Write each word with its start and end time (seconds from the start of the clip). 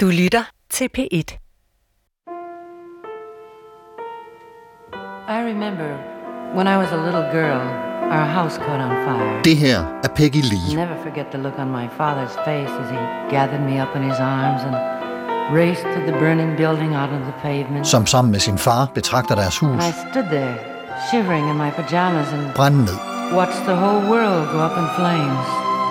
Du 0.00 0.06
lytter 0.06 0.44
til 0.70 0.88
P1. 0.98 1.28
I 5.28 5.38
remember 5.50 5.90
when 6.54 6.66
I 6.68 6.76
was 6.76 6.90
a 6.92 7.00
little 7.06 7.26
girl, 7.32 7.60
our 8.16 8.26
house 8.38 8.56
caught 8.58 8.80
on 8.80 8.90
fire. 9.06 9.42
Det 9.44 9.56
her 9.56 9.78
er 10.04 10.08
Peggy 10.16 10.42
Lee. 10.52 10.76
Never 10.76 11.02
forget 11.02 11.26
the 11.32 11.38
look 11.38 11.58
on 11.58 11.68
my 11.70 11.86
father's 12.00 12.36
face 12.48 12.72
as 12.82 12.90
he 12.90 13.00
gathered 13.36 13.62
me 13.70 13.82
up 13.82 13.96
in 13.96 14.02
his 14.10 14.18
arms 14.20 14.60
and 14.68 14.76
raced 15.56 15.86
to 15.94 16.00
the 16.08 16.12
burning 16.12 16.56
building 16.56 16.92
out 17.00 17.10
on 17.10 17.22
the 17.22 17.34
pavement. 17.42 17.86
som 17.86 18.06
sammen 18.06 18.30
med 18.32 18.40
sin 18.40 18.58
far 18.58 18.90
betragter 18.94 19.34
deres 19.34 19.58
hus 19.58 19.70
And 19.70 19.82
I 19.82 19.92
stood 20.10 20.28
there, 20.30 20.54
shivering 21.10 21.44
in 21.50 21.56
my 21.56 21.70
pajamas 21.70 22.32
and 22.32 22.52
brænde 22.54 22.84
ned. 22.84 22.98
watched 23.40 23.62
the 23.70 23.76
whole 23.82 24.02
world 24.12 24.42
go 24.54 24.58
up 24.68 24.76
in 24.82 24.86
flames. 24.98 25.46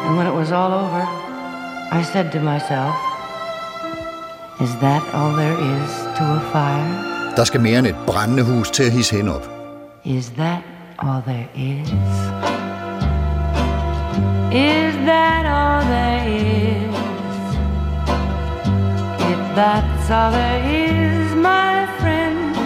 And 0.06 0.12
when 0.18 0.28
it 0.32 0.36
was 0.42 0.50
all 0.52 0.74
over, 0.84 1.02
I 2.00 2.04
said 2.14 2.32
to 2.32 2.40
myself, 2.40 3.07
Is 4.60 4.76
that 4.80 5.04
all 5.14 5.34
there 5.36 5.54
is 5.54 5.92
to 6.18 6.24
a 6.24 6.40
fire? 6.52 7.36
Der 7.36 7.44
skal 7.44 7.62
mere 7.62 7.78
end 7.80 7.88
et 7.88 7.96
brændende 8.08 8.44
hus 8.44 8.72
til 8.72 8.84
at 8.84 8.92
hisse 8.92 9.16
hende 9.16 9.36
op. 9.36 9.50
Is 10.06 10.30
that 10.30 10.62
all 11.00 11.22
there 11.22 11.48
is? 11.56 11.90
Is 14.52 14.96
that 15.12 15.46
all 15.46 15.84
there 15.96 16.28
is? 16.28 16.96
If 19.32 19.40
that's 19.56 20.10
all 20.10 20.32
there 20.32 20.62
is, 20.86 21.36
my 21.36 21.88
friends, 22.00 22.58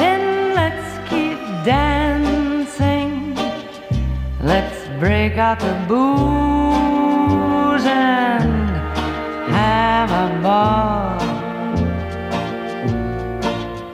then 0.00 0.20
let's 0.54 0.98
keep 1.10 1.38
dancing. 1.64 3.38
Let's 4.42 4.78
break 5.00 5.32
out 5.36 5.58
the 5.60 5.74
booze 5.88 7.86
and 7.86 8.67
have 9.50 10.10
a 10.10 10.42
ball. 10.42 11.18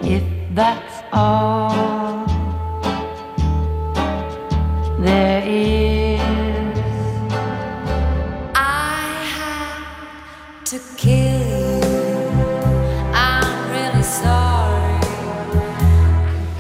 If 0.03 0.23
that's 0.55 1.03
all 1.13 2.27
there 5.05 5.43
is. 5.47 6.21
I 8.55 9.05
had 9.37 10.67
to 10.67 10.79
kill 10.97 11.83
you. 11.89 12.25
I'm 13.13 13.71
really 13.71 14.03
sorry. 14.03 15.01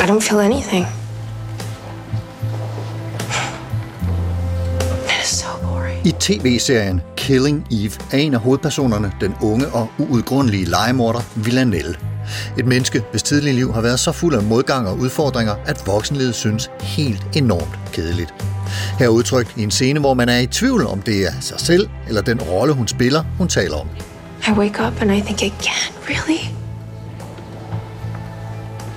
I 0.00 0.04
don't 0.06 0.22
feel 0.22 0.40
anything. 0.40 0.86
That 5.06 5.20
is 5.22 5.38
so 5.40 5.58
boring. 5.62 6.02
I 6.02 6.12
tv-serien 6.12 7.02
Killing 7.24 7.66
Eve 7.70 7.92
er 8.12 8.18
en 8.18 8.34
af 8.34 8.40
hovedpersonerne 8.40 9.12
den 9.20 9.34
unge 9.42 9.66
og 9.66 9.88
uudgrundelige 9.98 10.64
legemorder 10.64 11.20
Villanelle. 11.36 11.96
Et 12.58 12.66
menneske, 12.66 13.02
hvis 13.10 13.22
tidlige 13.22 13.54
liv 13.54 13.72
har 13.72 13.80
været 13.80 14.00
så 14.00 14.12
fuld 14.12 14.34
af 14.34 14.42
modgang 14.42 14.88
og 14.88 14.98
udfordringer, 14.98 15.54
at 15.66 15.86
voksenlivet 15.86 16.34
synes 16.34 16.70
helt 16.80 17.36
enormt 17.36 17.78
kedeligt. 17.92 18.34
Her 18.98 19.06
er 19.06 19.10
udtrykt 19.10 19.56
i 19.56 19.62
en 19.62 19.70
scene, 19.70 20.00
hvor 20.00 20.14
man 20.14 20.28
er 20.28 20.38
i 20.38 20.46
tvivl 20.46 20.86
om 20.86 21.02
det 21.02 21.26
er 21.26 21.32
sig 21.40 21.60
selv 21.60 21.88
eller 22.08 22.22
den 22.22 22.42
rolle, 22.42 22.74
hun 22.74 22.88
spiller, 22.88 23.24
hun 23.38 23.48
taler 23.48 23.76
om. 23.76 23.88
I 24.48 24.50
wake 24.50 24.86
up 24.86 25.02
and 25.02 25.12
I 25.12 25.20
think 25.20 25.42
again, 25.42 25.92
really? 26.08 26.42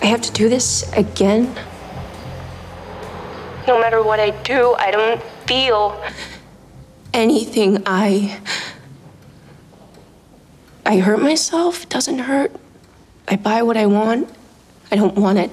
I 0.04 0.06
have 0.06 0.22
to 0.22 0.44
do 0.44 0.50
this 0.50 0.84
again? 0.94 1.44
No 3.68 3.80
matter 3.80 4.00
what 4.08 4.20
I 4.28 4.32
do, 4.54 4.76
I 4.88 4.92
don't 4.96 5.22
feel 5.48 5.92
anything. 7.14 7.84
I 7.86 8.40
I 10.86 11.00
hurt 11.00 11.22
myself. 11.22 11.84
It 11.84 11.90
doesn't 11.90 12.20
hurt. 12.20 12.52
I 13.28 13.36
buy 13.36 13.62
what 13.62 13.78
I 13.78 13.86
want. 13.86 14.30
I 14.92 14.96
don't 14.96 15.16
want 15.16 15.38
it. 15.40 15.52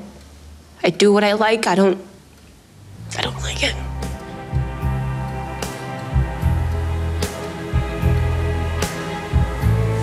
I 0.83 0.91
do 0.91 1.13
what 1.13 1.25
I 1.25 1.33
like. 1.33 1.67
I 1.67 1.75
don't 1.75 1.99
I 3.19 3.23
don't 3.23 3.41
like 3.43 3.63
it. 3.63 3.75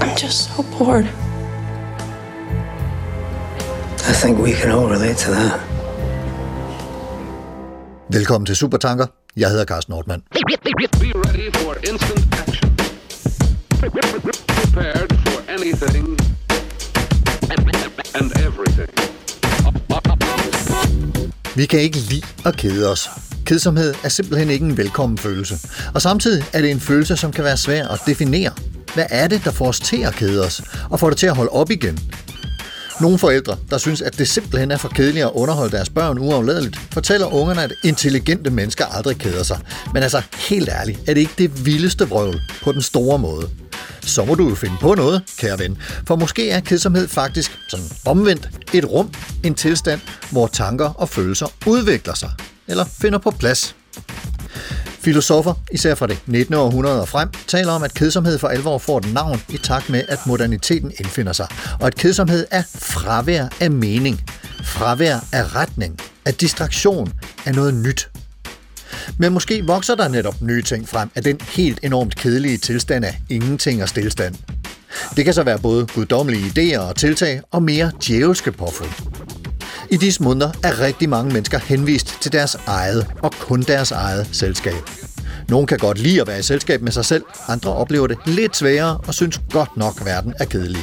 I'm 0.02 0.16
just 0.18 0.56
so 0.56 0.64
bored. 0.78 1.08
I 4.08 4.14
think 4.14 4.40
we 4.40 4.54
can 4.54 4.72
all 4.72 4.90
relate 4.90 5.18
to 5.18 5.32
that. 5.32 5.60
Velkommen 8.12 8.46
til 8.46 8.56
Supertanker. 8.56 9.08
Jeg 9.38 9.50
hedder 9.50 9.66
Carsten 9.66 9.92
Nordmann. 9.92 10.22
Be 10.32 11.12
ready 11.16 11.52
for 11.54 11.76
instant 11.92 12.36
action. 12.48 12.76
Prepared 13.80 15.10
for 15.26 15.40
anything 15.50 16.20
and 18.16 18.32
everything. 18.46 18.90
Vi 21.56 21.66
kan 21.66 21.80
ikke 21.80 21.98
lide 21.98 22.26
at 22.46 22.58
kede 22.58 22.92
os. 22.92 23.10
Kedsomhed 23.46 23.94
er 24.04 24.10
simpelthen 24.10 24.50
ikke 24.50 24.66
en 24.66 24.78
velkommen 24.78 25.18
følelse. 25.18 25.56
Og 25.94 26.02
samtidig 26.02 26.44
er 26.54 26.62
det 26.62 26.72
en 26.72 26.80
følelse, 26.80 27.18
som 27.18 27.32
kan 27.32 27.44
være 27.44 27.58
svær 27.58 27.88
at 27.88 28.00
definere. 28.06 28.52
Hvad 28.94 29.06
er 29.10 29.28
det, 29.28 29.42
der 29.44 29.52
får 29.52 29.68
os 29.68 29.80
til 29.80 30.02
at 30.02 30.14
kede 30.14 30.46
os, 30.46 30.62
og 30.90 31.00
får 31.00 31.10
det 31.10 31.18
til 31.18 31.28
at 31.28 31.36
holde 31.36 31.52
op 31.52 31.72
igen? 31.72 32.00
Nogle 33.02 33.18
forældre, 33.18 33.58
der 33.70 33.78
synes, 33.78 34.02
at 34.02 34.18
det 34.18 34.28
simpelthen 34.28 34.72
er 34.72 34.78
for 34.78 34.90
kedeligt 34.90 35.26
at 35.26 35.32
underholde 35.34 35.72
deres 35.72 35.90
børn 35.90 36.20
uafladeligt, 36.20 36.80
fortæller 36.92 37.28
ungerne, 37.34 37.64
at 37.64 37.74
intelligente 37.84 38.50
mennesker 38.50 38.86
aldrig 38.86 39.18
keder 39.18 39.44
sig. 39.44 39.60
Men 39.94 40.04
altså, 40.04 40.22
helt 40.50 40.70
ærligt, 40.70 41.00
er 41.08 41.14
det 41.14 41.22
ikke 41.22 41.34
det 41.38 41.66
vildeste 41.66 42.10
vrøvl 42.10 42.42
på 42.64 42.72
den 42.72 42.82
store 42.82 43.20
måde? 43.20 43.50
Så 44.02 44.26
må 44.26 44.36
du 44.36 44.50
jo 44.50 44.56
finde 44.56 44.76
på 44.82 44.96
noget, 44.96 45.22
kære 45.38 45.60
ven. 45.60 45.78
For 46.08 46.16
måske 46.16 46.50
er 46.50 46.60
kedsomhed 46.60 47.08
faktisk 47.08 47.60
sådan 47.70 47.86
omvendt 48.06 48.50
et 48.74 48.86
rum, 48.86 49.14
en 49.44 49.56
tilstand, 49.56 50.00
hvor 50.32 50.48
tanker 50.48 50.90
og 50.90 51.10
følelser 51.10 51.48
udvikler 51.66 52.14
sig, 52.14 52.32
eller 52.68 52.86
finder 53.02 53.20
på 53.20 53.32
plads. 53.32 53.76
Filosofer, 55.04 55.54
især 55.72 55.96
fra 55.96 56.08
det 56.08 56.20
19. 56.26 56.54
århundrede 56.54 57.02
og 57.02 57.08
frem, 57.08 57.30
taler 57.48 57.72
om, 57.72 57.84
at 57.84 57.94
kedsomhed 57.94 58.38
for 58.38 58.48
alvor 58.48 58.78
får 58.78 58.98
et 58.98 59.14
navn 59.14 59.42
i 59.50 59.58
takt 59.58 59.90
med, 59.90 60.04
at 60.08 60.20
moderniteten 60.26 60.92
indfinder 61.00 61.34
sig, 61.34 61.48
og 61.80 61.88
at 61.88 61.96
kedsomhed 61.96 62.48
er 62.52 62.64
fravær 62.76 63.48
af 63.60 63.72
mening, 63.72 64.22
fravær 64.64 65.16
af 65.32 65.56
retning, 65.56 66.00
af 66.26 66.34
distraktion, 66.34 67.14
af 67.46 67.56
noget 67.56 67.74
nyt. 67.74 68.10
Men 69.18 69.34
måske 69.34 69.64
vokser 69.66 69.96
der 69.96 70.08
netop 70.08 70.42
nye 70.42 70.62
ting 70.62 70.90
frem 70.90 71.10
af 71.16 71.24
den 71.24 71.42
helt 71.42 71.80
enormt 71.84 72.16
kedelige 72.16 72.58
tilstand 72.58 73.06
af 73.06 73.22
ingenting 73.30 73.84
og 73.84 73.90
stillstand. 73.90 74.36
Det 75.16 75.26
kan 75.26 75.34
så 75.34 75.44
være 75.44 75.60
både 75.60 75.86
guddommelige 75.86 76.46
idéer 76.46 76.80
og 76.80 76.96
tiltag 76.96 77.42
og 77.52 77.64
mere 77.64 77.92
djævelske 78.08 78.52
påfund. 78.52 79.21
I 79.92 79.98
disse 79.98 80.24
måneder 80.24 80.52
er 80.64 80.80
rigtig 80.80 81.10
mange 81.10 81.34
mennesker 81.34 81.60
henvist 81.60 82.18
til 82.22 82.32
deres 82.32 82.58
eget 82.68 83.08
og 83.24 83.32
kun 83.40 83.62
deres 83.62 83.92
eget 83.92 84.30
selskab. 84.32 84.90
Nogle 85.50 85.68
kan 85.68 85.78
godt 85.78 85.98
lide 85.98 86.22
at 86.22 86.28
være 86.28 86.40
i 86.40 86.42
selskab 86.42 86.82
med 86.82 86.92
sig 86.92 87.06
selv, 87.06 87.24
andre 87.48 87.74
oplever 87.74 88.08
det 88.08 88.18
lidt 88.26 88.58
sværere 88.58 88.98
og 89.08 89.14
synes 89.14 89.42
godt 89.50 89.78
nok, 89.78 89.94
at 90.00 90.06
verden 90.06 90.34
er 90.40 90.46
kedelig. 90.46 90.82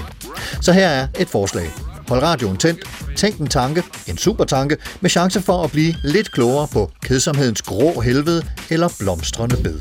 Så 0.60 0.72
her 0.72 0.88
er 0.88 1.06
et 1.18 1.28
forslag. 1.28 1.70
Hold 2.08 2.22
radioen 2.22 2.56
tændt, 2.56 2.80
tænk 3.16 3.38
en 3.38 3.46
tanke, 3.46 3.82
en 4.06 4.18
supertanke, 4.18 4.76
med 5.00 5.10
chance 5.10 5.40
for 5.40 5.64
at 5.64 5.70
blive 5.70 5.94
lidt 6.04 6.32
klogere 6.32 6.68
på 6.68 6.90
kedsomhedens 7.02 7.62
grå 7.62 8.00
helvede 8.00 8.42
eller 8.70 8.88
blomstrende 8.98 9.56
bed. 9.56 9.80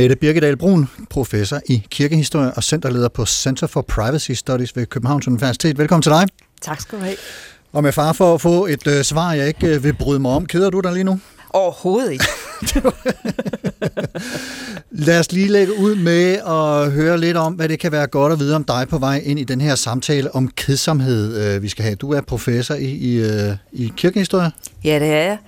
Mette 0.00 0.16
Birkedal 0.16 0.56
Brun, 0.56 0.88
professor 1.10 1.60
i 1.66 1.86
kirkehistorie 1.90 2.52
og 2.56 2.64
centerleder 2.64 3.08
på 3.08 3.26
Center 3.26 3.66
for 3.66 3.82
Privacy 3.82 4.30
Studies 4.30 4.76
ved 4.76 4.86
Københavns 4.86 5.28
Universitet. 5.28 5.78
Velkommen 5.78 6.02
til 6.02 6.12
dig. 6.12 6.26
Tak 6.62 6.80
skal 6.80 6.98
du 6.98 7.04
have. 7.04 7.16
Og 7.72 7.82
med 7.82 7.92
far 7.92 8.12
for 8.12 8.34
at 8.34 8.40
få 8.40 8.66
et 8.66 8.86
øh, 8.86 9.04
svar, 9.04 9.32
jeg 9.32 9.48
ikke 9.48 9.66
øh, 9.66 9.84
vil 9.84 9.92
bryde 9.92 10.20
mig 10.20 10.30
om. 10.30 10.46
Keder 10.46 10.70
du 10.70 10.80
dig 10.80 10.92
lige 10.92 11.04
nu? 11.04 11.20
Overhovedet 11.50 12.12
ikke. 12.12 12.24
Lad 14.90 15.20
os 15.20 15.32
lige 15.32 15.48
lægge 15.48 15.78
ud 15.78 15.94
med 15.94 16.32
at 16.32 16.92
høre 16.92 17.20
lidt 17.20 17.36
om, 17.36 17.52
hvad 17.52 17.68
det 17.68 17.78
kan 17.78 17.92
være 17.92 18.06
godt 18.06 18.32
at 18.32 18.38
vide 18.38 18.56
om 18.56 18.64
dig 18.64 18.86
på 18.88 18.98
vej 18.98 19.22
ind 19.24 19.38
i 19.38 19.44
den 19.44 19.60
her 19.60 19.74
samtale 19.74 20.34
om 20.34 20.48
kedsomhed, 20.48 21.54
øh, 21.56 21.62
vi 21.62 21.68
skal 21.68 21.84
have. 21.84 21.94
Du 21.94 22.12
er 22.12 22.20
professor 22.20 22.74
i, 22.74 22.90
i, 22.90 23.16
øh, 23.16 23.56
i 23.72 23.92
kirkehistorie. 23.96 24.50
Ja, 24.84 24.98
det 24.98 25.08
er 25.08 25.22
jeg. 25.22 25.38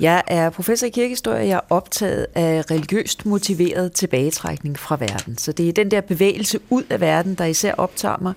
Jeg 0.00 0.22
er 0.26 0.50
professor 0.50 0.86
i 0.86 0.90
kirkehistorie. 0.90 1.46
Jeg 1.46 1.54
er 1.54 1.60
optaget 1.70 2.26
af 2.34 2.70
religiøst 2.70 3.26
motiveret 3.26 3.92
tilbagetrækning 3.92 4.78
fra 4.78 4.96
verden. 5.00 5.38
Så 5.38 5.52
det 5.52 5.68
er 5.68 5.72
den 5.72 5.90
der 5.90 6.00
bevægelse 6.00 6.58
ud 6.70 6.82
af 6.90 7.00
verden, 7.00 7.34
der 7.34 7.44
især 7.44 7.74
optager 7.74 8.16
mig. 8.22 8.32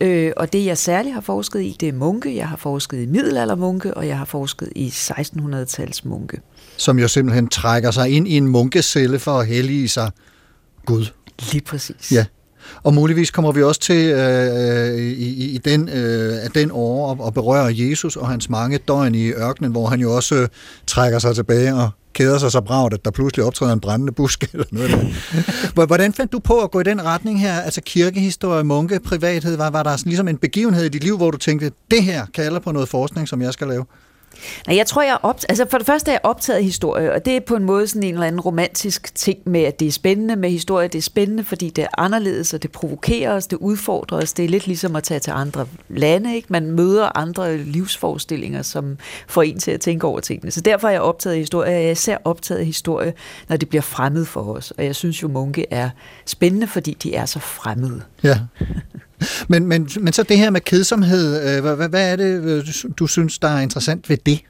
Øh, 0.00 0.32
og 0.36 0.52
det, 0.52 0.64
jeg 0.64 0.78
særligt 0.78 1.14
har 1.14 1.20
forsket 1.20 1.62
i, 1.62 1.76
det 1.80 1.88
er 1.88 1.92
munke. 1.92 2.36
Jeg 2.36 2.48
har 2.48 2.56
forsket 2.56 3.02
i 3.02 3.06
middelaldermunke, 3.06 3.94
og 3.94 4.08
jeg 4.08 4.18
har 4.18 4.24
forsket 4.24 4.68
i 4.76 4.88
1600-tals 4.88 6.04
munke. 6.04 6.40
Som 6.78 6.98
jo 6.98 7.08
simpelthen 7.08 7.48
trækker 7.48 7.90
sig 7.90 8.10
ind 8.10 8.28
i 8.28 8.36
en 8.36 8.48
munkecelle 8.48 9.18
for 9.18 9.38
at 9.38 9.46
hellige 9.46 9.88
sig 9.88 10.10
Gud. 10.86 11.06
Lige 11.52 11.64
præcis. 11.64 12.12
Ja. 12.12 12.24
Og 12.82 12.94
muligvis 12.94 13.30
kommer 13.30 13.52
vi 13.52 13.62
også 13.62 13.80
til 13.80 14.12
øh, 14.12 14.98
i, 14.98 15.54
i 15.54 15.58
den, 15.58 15.88
øh, 15.88 16.44
af 16.44 16.50
den 16.50 16.70
år 16.72 17.12
at, 17.12 17.26
at 17.26 17.34
berøre 17.34 17.74
Jesus 17.76 18.16
og 18.16 18.28
hans 18.28 18.50
mange 18.50 18.78
døgn 18.78 19.14
i 19.14 19.30
ørkenen, 19.30 19.72
hvor 19.72 19.86
han 19.86 20.00
jo 20.00 20.16
også 20.16 20.34
øh, 20.34 20.48
trækker 20.86 21.18
sig 21.18 21.34
tilbage 21.34 21.74
og 21.74 21.90
keder 22.14 22.38
sig 22.38 22.52
så 22.52 22.60
bragt, 22.60 22.94
at 22.94 23.04
der 23.04 23.10
pludselig 23.10 23.44
optræder 23.44 23.72
en 23.72 23.80
brændende 23.80 24.12
busk 24.12 24.44
eller 24.52 24.66
noget. 24.70 24.90
Der. 25.74 25.86
Hvordan 25.86 26.12
fandt 26.12 26.32
du 26.32 26.38
på 26.38 26.60
at 26.60 26.70
gå 26.70 26.80
i 26.80 26.84
den 26.84 27.04
retning 27.04 27.40
her? 27.40 27.60
Altså 27.60 27.80
kirkehistorie, 27.80 28.64
munke, 28.64 29.00
privathed, 29.00 29.56
var, 29.56 29.70
var 29.70 29.82
der 29.82 29.96
sådan 29.96 30.10
ligesom 30.10 30.28
en 30.28 30.36
begivenhed 30.36 30.84
i 30.84 30.88
dit 30.88 31.04
liv, 31.04 31.16
hvor 31.16 31.30
du 31.30 31.38
tænkte, 31.38 31.72
det 31.90 32.02
her 32.02 32.26
kalder 32.34 32.60
på 32.60 32.72
noget 32.72 32.88
forskning, 32.88 33.28
som 33.28 33.42
jeg 33.42 33.52
skal 33.52 33.66
lave? 33.68 33.84
Nej, 34.66 34.76
jeg 34.76 34.86
tror, 34.86 35.02
jeg 35.02 35.12
er 35.22 35.28
opt- 35.28 35.44
altså 35.48 35.66
for 35.70 35.78
det 35.78 35.86
første 35.86 36.10
er 36.10 36.14
jeg 36.14 36.20
optaget 36.22 36.56
af 36.58 36.64
historie, 36.64 37.12
og 37.12 37.24
det 37.24 37.36
er 37.36 37.40
på 37.40 37.56
en 37.56 37.64
måde 37.64 37.86
sådan 37.88 38.02
en 38.02 38.14
eller 38.14 38.26
anden 38.26 38.40
romantisk 38.40 39.14
ting 39.14 39.38
med, 39.44 39.60
at 39.60 39.80
det 39.80 39.88
er 39.88 39.92
spændende 39.92 40.36
med 40.36 40.50
historie. 40.50 40.88
Det 40.88 40.98
er 40.98 41.02
spændende, 41.02 41.44
fordi 41.44 41.70
det 41.70 41.84
er 41.84 41.88
anderledes, 41.98 42.54
og 42.54 42.62
det 42.62 42.72
provokerer 42.72 43.32
os, 43.32 43.46
det 43.46 43.56
udfordrer 43.56 44.18
os. 44.18 44.32
Det 44.32 44.44
er 44.44 44.48
lidt 44.48 44.66
ligesom 44.66 44.96
at 44.96 45.02
tage 45.02 45.20
til 45.20 45.30
andre 45.30 45.66
lande, 45.88 46.36
ikke? 46.36 46.46
Man 46.50 46.70
møder 46.70 47.16
andre 47.18 47.56
livsforestillinger, 47.58 48.62
som 48.62 48.96
får 49.28 49.42
en 49.42 49.58
til 49.58 49.70
at 49.70 49.80
tænke 49.80 50.06
over 50.06 50.20
tingene. 50.20 50.50
Så 50.50 50.60
derfor 50.60 50.88
er 50.88 50.92
jeg 50.92 51.00
optaget 51.00 51.34
af 51.34 51.40
historie, 51.40 51.70
jeg 51.72 51.84
er 51.86 51.90
især 51.90 52.18
optaget 52.24 52.58
af 52.58 52.66
historie, 52.66 53.12
når 53.48 53.56
det 53.56 53.68
bliver 53.68 53.82
fremmed 53.82 54.24
for 54.24 54.40
os. 54.54 54.70
Og 54.70 54.84
jeg 54.84 54.94
synes 54.96 55.22
jo, 55.22 55.28
munke 55.28 55.66
er 55.70 55.90
spændende, 56.26 56.66
fordi 56.66 56.94
de 57.02 57.14
er 57.14 57.26
så 57.26 57.38
fremmede. 57.38 58.02
Ja. 58.22 58.38
Men, 59.48 59.66
men, 59.66 59.88
men 60.00 60.12
så 60.12 60.22
det 60.22 60.38
her 60.38 60.50
med 60.50 60.60
kedsomhed, 60.60 61.56
øh, 61.56 61.76
hvad, 61.76 61.88
hvad 61.88 62.12
er 62.12 62.16
det, 62.16 62.42
øh, 62.44 62.64
du 62.98 63.06
synes, 63.06 63.38
der 63.38 63.48
er 63.48 63.60
interessant 63.60 64.10
ved 64.10 64.16
det? 64.26 64.40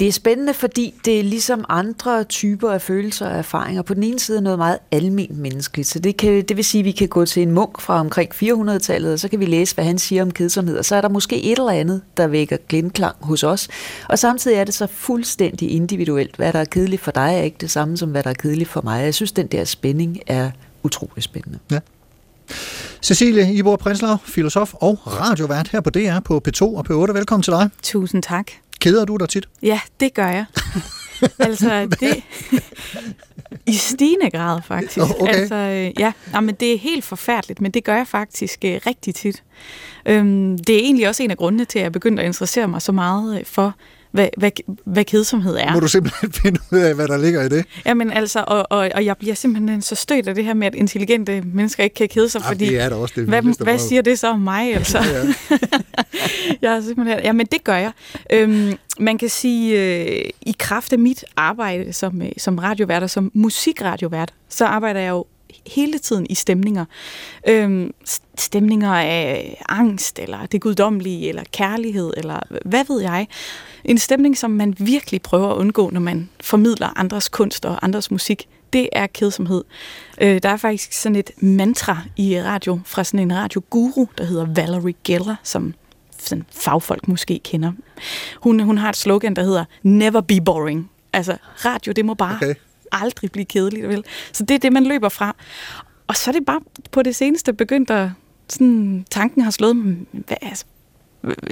Det 0.00 0.08
er 0.08 0.12
spændende, 0.12 0.54
fordi 0.54 0.94
det 1.04 1.18
er 1.18 1.22
ligesom 1.22 1.64
andre 1.68 2.24
typer 2.24 2.70
af 2.70 2.82
følelser 2.82 3.26
og 3.26 3.38
erfaringer. 3.38 3.82
På 3.82 3.94
den 3.94 4.02
ene 4.02 4.18
side 4.18 4.38
er 4.38 4.42
noget 4.42 4.58
meget 4.58 4.78
almindeligt 4.90 5.40
menneskeligt, 5.40 5.88
så 5.88 5.98
det, 5.98 6.16
kan, 6.16 6.42
det 6.42 6.56
vil 6.56 6.64
sige, 6.64 6.80
at 6.80 6.84
vi 6.84 6.90
kan 6.90 7.08
gå 7.08 7.24
til 7.24 7.42
en 7.42 7.50
munk 7.50 7.80
fra 7.80 8.00
omkring 8.00 8.30
400-tallet, 8.34 9.12
og 9.12 9.18
så 9.18 9.28
kan 9.28 9.40
vi 9.40 9.46
læse, 9.46 9.74
hvad 9.74 9.84
han 9.84 9.98
siger 9.98 10.22
om 10.22 10.30
kedsomhed, 10.30 10.78
og 10.78 10.84
så 10.84 10.96
er 10.96 11.00
der 11.00 11.08
måske 11.08 11.42
et 11.42 11.58
eller 11.58 11.70
andet, 11.70 12.02
der 12.16 12.26
vækker 12.26 12.56
glenklang 12.68 13.16
hos 13.20 13.42
os. 13.42 13.68
Og 14.08 14.18
samtidig 14.18 14.56
er 14.56 14.64
det 14.64 14.74
så 14.74 14.86
fuldstændig 14.86 15.70
individuelt. 15.70 16.36
Hvad 16.36 16.52
der 16.52 16.58
er 16.58 16.64
kedeligt 16.64 17.02
for 17.02 17.10
dig 17.10 17.34
er 17.34 17.42
ikke 17.42 17.58
det 17.60 17.70
samme 17.70 17.96
som, 17.96 18.10
hvad 18.10 18.22
der 18.22 18.30
er 18.30 18.34
kedeligt 18.34 18.70
for 18.70 18.80
mig. 18.84 19.04
Jeg 19.04 19.14
synes, 19.14 19.32
den 19.32 19.46
der 19.46 19.64
spænding 19.64 20.18
er 20.26 20.50
utrolig 20.82 21.22
spændende. 21.22 21.58
Ja. 21.70 21.78
Cecilie 23.02 23.54
Ibor 23.54 23.76
Prinslav, 23.76 24.18
filosof 24.24 24.74
og 24.74 24.98
radiovært 25.06 25.68
her 25.68 25.80
på 25.80 25.90
DR 25.90 26.20
på 26.24 26.42
P2 26.48 26.62
og 26.62 26.86
P8. 26.90 27.12
Velkommen 27.12 27.42
til 27.42 27.52
dig. 27.52 27.70
Tusind 27.82 28.22
tak. 28.22 28.46
Keder 28.80 29.04
du 29.04 29.16
dig 29.16 29.28
tit? 29.28 29.48
Ja, 29.62 29.80
det 30.00 30.14
gør 30.14 30.26
jeg. 30.26 30.44
altså, 31.38 31.86
det... 32.00 32.22
I 33.66 33.72
stigende 33.72 34.30
grad, 34.30 34.60
faktisk. 34.66 34.98
Oh, 34.98 35.10
okay. 35.10 35.34
Altså, 35.34 35.54
øh, 35.54 35.90
ja, 35.98 36.12
men 36.40 36.54
det 36.54 36.74
er 36.74 36.78
helt 36.78 37.04
forfærdeligt, 37.04 37.60
men 37.60 37.70
det 37.70 37.84
gør 37.84 37.96
jeg 37.96 38.06
faktisk 38.06 38.64
øh, 38.64 38.80
rigtig 38.86 39.14
tit. 39.14 39.42
Øhm, 40.06 40.58
det 40.58 40.76
er 40.76 40.80
egentlig 40.80 41.08
også 41.08 41.22
en 41.22 41.30
af 41.30 41.36
grundene 41.36 41.64
til, 41.64 41.78
at 41.78 41.82
jeg 41.82 41.92
begyndte 41.92 42.22
at 42.22 42.26
interessere 42.26 42.68
mig 42.68 42.82
så 42.82 42.92
meget 42.92 43.38
øh, 43.38 43.44
for, 43.46 43.74
hvad, 44.12 44.28
hvad, 44.36 44.50
hvad 44.84 45.04
kedsomhed 45.04 45.56
er. 45.56 45.72
Må 45.72 45.80
du 45.80 45.88
simpelthen 45.88 46.32
finde 46.42 46.60
ud 46.72 46.78
af, 46.78 46.94
hvad 46.94 47.08
der 47.08 47.16
ligger 47.16 47.42
i 47.42 47.48
det? 47.48 47.64
Jamen 47.86 48.10
altså, 48.10 48.44
og, 48.46 48.66
og, 48.70 48.90
og 48.94 49.04
jeg 49.04 49.16
bliver 49.16 49.34
simpelthen 49.34 49.82
så 49.82 49.94
stødt 49.94 50.28
af 50.28 50.34
det 50.34 50.44
her 50.44 50.54
med, 50.54 50.66
at 50.66 50.74
intelligente 50.74 51.42
mennesker 51.54 51.84
ikke 51.84 51.94
kan 51.94 52.08
kede 52.08 52.28
sig, 52.28 52.40
Ja, 52.40 52.48
fordi 52.48 52.66
det 52.66 52.80
er 52.80 52.88
da 52.88 52.94
også 52.94 53.14
det 53.16 53.28
hvad, 53.28 53.64
hvad 53.64 53.78
siger 53.78 54.02
det 54.02 54.18
så 54.18 54.28
om 54.28 54.40
mig? 54.40 54.74
Altså? 54.74 54.98
Ja. 54.98 55.56
jeg 56.62 56.76
er 56.76 56.80
simpelthen, 56.80 57.18
jamen 57.24 57.46
det 57.46 57.64
gør 57.64 57.76
jeg. 57.76 57.92
Øhm, 58.32 58.78
man 59.00 59.18
kan 59.18 59.28
sige, 59.28 59.80
øh, 59.80 60.30
i 60.42 60.56
kraft 60.58 60.92
af 60.92 60.98
mit 60.98 61.24
arbejde 61.36 61.92
som, 61.92 62.22
øh, 62.22 62.32
som 62.38 62.58
radiovært 62.58 63.02
og 63.02 63.10
som 63.10 63.30
musikradiovært, 63.34 64.34
så 64.48 64.64
arbejder 64.64 65.00
jeg 65.00 65.10
jo 65.10 65.24
hele 65.66 65.98
tiden 65.98 66.26
i 66.30 66.34
stemninger. 66.34 66.84
Øhm, 67.48 67.94
stemninger 68.38 68.94
af 68.94 69.62
angst, 69.68 70.18
eller 70.18 70.46
det 70.46 70.60
guddommelige, 70.60 71.28
eller 71.28 71.42
kærlighed, 71.52 72.12
eller 72.16 72.40
hvad 72.64 72.84
ved 72.88 73.00
jeg. 73.02 73.26
En 73.84 73.98
stemning, 73.98 74.38
som 74.38 74.50
man 74.50 74.74
virkelig 74.78 75.22
prøver 75.22 75.48
at 75.48 75.56
undgå, 75.56 75.90
når 75.90 76.00
man 76.00 76.28
formidler 76.40 76.98
andres 76.98 77.28
kunst 77.28 77.64
og 77.64 77.84
andres 77.84 78.10
musik, 78.10 78.48
det 78.72 78.88
er 78.92 79.06
kedsomhed. 79.06 79.64
Øh, 80.20 80.42
der 80.42 80.48
er 80.48 80.56
faktisk 80.56 80.92
sådan 80.92 81.16
et 81.16 81.30
mantra 81.38 81.98
i 82.16 82.42
radio 82.42 82.80
fra 82.84 83.04
sådan 83.04 83.20
en 83.20 83.36
radioguru, 83.36 84.06
der 84.18 84.24
hedder 84.24 84.46
Valerie 84.54 84.94
Geller, 85.04 85.36
som 85.42 85.74
sådan 86.18 86.44
fagfolk 86.50 87.08
måske 87.08 87.40
kender. 87.44 87.72
Hun, 88.42 88.60
hun 88.60 88.78
har 88.78 88.88
et 88.88 88.96
slogan, 88.96 89.36
der 89.36 89.42
hedder 89.42 89.64
Never 89.82 90.20
be 90.20 90.40
boring. 90.40 90.90
Altså, 91.12 91.36
radio, 91.64 91.92
det 91.92 92.04
må 92.04 92.14
bare 92.14 92.36
Okay. 92.36 92.54
aldrig 92.92 93.32
blive 93.32 93.44
kedeligt, 93.44 93.88
vel? 93.88 94.04
Så 94.32 94.44
det 94.44 94.54
er 94.54 94.58
det, 94.58 94.72
man 94.72 94.84
løber 94.84 95.08
fra. 95.08 95.36
Og 96.06 96.16
så 96.16 96.30
er 96.30 96.32
det 96.32 96.44
bare 96.46 96.60
på 96.90 97.02
det 97.02 97.16
seneste 97.16 97.52
begyndt 97.52 97.90
at... 97.90 98.10
Sådan, 98.48 99.06
tanken 99.10 99.42
har 99.42 99.50
slået 99.50 99.76
mig, 99.76 99.96
hvad, 100.12 100.36
altså, 100.42 100.64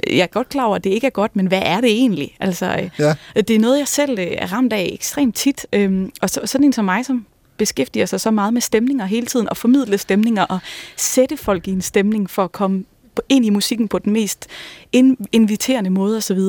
jeg 0.07 0.17
er 0.19 0.27
godt 0.27 0.49
klar 0.49 0.63
over, 0.65 0.75
at 0.75 0.83
det 0.83 0.89
ikke 0.89 1.07
er 1.07 1.11
godt, 1.11 1.35
men 1.35 1.47
hvad 1.47 1.61
er 1.65 1.81
det 1.81 1.89
egentlig? 1.91 2.35
Altså, 2.39 2.65
øh, 2.83 2.89
Ja. 2.99 3.15
det 3.41 3.49
er 3.55 3.59
noget, 3.59 3.79
jeg 3.79 3.87
selv 3.87 4.19
øh, 4.19 4.27
er 4.31 4.53
ramt 4.53 4.73
af 4.73 4.89
ekstremt 4.93 5.35
tit. 5.35 5.67
Øhm, 5.73 6.11
og 6.21 6.29
så, 6.29 6.41
sådan 6.45 6.65
en 6.65 6.73
som 6.73 6.85
mig, 6.85 7.05
som 7.05 7.25
beskæftiger 7.57 8.05
sig 8.05 8.21
så 8.21 8.31
meget 8.31 8.53
med 8.53 8.61
stemninger 8.61 9.05
hele 9.05 9.25
tiden, 9.25 9.49
og 9.49 9.57
formidle 9.57 9.97
stemninger, 9.97 10.43
og 10.43 10.59
sætte 10.97 11.37
folk 11.37 11.67
i 11.67 11.71
en 11.71 11.81
stemning 11.81 12.29
for 12.29 12.43
at 12.43 12.51
komme 12.51 12.83
ind 13.29 13.45
i 13.45 13.49
musikken 13.49 13.87
på 13.87 13.99
den 13.99 14.13
mest 14.13 14.47
in- 14.95 15.17
inviterende 15.31 15.89
måde 15.89 16.17
osv. 16.17 16.39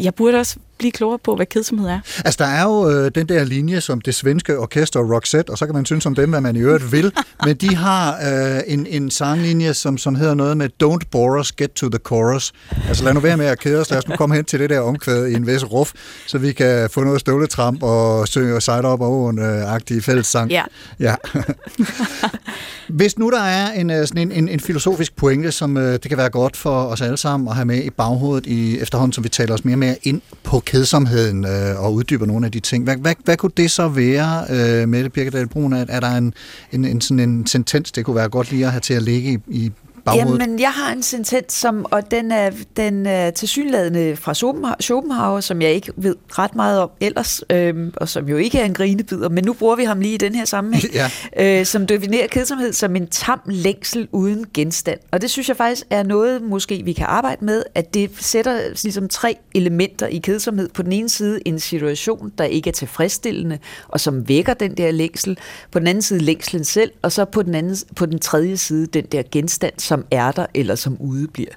Jeg 0.00 0.14
burde 0.14 0.38
også 0.38 0.56
blive 0.80 0.92
klogere 0.92 1.18
på, 1.24 1.36
hvad 1.36 1.46
kedsomhed 1.46 1.88
er. 1.88 2.00
Altså, 2.24 2.44
der 2.44 2.50
er 2.50 2.62
jo 2.62 2.90
øh, 2.90 3.10
den 3.14 3.28
der 3.28 3.44
linje, 3.44 3.80
som 3.80 4.00
det 4.00 4.14
svenske 4.14 4.58
orkester 4.58 5.00
Roxette, 5.14 5.50
og 5.50 5.58
så 5.58 5.66
kan 5.66 5.74
man 5.74 5.84
synes 5.84 6.06
om 6.06 6.14
dem, 6.14 6.30
hvad 6.30 6.40
man 6.40 6.56
i 6.56 6.58
øvrigt 6.58 6.92
vil, 6.92 7.12
men 7.46 7.56
de 7.56 7.74
har 7.76 8.14
øh, 8.14 8.60
en, 8.66 8.86
en 8.86 9.10
sanglinje, 9.10 9.74
som, 9.74 9.98
som 9.98 10.14
hedder 10.14 10.34
noget 10.34 10.56
med 10.56 10.68
Don't 10.82 11.08
bore 11.10 11.40
us, 11.40 11.52
get 11.52 11.70
to 11.70 11.88
the 11.88 11.98
chorus. 12.06 12.52
Altså, 12.88 13.04
lad 13.04 13.14
nu 13.14 13.20
være 13.20 13.36
med 13.36 13.46
at 13.46 13.58
kede 13.58 13.80
os. 13.80 13.90
Lad 13.90 13.98
os 13.98 14.08
nu 14.08 14.16
komme 14.16 14.34
hen 14.34 14.44
til 14.44 14.60
det 14.60 14.70
der 14.70 14.80
omkvæd 14.80 15.26
i 15.26 15.34
en 15.34 15.46
vis 15.46 15.64
ruf, 15.64 15.92
så 16.26 16.38
vi 16.38 16.52
kan 16.52 16.90
få 16.90 17.04
noget 17.04 17.20
støvletramp 17.20 17.82
og 17.82 18.28
synge 18.28 18.60
Side 18.60 18.92
Up 18.92 19.00
Oven-agtig 19.00 20.02
fællessang. 20.02 20.50
Ja. 20.50 20.62
ja. 21.00 21.14
Hvis 22.88 23.18
nu 23.18 23.30
der 23.30 23.42
er 23.42 23.72
en, 23.72 23.90
øh, 23.90 24.06
sådan 24.06 24.22
en, 24.22 24.32
en, 24.32 24.48
en 24.48 24.60
filosofisk 24.60 25.16
pointe, 25.16 25.52
som 25.52 25.76
øh, 25.76 25.92
det 25.92 26.02
kan 26.02 26.18
være 26.18 26.30
godt 26.30 26.56
for 26.56 26.84
os 26.84 27.00
alle 27.00 27.16
sammen 27.16 27.48
at 27.48 27.54
have 27.54 27.64
med 27.64 27.84
i 27.84 27.90
baghovedet 27.90 28.46
i 28.46 28.78
efterhånden, 28.78 29.12
som 29.12 29.24
vi 29.24 29.28
taler 29.28 29.54
os 29.54 29.64
mere 29.64 29.74
og 29.74 29.78
mere 29.78 29.96
ind 30.02 30.20
på 30.42 30.60
kedsomheden 30.70 31.44
øh, 31.44 31.84
og 31.84 31.94
uddyber 31.94 32.26
nogle 32.26 32.46
af 32.46 32.52
de 32.52 32.60
ting. 32.60 32.84
Hvad, 32.84 32.96
hvad, 32.96 33.14
hvad 33.24 33.36
kunne 33.36 33.52
det 33.56 33.70
så 33.70 33.88
være, 33.88 34.44
øh, 34.50 34.88
Mette 34.88 35.10
Birkedal 35.10 35.48
Brun? 35.48 35.72
Er, 35.72 35.84
er 35.88 36.00
der 36.00 36.10
en, 36.10 36.34
en, 36.72 36.84
en, 36.84 37.00
sådan 37.00 37.20
en 37.20 37.46
sentens, 37.46 37.92
det 37.92 38.04
kunne 38.04 38.16
være 38.16 38.28
godt 38.28 38.50
lige 38.50 38.64
at 38.64 38.70
have 38.70 38.80
til 38.80 38.94
at 38.94 39.02
ligge 39.02 39.32
i, 39.32 39.38
i 39.48 39.72
baghovedet? 40.04 40.40
Jamen, 40.40 40.60
jeg 40.60 40.70
har 40.70 40.92
en 40.92 41.02
sentens, 41.02 41.52
som, 41.52 41.86
og 41.90 42.10
den 42.10 42.32
er, 42.32 42.50
den 42.76 43.06
er 43.06 43.30
tilsyneladende 43.30 44.16
fra 44.16 44.34
Schopenhauer, 44.80 45.40
som 45.40 45.62
jeg 45.62 45.72
ikke 45.72 45.92
ved 45.96 46.16
ret 46.28 46.54
meget 46.54 46.80
om 46.80 46.90
ellers, 47.00 47.42
øhm, 47.50 47.92
og 47.96 48.08
som 48.08 48.28
jo 48.28 48.36
ikke 48.36 48.58
er 48.58 48.64
en 48.64 48.74
grinebider, 48.74 49.28
men 49.28 49.44
nu 49.44 49.52
bruger 49.52 49.76
vi 49.76 49.84
ham 49.84 50.00
lige 50.00 50.14
i 50.14 50.18
den 50.18 50.34
her 50.34 50.44
sammenhæng, 50.44 50.94
Ja. 51.36 51.60
øh, 51.60 51.66
som 51.66 51.86
definerer 51.86 52.26
kedsomhed 52.26 52.72
som 52.72 52.96
en 52.96 53.06
tam 53.06 53.40
længsel 53.46 54.08
uden 54.12 54.44
genstand. 54.54 54.98
Og 55.10 55.22
det 55.22 55.30
synes 55.30 55.48
jeg 55.48 55.56
faktisk 55.56 55.86
er 55.90 56.02
noget, 56.02 56.42
måske 56.42 56.82
vi 56.84 56.92
kan 56.92 57.06
arbejde 57.08 57.44
med, 57.44 57.62
at 57.74 57.94
det 57.94 58.10
sætter 58.18 58.60
ligesom 58.82 59.08
tre 59.08 59.36
elementer 59.54 60.06
i 60.06 60.18
kedsomhed. 60.18 60.68
På 60.68 60.82
den 60.82 60.92
ene 60.92 61.08
side 61.08 61.40
en 61.44 61.60
situation, 61.60 62.32
der 62.38 62.44
ikke 62.44 62.68
er 62.68 62.72
tilfredsstillende, 62.72 63.58
og 63.88 64.00
som 64.00 64.28
vækker 64.28 64.54
den 64.54 64.76
der 64.76 64.90
længsel. 64.90 65.38
På 65.72 65.78
den 65.78 65.86
anden 65.86 66.02
side 66.02 66.20
længslen 66.20 66.64
selv, 66.64 66.90
og 67.02 67.12
så 67.12 67.24
på 67.24 67.42
den, 67.42 67.54
anden, 67.54 67.76
på 67.96 68.06
den 68.06 68.18
tredje 68.18 68.56
side 68.56 68.86
den 68.86 69.04
der 69.12 69.22
genstand, 69.32 69.72
som 69.90 70.04
er 70.10 70.32
der, 70.32 70.46
eller 70.54 70.74
som 70.74 70.96
udebliver. 71.00 71.50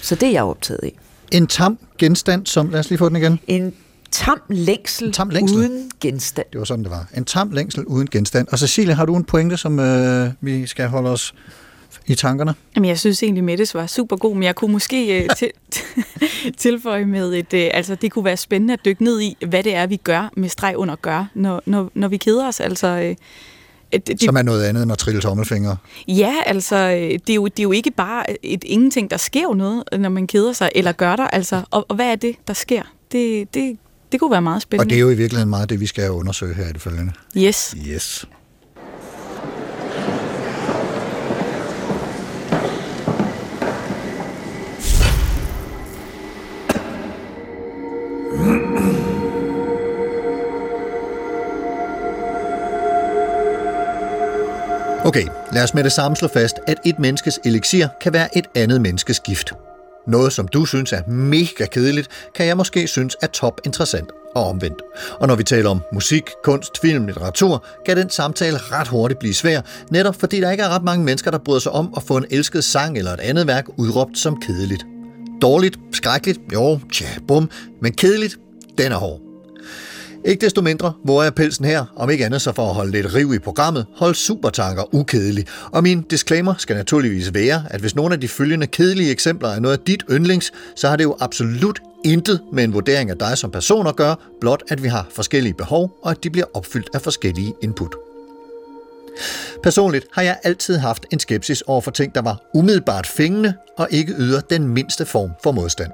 Så 0.00 0.14
det 0.14 0.28
er 0.28 0.32
jeg 0.32 0.42
optaget 0.42 0.80
af. 0.82 0.92
En 1.32 1.46
tam 1.46 1.78
genstand, 1.98 2.46
som... 2.46 2.70
Lad 2.70 2.80
os 2.80 2.88
lige 2.88 2.98
få 2.98 3.08
den 3.08 3.16
igen. 3.16 3.40
En 3.46 3.74
tam 4.10 4.40
længsel, 4.48 5.12
tam 5.12 5.30
længsel. 5.30 5.58
uden 5.58 5.90
genstand. 6.00 6.46
Det 6.52 6.58
var 6.58 6.64
sådan, 6.64 6.84
det 6.84 6.90
var. 6.90 7.06
En 7.16 7.24
tam 7.24 7.50
længsel 7.50 7.84
uden 7.84 8.08
genstand. 8.10 8.48
Og 8.52 8.58
Cecilie, 8.58 8.94
har 8.94 9.04
du 9.04 9.16
en 9.16 9.24
pointe, 9.24 9.56
som 9.56 9.78
øh, 9.80 10.30
vi 10.40 10.66
skal 10.66 10.88
holde 10.88 11.10
os 11.10 11.34
i 12.06 12.14
tankerne? 12.14 12.54
Jamen, 12.76 12.88
jeg 12.88 12.98
synes 12.98 13.22
egentlig, 13.22 13.44
Mettes 13.44 13.74
var 13.74 13.86
super 13.86 14.16
god, 14.16 14.34
men 14.34 14.42
jeg 14.42 14.54
kunne 14.54 14.72
måske 14.72 15.22
øh, 15.22 15.28
til, 15.38 15.50
tilføje 16.56 17.04
med 17.04 17.34
et... 17.34 17.54
Øh, 17.54 17.70
altså, 17.74 17.94
det 17.94 18.12
kunne 18.12 18.24
være 18.24 18.36
spændende 18.36 18.74
at 18.74 18.80
dykke 18.84 19.04
ned 19.04 19.20
i, 19.20 19.36
hvad 19.46 19.62
det 19.62 19.74
er, 19.74 19.86
vi 19.86 19.96
gør 19.96 20.32
med 20.36 20.48
streg 20.48 20.76
under 20.76 20.96
gør, 20.96 21.30
når, 21.34 21.62
når, 21.66 21.90
når 21.94 22.08
vi 22.08 22.16
keder 22.16 22.48
os. 22.48 22.60
Altså, 22.60 22.86
øh, 22.86 23.16
det, 23.98 24.08
det, 24.08 24.22
Som 24.22 24.36
er 24.36 24.42
noget 24.42 24.64
andet 24.64 24.82
end 24.82 24.92
at 24.92 24.98
trille 24.98 25.20
tommelfingre. 25.20 25.76
Ja, 26.08 26.34
altså, 26.46 26.76
øh, 26.76 26.96
det 26.96 27.30
er, 27.30 27.34
jo, 27.34 27.44
det 27.46 27.58
er 27.58 27.62
jo 27.62 27.72
ikke 27.72 27.90
bare 27.90 28.44
et 28.46 28.64
ingenting, 28.64 29.10
der 29.10 29.16
sker 29.16 29.42
jo 29.42 29.52
noget, 29.52 29.84
når 29.98 30.08
man 30.08 30.26
keder 30.26 30.52
sig, 30.52 30.70
eller 30.74 30.92
gør 30.92 31.16
der, 31.16 31.26
altså. 31.26 31.62
Og, 31.70 31.86
og 31.88 31.96
hvad 31.96 32.06
er 32.06 32.16
det, 32.16 32.36
der 32.48 32.54
sker? 32.54 32.82
Det, 33.12 33.54
det, 33.54 33.78
det 34.12 34.20
kunne 34.20 34.30
være 34.30 34.42
meget 34.42 34.56
Og 34.56 34.62
spændende. 34.62 34.90
det 34.90 34.96
er 34.96 35.00
jo 35.00 35.10
i 35.10 35.14
virkeligheden 35.14 35.50
meget 35.50 35.70
det, 35.70 35.80
vi 35.80 35.86
skal 35.86 36.10
undersøge 36.10 36.54
her 36.54 36.68
i 36.68 36.72
det 36.72 36.80
følgende. 36.80 37.12
Yes. 37.36 37.74
Yes. 37.88 38.26
Okay, 55.14 55.28
lad 55.52 55.62
os 55.62 55.74
med 55.74 55.84
det 55.84 55.92
samme 55.92 56.16
slå 56.16 56.28
fast, 56.28 56.56
at 56.66 56.78
et 56.84 56.98
menneskes 56.98 57.40
elixir 57.44 57.86
kan 58.00 58.12
være 58.12 58.38
et 58.38 58.44
andet 58.54 58.80
menneskes 58.80 59.20
gift. 59.20 59.52
Noget, 60.06 60.32
som 60.32 60.48
du 60.48 60.64
synes 60.64 60.92
er 60.92 61.08
mega 61.08 61.66
kedeligt, 61.66 62.08
kan 62.34 62.46
jeg 62.46 62.56
måske 62.56 62.86
synes 62.86 63.16
er 63.22 63.26
top 63.26 63.60
interessant 63.64 64.10
og 64.34 64.48
omvendt. 64.48 64.82
Og 65.20 65.28
når 65.28 65.34
vi 65.34 65.44
taler 65.44 65.70
om 65.70 65.80
musik, 65.92 66.22
kunst, 66.44 66.80
film, 66.80 67.06
litteratur, 67.06 67.64
kan 67.86 67.96
den 67.96 68.10
samtale 68.10 68.58
ret 68.58 68.88
hurtigt 68.88 69.20
blive 69.20 69.34
svær, 69.34 69.60
netop 69.90 70.14
fordi 70.20 70.40
der 70.40 70.50
ikke 70.50 70.62
er 70.62 70.68
ret 70.68 70.84
mange 70.84 71.04
mennesker, 71.04 71.30
der 71.30 71.38
bryder 71.38 71.60
sig 71.60 71.72
om 71.72 71.94
at 71.96 72.02
få 72.02 72.16
en 72.16 72.26
elsket 72.30 72.64
sang 72.64 72.98
eller 72.98 73.12
et 73.12 73.20
andet 73.20 73.46
værk 73.46 73.64
udråbt 73.76 74.18
som 74.18 74.40
kedeligt. 74.40 74.86
Dårligt, 75.42 75.78
skrækkeligt, 75.92 76.40
jo, 76.52 76.80
tja, 76.92 77.06
bum, 77.28 77.50
men 77.82 77.92
kedeligt, 77.92 78.36
den 78.78 78.92
er 78.92 78.96
hård. 78.96 79.23
Ikke 80.24 80.40
desto 80.40 80.62
mindre 80.62 80.92
hvor 81.04 81.22
er 81.22 81.30
pelsen 81.30 81.64
her, 81.64 81.84
om 81.96 82.10
ikke 82.10 82.24
andet 82.24 82.42
så 82.42 82.52
for 82.52 82.68
at 82.68 82.74
holde 82.74 82.90
lidt 82.90 83.14
riv 83.14 83.34
i 83.34 83.38
programmet, 83.38 83.86
hold 83.96 84.14
supertanker 84.14 84.94
ukedelig. 84.94 85.46
Og 85.72 85.82
min 85.82 86.02
disclaimer 86.02 86.54
skal 86.58 86.76
naturligvis 86.76 87.34
være, 87.34 87.62
at 87.70 87.80
hvis 87.80 87.94
nogle 87.94 88.14
af 88.14 88.20
de 88.20 88.28
følgende 88.28 88.66
kedelige 88.66 89.10
eksempler 89.10 89.48
er 89.48 89.60
noget 89.60 89.78
af 89.78 89.84
dit 89.84 90.04
yndlings, 90.10 90.52
så 90.76 90.88
har 90.88 90.96
det 90.96 91.04
jo 91.04 91.16
absolut 91.20 91.82
intet 92.04 92.40
med 92.52 92.64
en 92.64 92.72
vurdering 92.72 93.10
af 93.10 93.18
dig 93.18 93.38
som 93.38 93.50
person 93.50 93.86
at 93.86 93.96
gøre, 93.96 94.16
blot 94.40 94.62
at 94.68 94.82
vi 94.82 94.88
har 94.88 95.06
forskellige 95.14 95.54
behov, 95.54 95.98
og 96.02 96.10
at 96.10 96.24
de 96.24 96.30
bliver 96.30 96.46
opfyldt 96.54 96.90
af 96.94 97.00
forskellige 97.00 97.54
input. 97.62 97.94
Personligt 99.62 100.06
har 100.12 100.22
jeg 100.22 100.38
altid 100.44 100.76
haft 100.76 101.06
en 101.10 101.18
skepsis 101.18 101.62
over 101.62 101.80
for 101.80 101.90
ting, 101.90 102.14
der 102.14 102.22
var 102.22 102.50
umiddelbart 102.54 103.06
fængende 103.06 103.54
og 103.78 103.88
ikke 103.90 104.12
yder 104.12 104.40
den 104.40 104.68
mindste 104.68 105.04
form 105.04 105.30
for 105.42 105.52
modstand. 105.52 105.90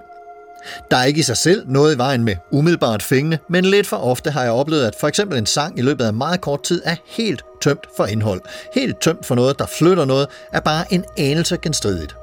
Der 0.91 0.97
er 0.97 1.05
ikke 1.05 1.21
i 1.21 1.23
sig 1.23 1.37
selv 1.37 1.65
noget 1.69 1.95
i 1.95 1.99
vejen 1.99 2.25
med 2.25 2.37
umiddelbart 2.51 3.03
fængende, 3.03 3.39
men 3.49 3.65
lidt 3.65 3.87
for 3.87 3.97
ofte 3.97 4.31
har 4.31 4.43
jeg 4.43 4.53
oplevet, 4.53 4.87
at 4.87 4.95
for 5.01 5.09
eksempel 5.09 5.39
en 5.39 5.47
sang 5.47 5.79
i 5.79 5.83
løbet 5.83 6.05
af 6.05 6.13
meget 6.13 6.41
kort 6.41 6.63
tid 6.63 6.83
er 6.85 6.97
helt 7.07 7.45
tømt 7.63 7.87
for 7.97 8.07
indhold. 8.07 8.41
Helt 8.75 9.01
tømt 9.01 9.27
for 9.27 9.35
noget, 9.35 9.59
der 9.59 9.67
flytter 9.67 10.05
noget, 10.05 10.27
er 10.53 10.61
bare 10.61 10.85
en 10.91 11.05
anelse 11.19 11.57
genstridigt. 11.63 12.17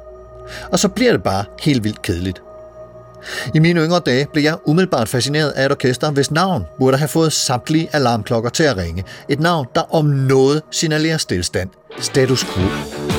Og 0.72 0.80
så 0.80 0.88
bliver 0.88 1.12
det 1.12 1.24
bare 1.24 1.46
helt 1.60 1.84
vildt 1.84 2.02
kedeligt. 2.02 2.42
I 3.56 3.60
mine 3.60 3.80
yngre 3.80 4.00
dage 4.00 4.28
blev 4.34 4.44
jeg 4.44 4.58
umiddelbart 4.66 5.10
fascineret 5.10 5.50
af 5.50 5.66
et 5.66 5.72
orkester, 5.72 6.12
hvis 6.12 6.32
navn 6.32 6.66
burde 6.80 6.98
have 6.98 7.08
fået 7.08 7.34
samtlige 7.34 7.90
alarmklokker 7.94 8.50
til 8.50 8.64
at 8.64 8.78
ringe. 8.78 9.04
Et 9.30 9.40
navn, 9.40 9.68
der 9.76 9.96
om 9.96 10.06
noget 10.06 10.62
signalerer 10.72 11.18
stillstand. 11.18 11.70
Status 12.00 12.46
quo. 12.46 13.17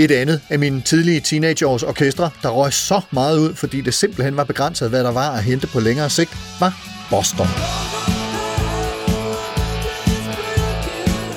Et 0.00 0.10
andet 0.10 0.40
af 0.50 0.58
mine 0.58 0.80
tidlige 0.80 1.20
teenageårs 1.20 1.82
orkestre, 1.82 2.30
der 2.42 2.48
røg 2.48 2.72
så 2.72 3.00
meget 3.10 3.38
ud, 3.38 3.54
fordi 3.54 3.80
det 3.80 3.94
simpelthen 3.94 4.36
var 4.36 4.44
begrænset, 4.44 4.88
hvad 4.90 5.04
der 5.04 5.12
var 5.12 5.30
at 5.30 5.42
hente 5.42 5.66
på 5.66 5.80
længere 5.80 6.10
sigt, 6.10 6.36
var 6.60 6.74
Boston. 7.10 7.46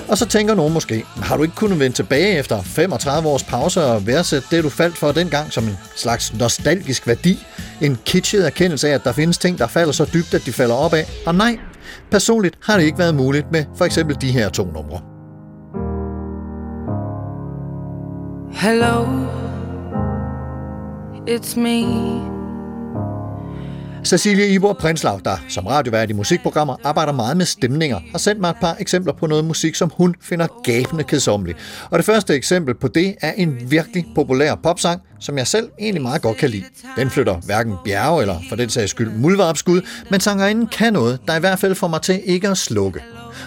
Og 0.09 0.17
så 0.17 0.25
tænker 0.25 0.55
nogen 0.55 0.73
måske, 0.73 1.05
har 1.15 1.37
du 1.37 1.43
ikke 1.43 1.55
kunnet 1.55 1.79
vende 1.79 1.95
tilbage 1.95 2.37
efter 2.37 2.61
35 2.61 3.29
års 3.29 3.43
pause 3.43 3.83
og 3.83 4.07
værdsætte 4.07 4.47
det, 4.51 4.63
du 4.63 4.69
faldt 4.69 4.97
for 4.97 5.11
dengang 5.11 5.53
som 5.53 5.63
en 5.63 5.77
slags 5.95 6.33
nostalgisk 6.33 7.07
værdi? 7.07 7.45
En 7.81 7.97
kitschet 8.05 8.45
erkendelse 8.45 8.89
af, 8.89 8.93
at 8.93 9.03
der 9.03 9.11
findes 9.11 9.37
ting, 9.37 9.57
der 9.57 9.67
falder 9.67 9.91
så 9.91 10.09
dybt, 10.13 10.33
at 10.33 10.45
de 10.45 10.53
falder 10.53 10.75
op 10.75 10.93
af? 10.93 11.05
Og 11.25 11.35
nej, 11.35 11.57
personligt 12.11 12.55
har 12.63 12.77
det 12.77 12.85
ikke 12.85 12.99
været 12.99 13.15
muligt 13.15 13.51
med 13.51 13.65
for 13.77 13.85
eksempel 13.85 14.17
de 14.21 14.31
her 14.31 14.49
to 14.49 14.65
numre. 14.65 15.12
Hello, 18.55 19.05
it's 21.27 21.57
me. 21.59 21.83
Cecilie 24.05 24.53
Ivor 24.53 24.73
Prinslav, 24.73 25.21
der 25.25 25.37
som 25.49 25.67
radiovært 25.67 26.09
i 26.09 26.13
musikprogrammer 26.13 26.75
arbejder 26.83 27.11
meget 27.13 27.37
med 27.37 27.45
stemninger, 27.45 27.99
har 28.11 28.17
sendt 28.17 28.41
mig 28.41 28.49
et 28.49 28.55
par 28.61 28.75
eksempler 28.79 29.13
på 29.13 29.27
noget 29.27 29.45
musik, 29.45 29.75
som 29.75 29.91
hun 29.97 30.15
finder 30.21 30.47
gabende 30.63 31.03
kedsommeligt. 31.03 31.57
Og 31.89 31.99
det 31.99 32.05
første 32.05 32.35
eksempel 32.35 32.75
på 32.75 32.87
det 32.87 33.15
er 33.21 33.31
en 33.31 33.71
virkelig 33.71 34.05
populær 34.15 34.55
popsang, 34.55 35.01
som 35.19 35.37
jeg 35.37 35.47
selv 35.47 35.69
egentlig 35.79 36.01
meget 36.01 36.21
godt 36.21 36.37
kan 36.37 36.49
lide. 36.49 36.63
Den 36.95 37.09
flytter 37.09 37.35
hverken 37.35 37.73
bjerge 37.85 38.21
eller 38.21 38.39
for 38.49 38.55
den 38.55 38.69
sags 38.69 38.91
skyld 38.91 39.09
muldvarpskud, 39.09 39.81
men 40.11 40.19
sangerinden 40.19 40.67
kan 40.67 40.93
noget, 40.93 41.19
der 41.27 41.35
i 41.35 41.39
hvert 41.39 41.59
fald 41.59 41.75
får 41.75 41.87
mig 41.87 42.01
til 42.01 42.21
ikke 42.25 42.49
at 42.49 42.57
slukke. 42.57 42.99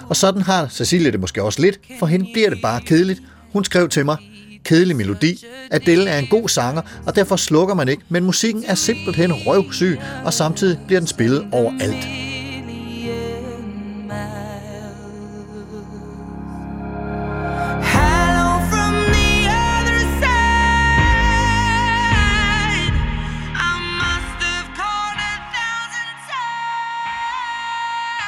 Og 0.08 0.16
sådan 0.16 0.42
har 0.42 0.68
Cecilie 0.68 1.10
det 1.10 1.20
måske 1.20 1.42
også 1.42 1.62
lidt, 1.62 1.78
for 1.98 2.06
hende 2.06 2.26
bliver 2.32 2.50
det 2.50 2.58
bare 2.62 2.80
kedeligt. 2.80 3.20
Hun 3.52 3.64
skrev 3.64 3.88
til 3.88 4.04
mig, 4.04 4.16
kedelig 4.66 4.96
melodi. 4.96 5.44
Adele 5.70 6.10
er 6.10 6.18
en 6.18 6.26
god 6.26 6.48
sanger, 6.48 6.82
og 7.06 7.16
derfor 7.16 7.36
slukker 7.36 7.74
man 7.74 7.88
ikke, 7.88 8.02
men 8.08 8.24
musikken 8.24 8.64
er 8.66 8.74
simpelthen 8.74 9.32
røvsyg, 9.32 9.98
og 10.24 10.32
samtidig 10.32 10.78
bliver 10.86 11.00
den 11.00 11.08
spillet 11.08 11.46
overalt. 11.52 12.06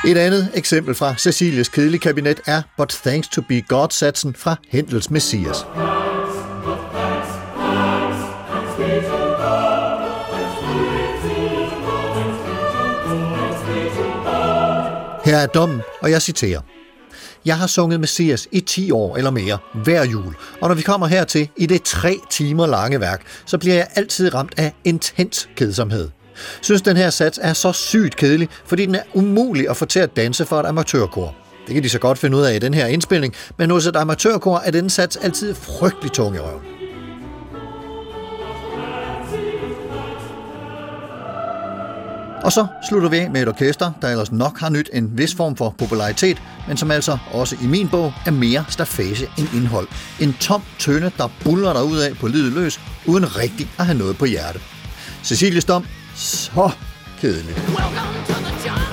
Et 0.06 0.16
andet 0.16 0.50
eksempel 0.54 0.94
fra 0.94 1.14
Cecilies 1.18 1.68
kedelige 1.68 2.00
kabinet 2.00 2.40
er 2.46 2.62
But 2.76 2.88
Thanks 2.88 3.28
to 3.28 3.42
Be 3.42 3.62
God-satsen 3.62 4.34
fra 4.34 4.56
Hendels 4.68 5.10
Messias. 5.10 5.64
Her 15.28 15.36
er 15.36 15.46
dommen, 15.46 15.80
og 16.00 16.10
jeg 16.10 16.22
citerer. 16.22 16.60
Jeg 17.44 17.58
har 17.58 17.66
sunget 17.66 18.00
Messias 18.00 18.48
i 18.52 18.60
10 18.60 18.90
år 18.90 19.16
eller 19.16 19.30
mere, 19.30 19.58
hver 19.84 20.04
jul. 20.04 20.34
Og 20.60 20.68
når 20.68 20.74
vi 20.74 20.82
kommer 20.82 21.06
hertil 21.06 21.48
i 21.56 21.66
det 21.66 21.82
tre 21.82 22.16
timer 22.30 22.66
lange 22.66 23.00
værk, 23.00 23.22
så 23.46 23.58
bliver 23.58 23.74
jeg 23.74 23.86
altid 23.94 24.34
ramt 24.34 24.54
af 24.56 24.72
intens 24.84 25.48
kedsomhed. 25.56 26.08
Synes 26.60 26.82
den 26.82 26.96
her 26.96 27.10
sats 27.10 27.38
er 27.42 27.52
så 27.52 27.72
sygt 27.72 28.16
kedelig, 28.16 28.48
fordi 28.66 28.86
den 28.86 28.94
er 28.94 29.02
umulig 29.14 29.70
at 29.70 29.76
få 29.76 29.84
til 29.84 30.00
at 30.00 30.16
danse 30.16 30.46
for 30.46 30.60
et 30.60 30.66
amatørkor. 30.66 31.34
Det 31.66 31.74
kan 31.74 31.82
de 31.82 31.88
så 31.88 31.98
godt 31.98 32.18
finde 32.18 32.36
ud 32.36 32.42
af 32.42 32.54
i 32.54 32.58
den 32.58 32.74
her 32.74 32.86
indspilning, 32.86 33.34
men 33.56 33.70
hos 33.70 33.86
et 33.86 33.96
amatørkor 33.96 34.58
er 34.58 34.70
den 34.70 34.90
sats 34.90 35.16
altid 35.16 35.54
frygtelig 35.54 36.12
tung 36.12 36.36
i 36.36 36.38
røven. 36.38 36.77
Og 42.42 42.52
så 42.52 42.66
slutter 42.88 43.08
vi 43.08 43.16
af 43.16 43.30
med 43.30 43.42
et 43.42 43.48
orkester, 43.48 43.92
der 44.02 44.08
ellers 44.08 44.32
nok 44.32 44.58
har 44.58 44.68
nyt 44.68 44.90
en 44.92 45.18
vis 45.18 45.34
form 45.34 45.56
for 45.56 45.74
popularitet, 45.78 46.42
men 46.68 46.76
som 46.76 46.90
altså 46.90 47.18
også 47.32 47.56
i 47.62 47.66
min 47.66 47.88
bog 47.88 48.12
er 48.26 48.30
mere 48.30 48.64
stafage 48.68 49.28
end 49.38 49.48
indhold. 49.54 49.88
En 50.20 50.32
tom 50.32 50.62
tønde, 50.78 51.10
der 51.18 51.28
buller 51.44 51.72
dig 51.72 51.84
ud 51.84 51.98
af 51.98 52.16
på 52.16 52.26
livet 52.26 52.52
løs, 52.52 52.80
uden 53.06 53.36
rigtig 53.36 53.70
at 53.78 53.86
have 53.86 53.98
noget 53.98 54.18
på 54.18 54.24
hjerte. 54.24 54.60
Cecilie 55.24 55.60
Stom, 55.60 55.84
så 56.14 56.70
kedeligt. 57.20 57.58
Welcome 57.58 58.24
to 58.26 58.32
the 58.32 58.68
jungle. 58.68 58.87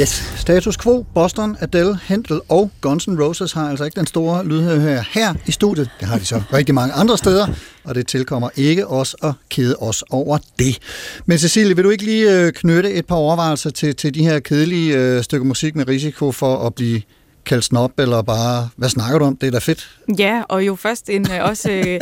Yes, 0.00 0.32
status 0.36 0.76
quo, 0.76 1.06
Boston, 1.14 1.56
Adele, 1.60 1.98
Händel 2.08 2.40
og 2.48 2.70
Guns 2.80 3.08
N' 3.08 3.22
Roses 3.22 3.52
har 3.52 3.70
altså 3.70 3.84
ikke 3.84 3.96
den 3.96 4.06
store 4.06 4.44
lydhør 4.46 5.00
her 5.10 5.34
i 5.46 5.52
studiet. 5.52 5.90
Det 6.00 6.08
har 6.08 6.18
de 6.18 6.24
så 6.24 6.42
rigtig 6.52 6.74
mange 6.74 6.94
andre 6.94 7.18
steder, 7.18 7.46
og 7.84 7.94
det 7.94 8.06
tilkommer 8.06 8.48
ikke 8.56 8.86
os 8.86 9.16
at 9.22 9.32
kede 9.50 9.76
os 9.76 10.04
over 10.10 10.38
det. 10.58 10.78
Men 11.26 11.38
Cecilie, 11.38 11.76
vil 11.76 11.84
du 11.84 11.90
ikke 11.90 12.04
lige 12.04 12.40
øh, 12.40 12.52
knytte 12.52 12.92
et 12.92 13.06
par 13.06 13.14
overvejelser 13.14 13.70
til, 13.70 13.96
til 13.96 14.14
de 14.14 14.22
her 14.22 14.40
kedelige 14.40 14.96
øh, 14.96 15.22
stykker 15.22 15.46
musik 15.46 15.76
med 15.76 15.88
risiko 15.88 16.32
for 16.32 16.66
at 16.66 16.74
blive 16.74 17.02
kaldt 17.46 17.64
snop, 17.64 17.90
eller 17.98 18.22
bare, 18.22 18.68
hvad 18.76 18.88
snakker 18.88 19.18
du 19.18 19.24
om? 19.24 19.36
Det 19.36 19.46
er 19.46 19.50
da 19.50 19.58
fedt. 19.58 19.90
Ja, 20.18 20.42
og 20.48 20.66
jo 20.66 20.74
først 20.74 21.10
en 21.10 21.30
øh, 21.32 21.44
også 21.44 21.70
øh, 21.70 22.00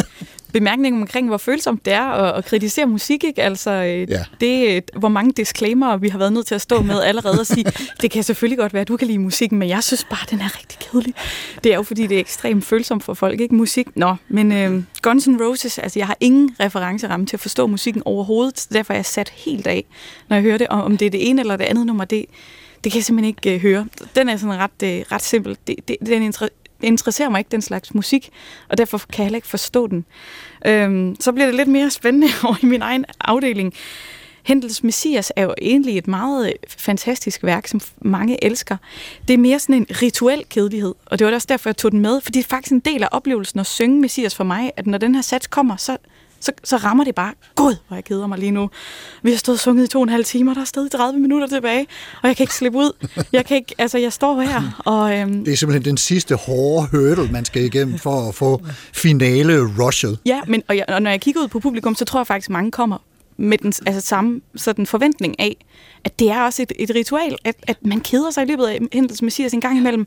bemærkning 0.53 1.01
omkring, 1.01 1.29
hvor 1.29 1.37
følsomt 1.37 1.85
det 1.85 1.93
er 1.93 2.03
at, 2.03 2.39
at 2.39 2.45
kritisere 2.45 2.87
musik, 2.87 3.25
ikke? 3.25 3.43
Altså, 3.43 3.71
øh, 3.71 4.11
Ja. 4.11 4.25
det, 4.41 4.77
øh, 4.77 4.83
hvor 4.99 5.09
mange 5.09 5.33
disclaimer 5.33 5.97
vi 5.97 6.09
har 6.09 6.19
været 6.19 6.33
nødt 6.33 6.47
til 6.47 6.55
at 6.55 6.61
stå 6.61 6.83
med 6.83 7.03
allerede 7.03 7.41
og 7.41 7.47
sige, 7.47 7.65
det 8.03 8.11
kan 8.11 8.23
selvfølgelig 8.23 8.59
godt 8.59 8.73
være, 8.73 8.81
at 8.81 8.89
du 8.89 8.97
kan 8.97 9.07
lide 9.07 9.19
musikken, 9.19 9.59
men 9.59 9.69
jeg 9.69 9.83
synes 9.85 10.05
bare, 10.11 10.27
den 10.31 10.41
er 10.41 10.59
rigtig 10.59 10.79
kedelig. 10.79 11.15
Det 11.65 11.73
er 11.73 11.77
jo, 11.77 11.83
fordi 11.83 12.07
det 12.07 12.17
er 12.17 12.21
ekstremt 12.21 12.65
følsomt 12.65 13.05
for 13.05 13.15
folk, 13.15 13.41
ikke? 13.41 13.55
Musik, 13.55 13.87
nå, 13.97 14.15
men 14.29 14.53
øh, 14.53 14.83
Guns 15.03 15.27
N' 15.29 15.43
Roses, 15.45 15.79
altså 15.79 15.99
jeg 15.99 16.07
har 16.07 16.17
ingen 16.21 16.57
referenceramme 16.61 17.27
til 17.27 17.37
at 17.37 17.41
forstå 17.41 17.67
musikken 17.67 18.03
overhovedet, 18.05 18.61
så 18.61 18.69
derfor 18.73 18.93
er 18.93 18.99
jeg 18.99 19.07
sat 19.07 19.29
helt 19.37 19.67
af, 19.67 19.85
når 20.29 20.37
jeg 20.37 20.43
hører 20.43 20.59
det, 20.59 20.69
og 20.69 20.83
om 20.83 20.97
det 20.97 21.07
er 21.07 21.11
det 21.11 21.29
ene 21.29 21.41
eller 21.41 21.57
det 21.57 21.65
andet 21.65 21.87
nummer, 21.87 22.05
det, 22.05 22.25
det 22.85 22.93
kan 22.93 22.99
jeg 22.99 23.05
simpelthen 23.05 23.35
ikke 23.39 23.55
øh, 23.55 23.61
høre. 23.63 23.87
Den 24.17 24.29
er 24.29 24.37
sådan 24.37 24.59
ret, 24.59 24.83
øh, 24.85 25.05
ret 25.13 25.23
simpel. 25.23 25.57
Det, 25.67 25.77
det, 25.89 25.97
den 26.07 26.33
interesserer 26.83 27.29
mig 27.29 27.39
ikke, 27.39 27.51
den 27.51 27.63
slags 27.63 27.95
musik, 27.95 28.31
og 28.69 28.79
derfor 28.79 28.99
kan 28.99 29.19
jeg 29.19 29.25
heller 29.25 29.37
ikke 29.37 29.49
forstå 29.49 29.87
den. 29.87 30.05
Øhm, 30.67 31.17
så 31.21 31.33
bliver 31.33 31.47
det 31.47 31.55
lidt 31.55 31.69
mere 31.69 31.91
spændende 31.91 32.29
over 32.45 32.57
i 32.63 32.67
min 32.67 32.83
egen 32.83 33.05
afdeling. 33.21 33.75
Hendels 34.43 34.85
Messias 34.85 35.33
er 35.37 35.43
jo 35.43 35.55
egentlig 35.63 35.99
et 35.99 36.09
meget 36.09 36.47
øh, 36.47 36.53
fantastisk 36.79 37.43
værk, 37.45 37.67
som 37.67 37.81
mange 38.01 38.45
elsker. 38.45 38.77
Det 39.29 39.35
er 39.35 39.39
mere 39.39 39.59
sådan 39.59 39.75
en 39.75 39.87
rituel 40.03 40.45
kedelighed, 40.49 40.95
og 41.07 41.19
det 41.19 41.27
var 41.27 41.33
også 41.33 41.47
derfor, 41.51 41.69
jeg 41.69 41.77
tog 41.77 41.93
den 41.93 42.01
med, 42.01 42.21
fordi 42.21 42.39
det 42.39 42.45
er 42.45 42.49
faktisk 42.49 42.73
en 42.73 42.81
del 42.81 43.03
af 43.03 43.09
oplevelsen 43.13 43.61
at 43.61 43.67
synge 43.67 44.01
Messias 44.01 44.35
for 44.35 44.45
mig, 44.45 44.73
at 44.77 44.87
når 44.87 44.99
den 44.99 45.15
her 45.15 45.23
sats 45.23 45.47
kommer, 45.47 45.77
så, 45.77 45.97
så, 46.47 46.53
så 46.65 46.77
rammer 46.77 47.05
det 47.05 47.15
bare, 47.15 47.33
gud, 47.55 47.77
hvor 47.89 47.97
jeg 47.97 48.05
keder 48.05 48.27
mig 48.27 48.39
lige 48.39 48.51
nu. 48.51 48.71
Vi 49.23 49.31
har 49.31 49.39
stået 49.39 49.57
og 49.57 49.61
sunget 49.61 49.85
i 49.85 49.89
to 49.89 49.99
og 49.99 50.03
en 50.03 50.09
halv 50.09 50.25
time, 50.25 50.51
og 50.51 50.55
der 50.55 50.61
er 50.61 50.65
stadig 50.65 50.91
30 50.91 51.21
minutter 51.21 51.47
tilbage, 51.47 51.87
og 52.23 52.29
jeg 52.29 52.37
kan 52.37 52.45
ikke 52.45 52.55
slippe 52.55 52.79
ud. 52.79 52.93
Jeg 53.33 53.47
kan 53.47 53.57
ikke, 53.57 53.75
altså 53.79 53.99
jeg 53.99 54.13
står 54.13 54.41
her, 54.41 54.83
og 54.85 55.19
øhm, 55.19 55.45
Det 55.45 55.53
er 55.53 55.57
simpelthen 55.57 55.85
den 55.85 55.97
sidste 55.97 56.35
hårde 56.35 56.89
hurdle, 56.91 57.33
man 57.33 57.45
skal 57.45 57.65
igennem 57.65 57.99
for 57.99 58.29
at 58.29 58.35
få 58.35 58.61
finale-rushet. 58.95 60.19
Ja, 60.27 60.41
men 60.47 60.63
og, 60.69 60.77
jeg, 60.77 60.85
og 60.89 61.03
når 61.03 61.11
jeg 61.11 61.21
kigger 61.21 61.41
ud 61.43 61.49
på 61.49 61.61
publikum, 61.61 61.95
så 61.95 62.05
tror 62.05 62.21
jeg 62.21 62.27
faktisk, 62.27 62.51
mange 62.51 62.71
kommer 62.71 62.99
med 63.37 63.59
den 63.59 63.73
altså, 63.87 64.01
samme 64.01 64.41
sådan 64.57 64.87
forventning 64.87 65.41
af, 65.41 65.57
at 66.05 66.19
det 66.19 66.31
er 66.31 66.41
også 66.41 66.63
et, 66.63 66.73
et 66.79 66.91
ritual, 66.95 67.37
at, 67.45 67.57
at 67.63 67.77
man 67.83 68.01
keder 68.01 68.31
sig 68.31 68.43
i 68.43 68.47
løbet 68.47 68.67
af 68.67 68.81
Hendels 68.93 69.23
Messias 69.23 69.53
en 69.53 69.61
gang 69.61 69.79
imellem, 69.79 70.07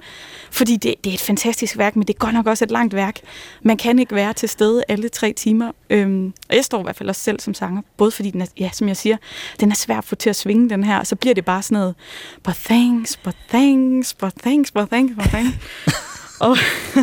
fordi 0.51 0.77
det, 0.77 0.95
det 1.03 1.09
er 1.09 1.13
et 1.13 1.19
fantastisk 1.19 1.77
værk, 1.77 1.95
men 1.95 2.07
det 2.07 2.13
er 2.13 2.17
godt 2.17 2.33
nok 2.33 2.47
også 2.47 2.65
et 2.65 2.71
langt 2.71 2.95
værk. 2.95 3.19
Man 3.63 3.77
kan 3.77 3.99
ikke 3.99 4.15
være 4.15 4.33
til 4.33 4.49
stede 4.49 4.83
alle 4.87 5.09
tre 5.09 5.33
timer, 5.33 5.71
øhm, 5.89 6.33
og 6.49 6.55
jeg 6.55 6.65
står 6.65 6.79
i 6.79 6.83
hvert 6.83 6.95
fald 6.95 7.09
også 7.09 7.21
selv 7.21 7.39
som 7.39 7.53
sanger, 7.53 7.81
både 7.97 8.11
fordi 8.11 8.31
den 8.31 8.41
er, 8.41 8.45
ja, 8.59 8.69
som 8.73 8.87
jeg 8.87 8.97
siger, 8.97 9.17
den 9.59 9.71
er 9.71 9.75
svær 9.75 9.97
at 9.97 10.03
få 10.03 10.15
til 10.15 10.29
at 10.29 10.35
svinge 10.35 10.69
den 10.69 10.83
her, 10.83 10.99
og 10.99 11.07
så 11.07 11.15
bliver 11.15 11.33
det 11.33 11.45
bare 11.45 11.61
sådan 11.61 11.77
noget, 11.77 11.95
but 12.43 12.55
thanks, 12.55 13.17
but 13.17 13.35
thanks, 13.49 14.13
but 14.13 14.33
thanks, 14.41 14.71
but 14.71 14.89
thanks, 14.89 15.13
but 15.15 15.25
thanks. 15.25 16.05
og 16.39 16.57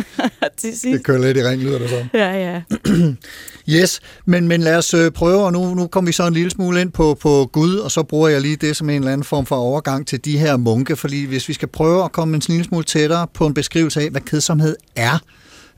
til 0.57 0.79
sidst, 0.79 0.83
Det 0.83 1.03
kører 1.03 1.19
lidt 1.19 1.37
i 1.37 1.43
ring, 1.43 1.61
lyder 1.61 1.79
det 1.79 1.89
så. 1.89 2.05
ja, 2.13 2.31
ja. 2.53 2.61
Yes, 3.69 3.99
men, 4.25 4.47
men 4.47 4.61
lad 4.61 4.77
os 4.77 4.93
øh, 4.93 5.11
prøve, 5.11 5.45
og 5.45 5.53
nu, 5.53 5.75
nu 5.75 5.87
kommer 5.87 6.07
vi 6.09 6.11
så 6.11 6.27
en 6.27 6.33
lille 6.33 6.49
smule 6.51 6.81
ind 6.81 6.91
på, 6.91 7.17
på 7.21 7.49
Gud, 7.53 7.75
og 7.75 7.91
så 7.91 8.03
bruger 8.03 8.27
jeg 8.29 8.41
lige 8.41 8.55
det 8.55 8.75
som 8.75 8.89
en 8.89 8.95
eller 8.95 9.11
anden 9.11 9.23
form 9.25 9.45
for 9.45 9.55
overgang 9.55 10.07
til 10.07 10.25
de 10.25 10.37
her 10.37 10.57
munke, 10.57 10.95
fordi 10.95 11.25
hvis 11.25 11.47
vi 11.49 11.53
skal 11.53 11.67
prøve 11.67 12.03
at 12.03 12.11
komme 12.11 12.35
en 12.35 12.41
lille 12.47 12.63
smule 12.63 12.83
tættere 12.83 13.27
på 13.33 13.47
en 13.47 13.53
beskrivelse 13.53 14.01
af, 14.01 14.09
hvad 14.09 14.21
kedsomhed 14.21 14.75
er, 14.95 15.19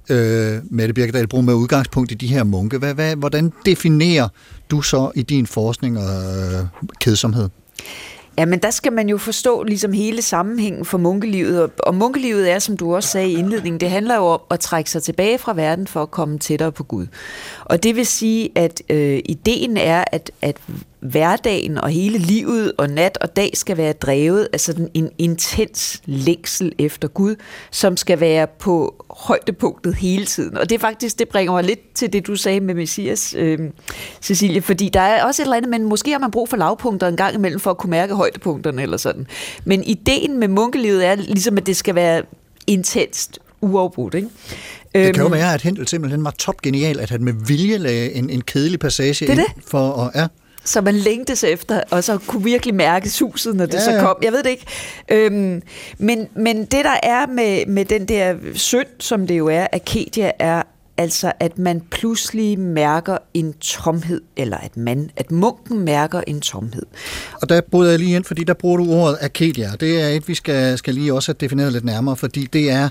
øh, 0.09 0.57
Mette 0.71 0.93
Birkedal 0.93 1.27
Brun, 1.27 1.45
med 1.45 1.53
udgangspunkt 1.53 2.11
i 2.11 2.15
de 2.15 2.27
her 2.27 2.43
munke, 2.43 2.77
hvad, 2.77 2.93
hvad, 2.93 3.15
hvordan 3.15 3.53
definerer 3.65 4.27
du 4.71 4.81
så 4.81 5.11
i 5.15 5.21
din 5.21 5.47
forskning 5.47 5.97
øh, 5.97 6.65
kedsomhed? 7.01 7.49
Ja, 8.39 8.45
men 8.45 8.59
der 8.59 8.69
skal 8.71 8.93
man 8.93 9.09
jo 9.09 9.17
forstå 9.17 9.63
ligesom 9.63 9.93
hele 9.93 10.21
sammenhængen 10.21 10.85
for 10.85 10.97
munkelivet. 10.97 11.61
Og- 11.63 11.71
Og 11.79 11.95
munkelivet 11.95 12.51
er, 12.51 12.59
som 12.59 12.77
du 12.77 12.95
også 12.95 13.09
sagde 13.09 13.29
i 13.31 13.37
indledningen, 13.37 13.79
det 13.79 13.89
handler 13.89 14.15
jo 14.15 14.23
om 14.25 14.39
at 14.51 14.59
trække 14.59 14.89
sig 14.91 15.03
tilbage 15.03 15.37
fra 15.37 15.53
verden 15.53 15.87
for 15.87 16.01
at 16.01 16.11
komme 16.11 16.39
tættere 16.39 16.71
på 16.71 16.83
Gud. 16.83 17.07
Og 17.65 17.83
det 17.83 17.95
vil 17.95 18.05
sige, 18.05 18.49
at 18.55 18.81
øh, 18.89 19.19
ideen 19.25 19.77
er, 19.77 20.03
at, 20.11 20.31
at 20.41 20.57
hverdagen 21.01 21.77
og 21.77 21.89
hele 21.89 22.17
livet 22.17 22.71
og 22.77 22.89
nat 22.89 23.17
og 23.21 23.35
dag 23.35 23.51
skal 23.53 23.77
være 23.77 23.93
drevet 23.93 24.47
af 24.53 24.59
sådan 24.59 24.89
en 24.93 25.09
intens 25.17 26.01
længsel 26.05 26.71
efter 26.79 27.07
Gud, 27.07 27.35
som 27.71 27.97
skal 27.97 28.19
være 28.19 28.47
på 28.59 29.05
højdepunktet 29.09 29.95
hele 29.95 30.25
tiden. 30.25 30.57
Og 30.57 30.69
det 30.69 30.75
er 30.75 30.79
faktisk, 30.79 31.19
det 31.19 31.27
bringer 31.29 31.53
mig 31.53 31.63
lidt 31.63 31.93
til 31.93 32.13
det, 32.13 32.27
du 32.27 32.35
sagde 32.35 32.59
med 32.59 32.73
Messias, 32.75 33.35
øh, 33.37 33.59
Cecilie, 34.21 34.61
fordi 34.61 34.89
der 34.89 34.99
er 35.01 35.23
også 35.23 35.41
et 35.41 35.45
eller 35.45 35.57
andet, 35.57 35.69
men 35.69 35.83
måske 35.83 36.11
har 36.11 36.19
man 36.19 36.31
brug 36.31 36.49
for 36.49 36.57
lavpunkter 36.57 37.07
en 37.07 37.15
gang 37.17 37.35
imellem 37.35 37.59
for 37.59 37.71
at 37.71 37.77
kunne 37.77 37.91
mærke 37.91 38.13
højdepunkterne 38.13 38.81
eller 38.81 38.97
sådan. 38.97 39.27
Men 39.65 39.83
ideen 39.83 40.39
med 40.39 40.47
munkelivet 40.47 41.05
er 41.05 41.15
ligesom, 41.15 41.57
at 41.57 41.65
det 41.65 41.75
skal 41.77 41.95
være 41.95 42.21
intenst, 42.67 43.39
uafbrudt, 43.61 44.13
ikke? 44.13 44.27
Det 44.95 45.13
kan 45.13 45.15
jo 45.15 45.23
Øhm, 45.23 45.31
være, 45.33 45.53
at 45.53 45.61
Hentel 45.61 45.87
simpelthen 45.87 46.23
var 46.23 46.31
topgenial, 46.31 46.99
at 46.99 47.09
han 47.09 47.23
med 47.23 47.33
vilje 47.47 47.77
lagde 47.77 48.11
en, 48.13 48.29
en 48.29 48.41
kedelig 48.41 48.79
passage 48.79 49.25
Det 49.27 49.29
ind 49.29 49.37
det. 49.39 49.63
for 49.67 49.93
at... 49.97 50.21
Ja. 50.21 50.27
Så 50.69 50.81
man 50.81 50.95
længtes 50.95 51.43
efter, 51.43 51.81
og 51.91 52.03
så 52.03 52.17
kunne 52.17 52.43
virkelig 52.43 52.75
mærke 52.75 53.09
suset, 53.09 53.55
når 53.55 53.65
det 53.65 53.73
Ja, 53.73 53.79
så 53.79 53.99
kom. 54.01 54.15
Jeg 54.23 54.31
ved 54.31 54.43
det 54.43 54.49
ikke. 54.49 54.65
Øhm, 55.11 55.61
men, 55.97 56.27
men 56.35 56.57
det, 56.57 56.85
der 56.85 56.99
er 57.03 57.27
med, 57.27 57.65
med 57.65 57.85
den 57.85 58.05
der 58.05 58.35
synd, 58.53 58.87
som 58.99 59.27
det 59.27 59.37
jo 59.37 59.47
er, 59.47 59.67
Acadia, 59.73 60.31
er 60.39 60.63
altså, 60.97 61.31
at 61.39 61.57
man 61.57 61.81
pludselig 61.91 62.59
mærker 62.59 63.17
en 63.33 63.53
tomhed, 63.53 64.21
eller 64.37 64.57
at 64.57 64.77
man, 64.77 65.09
at 65.17 65.31
munken 65.31 65.79
mærker 65.79 66.21
en 66.27 66.41
tomhed. 66.41 66.83
Og 67.41 67.49
der 67.49 67.61
bryder 67.71 67.91
jeg 67.91 67.99
lige 67.99 68.15
ind, 68.15 68.23
fordi 68.23 68.43
der 68.43 68.53
bruger 68.53 68.77
du 68.77 68.91
ordet 68.93 69.17
Arcadia. 69.21 69.71
Det 69.79 70.01
er 70.01 70.07
et, 70.07 70.27
vi 70.27 70.35
skal, 70.35 70.77
skal 70.77 70.93
lige 70.93 71.13
også 71.13 71.31
have 71.31 71.37
defineret 71.39 71.73
lidt 71.73 71.85
nærmere, 71.85 72.15
fordi 72.15 72.47
det 72.53 72.71
er 72.71 72.89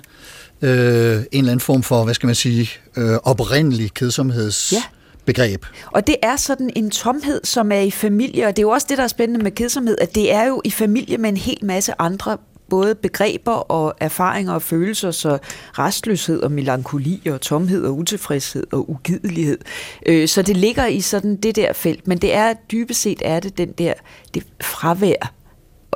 øh, 0.62 1.16
en 1.16 1.26
eller 1.32 1.52
anden 1.52 1.60
form 1.60 1.82
for, 1.82 2.04
hvad 2.04 2.14
skal 2.14 2.26
man 2.26 2.34
sige, 2.34 2.70
øh, 2.96 3.16
oprindelig 3.22 3.94
kedsomheds 3.94 4.72
Ja 4.72 4.82
begreb. 5.28 5.66
Og 5.86 6.06
det 6.06 6.16
er 6.22 6.36
sådan 6.36 6.70
en 6.76 6.90
tomhed, 6.90 7.40
som 7.44 7.72
er 7.72 7.80
i 7.80 7.90
familie, 7.90 8.46
og 8.46 8.56
det 8.56 8.62
er 8.62 8.66
jo 8.66 8.70
også 8.70 8.86
det, 8.90 8.98
der 8.98 9.04
er 9.04 9.08
spændende 9.08 9.44
med 9.44 9.50
kedsomhed, 9.50 9.98
at 10.00 10.14
det 10.14 10.32
er 10.32 10.46
jo 10.46 10.62
i 10.64 10.70
familie 10.70 11.18
med 11.18 11.30
en 11.30 11.36
hel 11.36 11.58
masse 11.62 11.92
andre 11.98 12.38
både 12.70 12.94
begreber 12.94 13.52
og 13.52 13.94
erfaringer 14.00 14.52
og 14.52 14.62
følelser, 14.62 15.10
så 15.10 15.38
restløshed 15.78 16.40
og 16.40 16.52
melankoli 16.52 17.22
og 17.30 17.40
tomhed 17.40 17.84
og 17.84 17.96
utilfredshed 17.96 18.66
og 18.72 18.90
ugidelighed. 18.90 19.58
Øh, 20.06 20.28
Så 20.28 20.42
det 20.42 20.56
ligger 20.56 20.86
i 20.86 21.00
sådan 21.00 21.36
det 21.36 21.56
der 21.56 21.72
felt, 21.72 22.08
men 22.08 22.18
det 22.18 22.34
er 22.34 22.54
dybest 22.72 23.00
set 23.00 23.22
er 23.24 23.40
det 23.40 23.58
den 23.58 23.72
der 23.72 23.92
det 24.34 24.42
fravær 24.60 25.34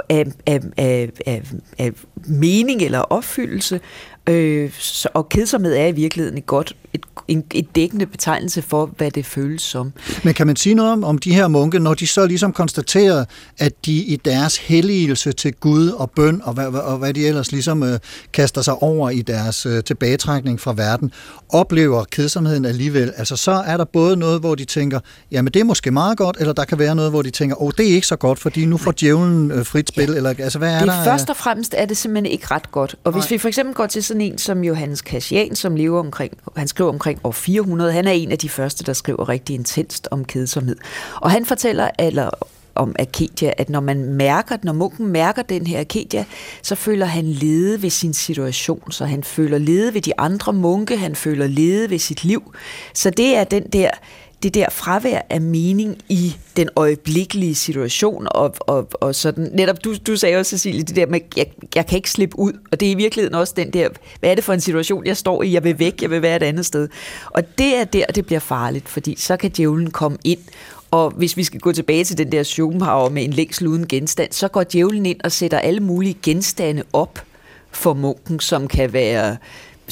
af, 0.09 0.25
af, 0.47 0.61
af, 0.77 1.11
af, 1.27 1.43
af 1.79 1.93
mening 2.27 2.83
eller 2.83 2.99
opfyldelse, 2.99 3.81
øh, 4.27 4.71
så, 4.79 5.09
og 5.15 5.29
kedsomhed 5.29 5.75
er 5.75 5.87
i 5.87 5.93
virkeligheden 5.93 6.39
et 6.39 6.47
godt, 6.47 6.77
et, 6.93 7.01
en, 7.29 7.45
et 7.55 7.67
dækkende 7.77 8.07
betegnelse 8.07 8.63
for, 8.63 8.87
hvad 8.97 9.11
det 9.11 9.27
føles 9.27 9.63
som. 9.63 9.93
Men 10.25 10.35
kan 10.35 10.47
man 10.47 10.57
sige 10.57 10.75
noget 10.75 10.93
om, 10.93 11.05
om 11.05 11.19
de 11.19 11.35
her 11.35 11.49
munke, 11.49 11.79
når 11.79 11.95
de 11.95 12.07
så 12.07 12.27
ligesom 12.27 12.53
konstaterer, 12.53 13.25
at 13.59 13.73
de 13.87 13.93
i 13.93 14.17
deres 14.17 14.57
helligelse 14.57 15.33
til 15.33 15.55
Gud 15.55 15.89
og 15.89 16.11
bøn, 16.11 16.41
og 16.45 16.55
hvad, 16.55 16.67
og 16.67 16.99
hvad 16.99 17.15
de 17.15 17.27
ellers 17.27 17.53
ligesom 17.53 17.83
øh, 17.83 17.99
kaster 18.33 18.63
sig 18.63 18.83
over 18.83 19.11
i 19.11 19.23
deres 19.23 19.67
øh, 19.67 19.85
tilbagetrækning 19.85 20.61
fra 20.61 20.73
verden, 20.77 21.13
oplever 21.49 22.05
kedsomheden 22.05 22.65
alligevel. 22.65 23.13
Altså 23.17 23.37
så 23.37 23.51
er 23.53 23.77
der 23.77 23.85
både 23.85 24.17
noget, 24.17 24.41
hvor 24.41 24.55
de 24.55 24.65
tænker, 24.65 25.01
jamen 25.31 25.53
det 25.53 25.61
er 25.61 25.65
måske 25.65 25.91
meget 25.91 26.19
godt, 26.19 26.37
eller 26.41 26.53
der 26.53 26.65
kan 26.65 26.79
være 26.79 26.95
noget, 26.95 27.11
hvor 27.11 27.23
de 27.23 27.31
tænker, 27.31 27.57
åh, 27.57 27.67
oh, 27.67 27.73
det 27.79 27.91
er 27.91 27.95
ikke 27.95 28.07
så 28.07 28.17
godt, 28.17 28.39
fordi 28.39 28.65
nu 28.65 28.77
får 28.77 28.95
djævlen 29.01 29.51
øh, 29.51 29.67
frit 29.67 29.89
spil, 29.89 30.09
ja. 30.11 30.17
eller 30.17 30.35
altså 30.39 30.59
hvad 30.59 30.75
er 30.75 30.79
det 30.79 30.89
der? 30.89 30.95
er 30.95 31.05
først 31.05 31.31
og 31.31 31.37
fremmest 31.37 31.75
er 31.79 31.87
det 31.87 31.97
simpelthen 31.97 32.33
ikke 32.33 32.47
ret 32.51 32.73
godt. 32.73 32.97
Og 33.05 33.13
hvis 33.13 33.25
Nej. 33.25 33.29
vi 33.31 33.39
for 33.39 33.49
eksempel 33.49 33.75
går 33.75 33.87
til 33.87 34.05
sådan 34.13 34.33
en 34.33 34.39
som 34.39 34.65
Johannes 34.65 34.99
Cassian, 34.99 35.55
som 35.55 35.77
lever 35.77 36.01
omkring, 36.01 36.33
han 36.57 36.69
skriver 36.69 36.91
omkring 36.91 37.21
år 37.25 37.31
400, 37.31 37.93
han 37.93 38.07
er 38.07 38.13
en 38.13 38.33
af 38.33 38.39
de 38.39 38.49
første, 38.49 38.85
der 38.85 38.93
skriver 38.93 39.29
rigtig 39.29 39.55
intenst 39.55 40.09
om 40.11 40.25
kedsomhed. 40.25 40.77
Og 41.17 41.31
han 41.31 41.47
fortæller, 41.47 41.91
eller 41.99 42.31
om 42.75 42.97
Akedia, 42.99 43.53
at 43.59 43.71
når 43.71 43.81
man 43.81 44.05
mærker, 44.05 44.57
når 44.63 44.73
munken 44.73 45.07
mærker 45.07 45.43
den 45.43 45.67
her 45.67 45.81
Akedia, 45.81 46.25
så 46.63 46.75
føler 46.75 47.07
han 47.07 47.25
lede 47.25 47.83
ved 47.83 47.91
sin 47.91 48.15
situation, 48.15 48.93
så 48.93 49.05
han 49.05 49.25
føler 49.25 49.59
lede 49.59 49.95
ved 49.95 50.01
de 50.01 50.21
andre 50.21 50.53
munke, 50.53 50.97
han 50.97 51.15
føler 51.15 51.47
lede 51.47 51.91
ved 51.91 51.99
sit 51.99 52.25
liv. 52.25 52.55
Så 52.95 53.11
det 53.11 53.37
er 53.37 53.45
den 53.45 53.63
der, 53.63 53.91
det 54.43 54.55
der 54.55 54.71
fravær 54.71 55.21
af 55.31 55.41
mening 55.41 55.99
i 56.09 56.37
den 56.57 56.69
øjeblikkelige 56.77 57.55
situation, 57.55 58.27
og, 58.31 58.55
og, 58.61 58.89
og 58.93 59.15
sådan, 59.15 59.51
netop 59.53 59.85
du, 59.85 59.95
du 60.07 60.17
sagde 60.17 60.37
også, 60.37 60.51
Cecilie, 60.51 60.83
det 60.83 60.97
der 60.97 61.07
med, 61.07 61.21
jeg, 61.37 61.47
jeg 61.75 61.87
kan 61.87 61.97
ikke 61.97 62.11
slippe 62.11 62.39
ud, 62.39 62.53
og 62.73 62.81
det 62.81 62.89
er 62.89 62.93
i 62.93 62.95
virkeligheden 62.95 63.35
også 63.35 63.55
den 63.57 63.71
der, 63.71 63.89
hvad 64.21 64.31
er 64.31 64.35
det 64.35 64.45
for 64.45 64.53
en 64.53 64.61
situation, 64.61 65.07
jeg 65.07 65.17
står 65.17 65.43
i, 65.43 65.53
jeg 65.53 65.65
vil 65.65 65.79
væk, 65.79 66.03
jeg 66.03 66.11
vil 66.11 66.23
være 66.23 66.37
et 66.37 66.43
andet 66.43 66.67
sted. 66.67 66.89
Og 67.27 67.59
det 67.59 67.77
er 67.77 67.85
der, 67.85 68.07
det 68.07 68.27
bliver 68.27 68.41
farligt, 68.41 68.89
fordi 68.89 69.15
så 69.19 69.37
kan 69.37 69.51
djævlen 69.51 69.91
komme 69.91 70.19
ind, 70.25 70.41
og 70.91 71.11
hvis 71.11 71.37
vi 71.37 71.45
skal 71.45 71.61
gå 71.61 71.73
tilbage 71.73 72.05
til 72.05 72.19
den 72.19 72.33
der 72.33 72.43
Schopenhauer 72.43 73.09
med 73.09 73.25
en 73.25 73.33
længsel 73.33 73.67
uden 73.67 73.89
genstand, 73.89 74.33
så 74.33 74.49
går 74.49 74.65
djævlen 74.73 75.07
ind 75.07 75.21
og 75.25 75.33
sætter 75.33 75.59
alle 75.59 75.81
mulige 75.81 76.17
genstande 76.23 76.83
op 76.93 77.19
for 77.71 77.95
munken, 77.95 78.41
som 78.41 78.69
kan 78.69 78.93
være 78.93 79.37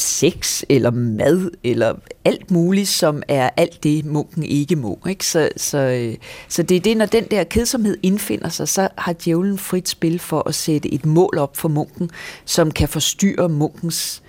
sex 0.01 0.63
eller 0.69 0.91
mad 0.91 1.51
eller 1.65 1.95
alt 2.25 2.51
muligt, 2.51 2.89
som 2.89 3.23
er 3.29 3.51
alt 3.57 3.83
det, 3.83 4.05
munken 4.05 4.43
ikke 4.43 4.77
må. 4.77 4.99
Ikke? 5.09 5.27
Så, 5.27 5.49
så, 5.57 5.79
øh, 5.79 6.17
så 6.49 6.63
det 6.63 6.77
er 6.77 6.81
det, 6.81 6.97
når 6.97 7.07
den 7.07 7.25
der 7.31 7.45
kedsomhed 7.45 7.99
indfinder 8.03 8.49
sig, 8.49 8.69
så 8.69 8.89
har 8.99 9.15
djævlen 9.25 9.59
frit 9.59 9.89
spil 9.89 10.19
for 10.19 10.49
at 10.49 10.55
sætte 10.55 10.95
et 10.95 11.07
mål 11.07 11.39
op 11.39 11.57
for 11.57 11.69
munken, 11.69 12.11
som 12.45 12.71
kan 12.71 12.89
forstyrre 12.89 13.49
munkens 13.49 14.23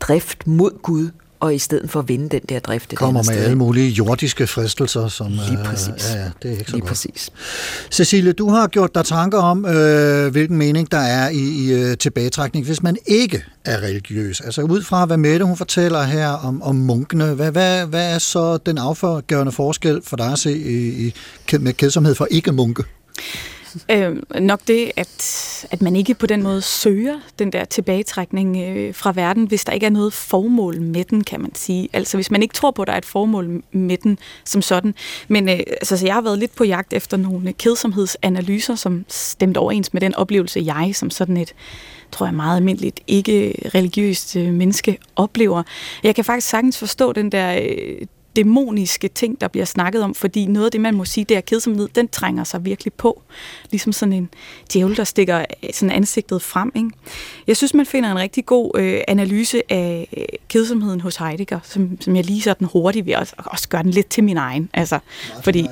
drift 0.00 0.46
mod 0.46 0.82
Gud 0.82 1.10
og 1.40 1.54
i 1.54 1.58
stedet 1.58 1.90
for 1.90 2.00
at 2.00 2.08
vinde 2.08 2.28
den 2.28 2.40
der 2.48 2.60
drift. 2.60 2.94
Kommer 2.94 3.20
med 3.20 3.24
sted. 3.24 3.44
alle 3.44 3.56
mulige 3.56 3.88
jordiske 3.90 4.46
fristelser, 4.46 5.08
som... 5.08 5.28
Lige 5.28 5.58
øh, 5.58 5.64
præcis. 5.64 6.10
Ja, 6.14 6.18
ja, 6.18 6.30
det 6.42 6.48
er 6.48 6.58
ikke 6.58 6.64
så 6.64 6.70
Lige 6.70 6.80
godt. 6.80 6.88
præcis. 6.88 7.30
Cecilie, 7.90 8.32
du 8.32 8.50
har 8.50 8.66
gjort 8.66 8.94
dig 8.94 9.04
tanker 9.04 9.38
om, 9.38 9.66
øh, 9.66 10.32
hvilken 10.32 10.56
mening 10.56 10.92
der 10.92 10.98
er 10.98 11.28
i, 11.28 11.38
i 11.38 11.72
øh, 11.72 11.96
tilbagetrækning, 11.96 12.66
hvis 12.66 12.82
man 12.82 12.96
ikke 13.06 13.44
er 13.64 13.82
religiøs. 13.82 14.40
Altså 14.40 14.62
ud 14.62 14.82
fra, 14.82 15.06
hvad 15.06 15.16
Mette 15.16 15.44
hun 15.44 15.56
fortæller 15.56 16.02
her 16.02 16.28
om, 16.28 16.62
om 16.62 16.76
munkene, 16.76 17.24
hvad, 17.34 17.50
hvad, 17.50 17.86
hvad 17.86 18.14
er 18.14 18.18
så 18.18 18.56
den 18.56 18.78
afgørende 18.78 19.52
forskel 19.52 20.00
for 20.04 20.16
dig 20.16 20.32
at 20.32 20.38
se 20.38 20.58
i, 20.58 21.06
i, 21.06 21.14
med 21.60 21.72
kedsomhed 21.72 22.14
for 22.14 22.28
ikke-munke? 22.30 22.84
Øh, 23.90 24.40
nok 24.40 24.60
det, 24.66 24.92
at, 24.96 25.66
at 25.70 25.82
man 25.82 25.96
ikke 25.96 26.14
på 26.14 26.26
den 26.26 26.42
måde 26.42 26.62
søger 26.62 27.20
den 27.38 27.52
der 27.52 27.64
tilbagetrækning 27.64 28.56
øh, 28.56 28.94
fra 28.94 29.12
verden, 29.14 29.44
hvis 29.44 29.64
der 29.64 29.72
ikke 29.72 29.86
er 29.86 29.90
noget 29.90 30.12
formål 30.12 30.80
med 30.80 31.04
den, 31.04 31.24
kan 31.24 31.40
man 31.40 31.54
sige. 31.54 31.88
Altså 31.92 32.16
hvis 32.16 32.30
man 32.30 32.42
ikke 32.42 32.54
tror 32.54 32.70
på, 32.70 32.82
at 32.82 32.88
der 32.88 32.92
er 32.94 32.98
et 32.98 33.04
formål 33.04 33.62
med 33.72 33.96
den 33.96 34.18
som 34.44 34.62
sådan. 34.62 34.94
Men 35.28 35.48
øh, 35.48 35.58
altså, 35.58 35.96
så 35.96 36.06
jeg 36.06 36.14
har 36.14 36.20
været 36.20 36.38
lidt 36.38 36.54
på 36.54 36.64
jagt 36.64 36.92
efter 36.92 37.16
nogle 37.16 37.52
kedsomhedsanalyser, 37.52 38.74
som 38.74 39.04
stemte 39.08 39.58
overens 39.58 39.92
med 39.92 40.00
den 40.00 40.14
oplevelse, 40.14 40.62
jeg 40.66 40.90
som 40.94 41.10
sådan 41.10 41.36
et 41.36 41.54
tror 42.12 42.26
jeg 42.26 42.34
meget 42.34 42.56
almindeligt 42.56 43.00
ikke 43.06 43.54
religiøst 43.74 44.36
øh, 44.36 44.52
menneske 44.52 44.98
oplever. 45.16 45.62
Jeg 46.02 46.14
kan 46.14 46.24
faktisk 46.24 46.48
sagtens 46.48 46.78
forstå 46.78 47.12
den 47.12 47.32
der 47.32 47.60
øh, 47.62 48.06
dæmoniske 48.38 49.08
ting, 49.08 49.40
der 49.40 49.48
bliver 49.48 49.64
snakket 49.64 50.02
om, 50.02 50.14
fordi 50.14 50.46
noget 50.46 50.66
af 50.66 50.72
det, 50.72 50.80
man 50.80 50.94
må 50.94 51.04
sige, 51.04 51.24
det 51.24 51.36
er 51.36 51.40
kedsomhed, 51.40 51.88
den 51.94 52.08
trænger 52.08 52.44
sig 52.44 52.64
virkelig 52.64 52.92
på. 52.92 53.22
Ligesom 53.70 53.92
sådan 53.92 54.12
en 54.12 54.28
djævel, 54.72 54.96
der 54.96 55.04
stikker 55.04 55.38
øh, 55.38 55.70
sådan 55.72 55.90
ansigtet 55.90 56.42
frem. 56.42 56.72
Ikke? 56.76 56.90
Jeg 57.46 57.56
synes, 57.56 57.74
man 57.74 57.86
finder 57.86 58.10
en 58.10 58.18
rigtig 58.18 58.46
god 58.46 58.70
øh, 58.78 59.00
analyse 59.08 59.72
af 59.72 60.08
øh, 60.16 60.24
kedsomheden 60.48 61.00
hos 61.00 61.16
Heidegger, 61.16 61.60
som, 61.62 62.00
som 62.00 62.16
jeg 62.16 62.24
lige 62.24 62.42
sådan 62.42 62.68
hurtigt 62.72 63.06
vil 63.06 63.16
også, 63.16 63.34
også 63.36 63.68
gøre 63.68 63.82
den 63.82 63.90
lidt 63.90 64.08
til 64.08 64.24
min 64.24 64.36
egen. 64.36 64.70
Altså, 64.74 64.98
fordi, 65.44 65.66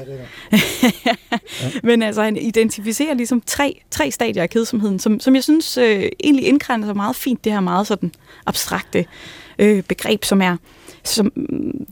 men 1.89 2.03
altså, 2.03 2.23
han 2.23 2.37
identificerer 2.37 3.15
ligesom 3.15 3.43
tre, 3.47 3.81
tre 3.91 4.11
stadier 4.11 4.43
af 4.43 4.51
kedsomheden, 4.51 4.99
som, 4.99 5.21
som 5.21 5.35
jeg 5.35 5.45
synes 5.45 5.79
øh, 5.79 6.09
egentlig 6.25 6.47
indkrænder 6.47 6.89
sig 6.89 6.97
meget 6.97 7.17
fint, 7.17 7.45
det 7.45 7.53
her 7.53 7.61
meget 7.61 7.87
sådan 7.87 8.13
abstrakte 8.47 9.05
øh, 9.59 9.83
begreb, 9.83 10.25
som 10.25 10.43
er 10.43 10.57
som 11.09 11.33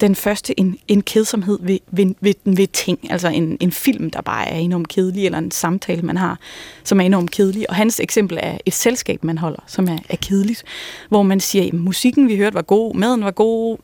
den 0.01 0.15
første 0.15 0.61
en, 0.61 0.79
en 0.89 1.03
kedsomhed 1.03 1.59
ved, 1.63 1.79
ved, 1.91 2.15
ved, 2.21 2.35
ved 2.45 2.67
ting, 2.67 2.99
altså 3.11 3.29
en, 3.29 3.57
en 3.61 3.73
film, 3.73 4.11
der 4.11 4.21
bare 4.21 4.49
er 4.49 4.59
enormt 4.59 4.89
kedelig, 4.89 5.25
eller 5.25 5.39
en 5.39 5.51
samtale, 5.51 6.03
man 6.03 6.17
har, 6.17 6.39
som 6.85 7.01
er 7.01 7.05
enormt 7.05 7.31
kedelig. 7.31 7.71
Og 7.71 7.77
hans 7.77 8.01
eksempel 8.01 8.39
er 8.43 8.59
et 8.67 8.73
selskab, 8.73 9.25
man 9.25 9.39
holder, 9.39 9.61
som 9.67 9.89
er, 9.89 9.99
er 10.09 10.17
kedeligt, 10.17 10.65
hvor 11.09 11.23
man 11.23 11.41
siger, 11.41 11.67
at 11.67 11.73
musikken, 11.73 12.29
vi 12.29 12.37
hørte, 12.37 12.55
var 12.55 12.63
god, 12.63 12.95
maden 12.95 13.25
var 13.25 13.31
god, 13.31 13.79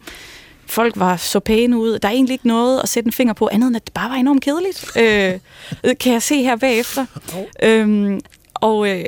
folk 0.66 0.98
var 0.98 1.16
så 1.16 1.40
pæne 1.40 1.78
ud. 1.78 1.98
Der 1.98 2.08
er 2.08 2.12
egentlig 2.12 2.34
ikke 2.34 2.48
noget 2.48 2.80
at 2.82 2.88
sætte 2.88 3.08
en 3.08 3.12
finger 3.12 3.34
på, 3.34 3.48
andet 3.52 3.66
end 3.66 3.76
at 3.76 3.84
det 3.84 3.94
bare 3.94 4.10
var 4.10 4.16
enormt 4.16 4.42
kedeligt. 4.42 4.90
Øh, 4.98 5.94
kan 6.00 6.12
jeg 6.12 6.22
se 6.22 6.42
her 6.42 6.56
bagefter. 6.56 7.06
Øhm, 7.62 8.20
og 8.54 8.88
øh, 8.90 9.04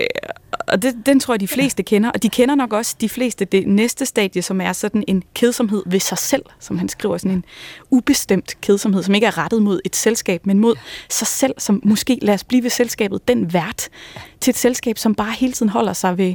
og 0.69 0.83
det, 0.83 1.07
den 1.07 1.21
tror 1.21 1.35
jeg, 1.35 1.41
de 1.41 1.49
fleste 1.49 1.83
kender. 1.83 2.11
Og 2.11 2.23
de 2.23 2.29
kender 2.29 2.55
nok 2.55 2.73
også 2.73 2.97
de 3.01 3.09
fleste 3.09 3.45
det 3.45 3.67
næste 3.67 4.07
stadie, 4.07 4.43
som 4.43 4.61
er 4.61 4.73
sådan 4.73 5.05
en 5.09 5.23
kedsomhed 5.35 5.83
ved 5.87 6.01
sig 6.01 6.19
selv, 6.19 6.43
som 6.61 6.79
han 6.79 6.89
skriver. 6.89 7.19
Sådan 7.19 7.31
en 7.31 7.45
ubestemt 7.91 8.61
kedsomhed, 8.61 9.03
som 9.03 9.15
ikke 9.15 9.27
er 9.27 9.39
rettet 9.39 9.63
mod 9.63 9.81
et 9.85 9.97
selskab, 9.97 10.47
men 10.47 10.59
mod 10.59 10.77
sig 11.09 11.27
selv, 11.27 11.55
som 11.59 11.81
måske, 11.85 12.19
lad 12.23 12.35
os 12.35 12.45
blive 12.45 12.63
ved 12.63 12.71
selskabet, 12.71 13.29
den 13.29 13.53
vært 13.53 13.89
til 14.41 14.51
et 14.51 14.57
selskab, 14.57 14.99
som 14.99 15.15
bare 15.15 15.33
hele 15.33 15.53
tiden 15.53 15.71
holder 15.71 15.93
sig 15.93 16.19
ved 16.19 16.35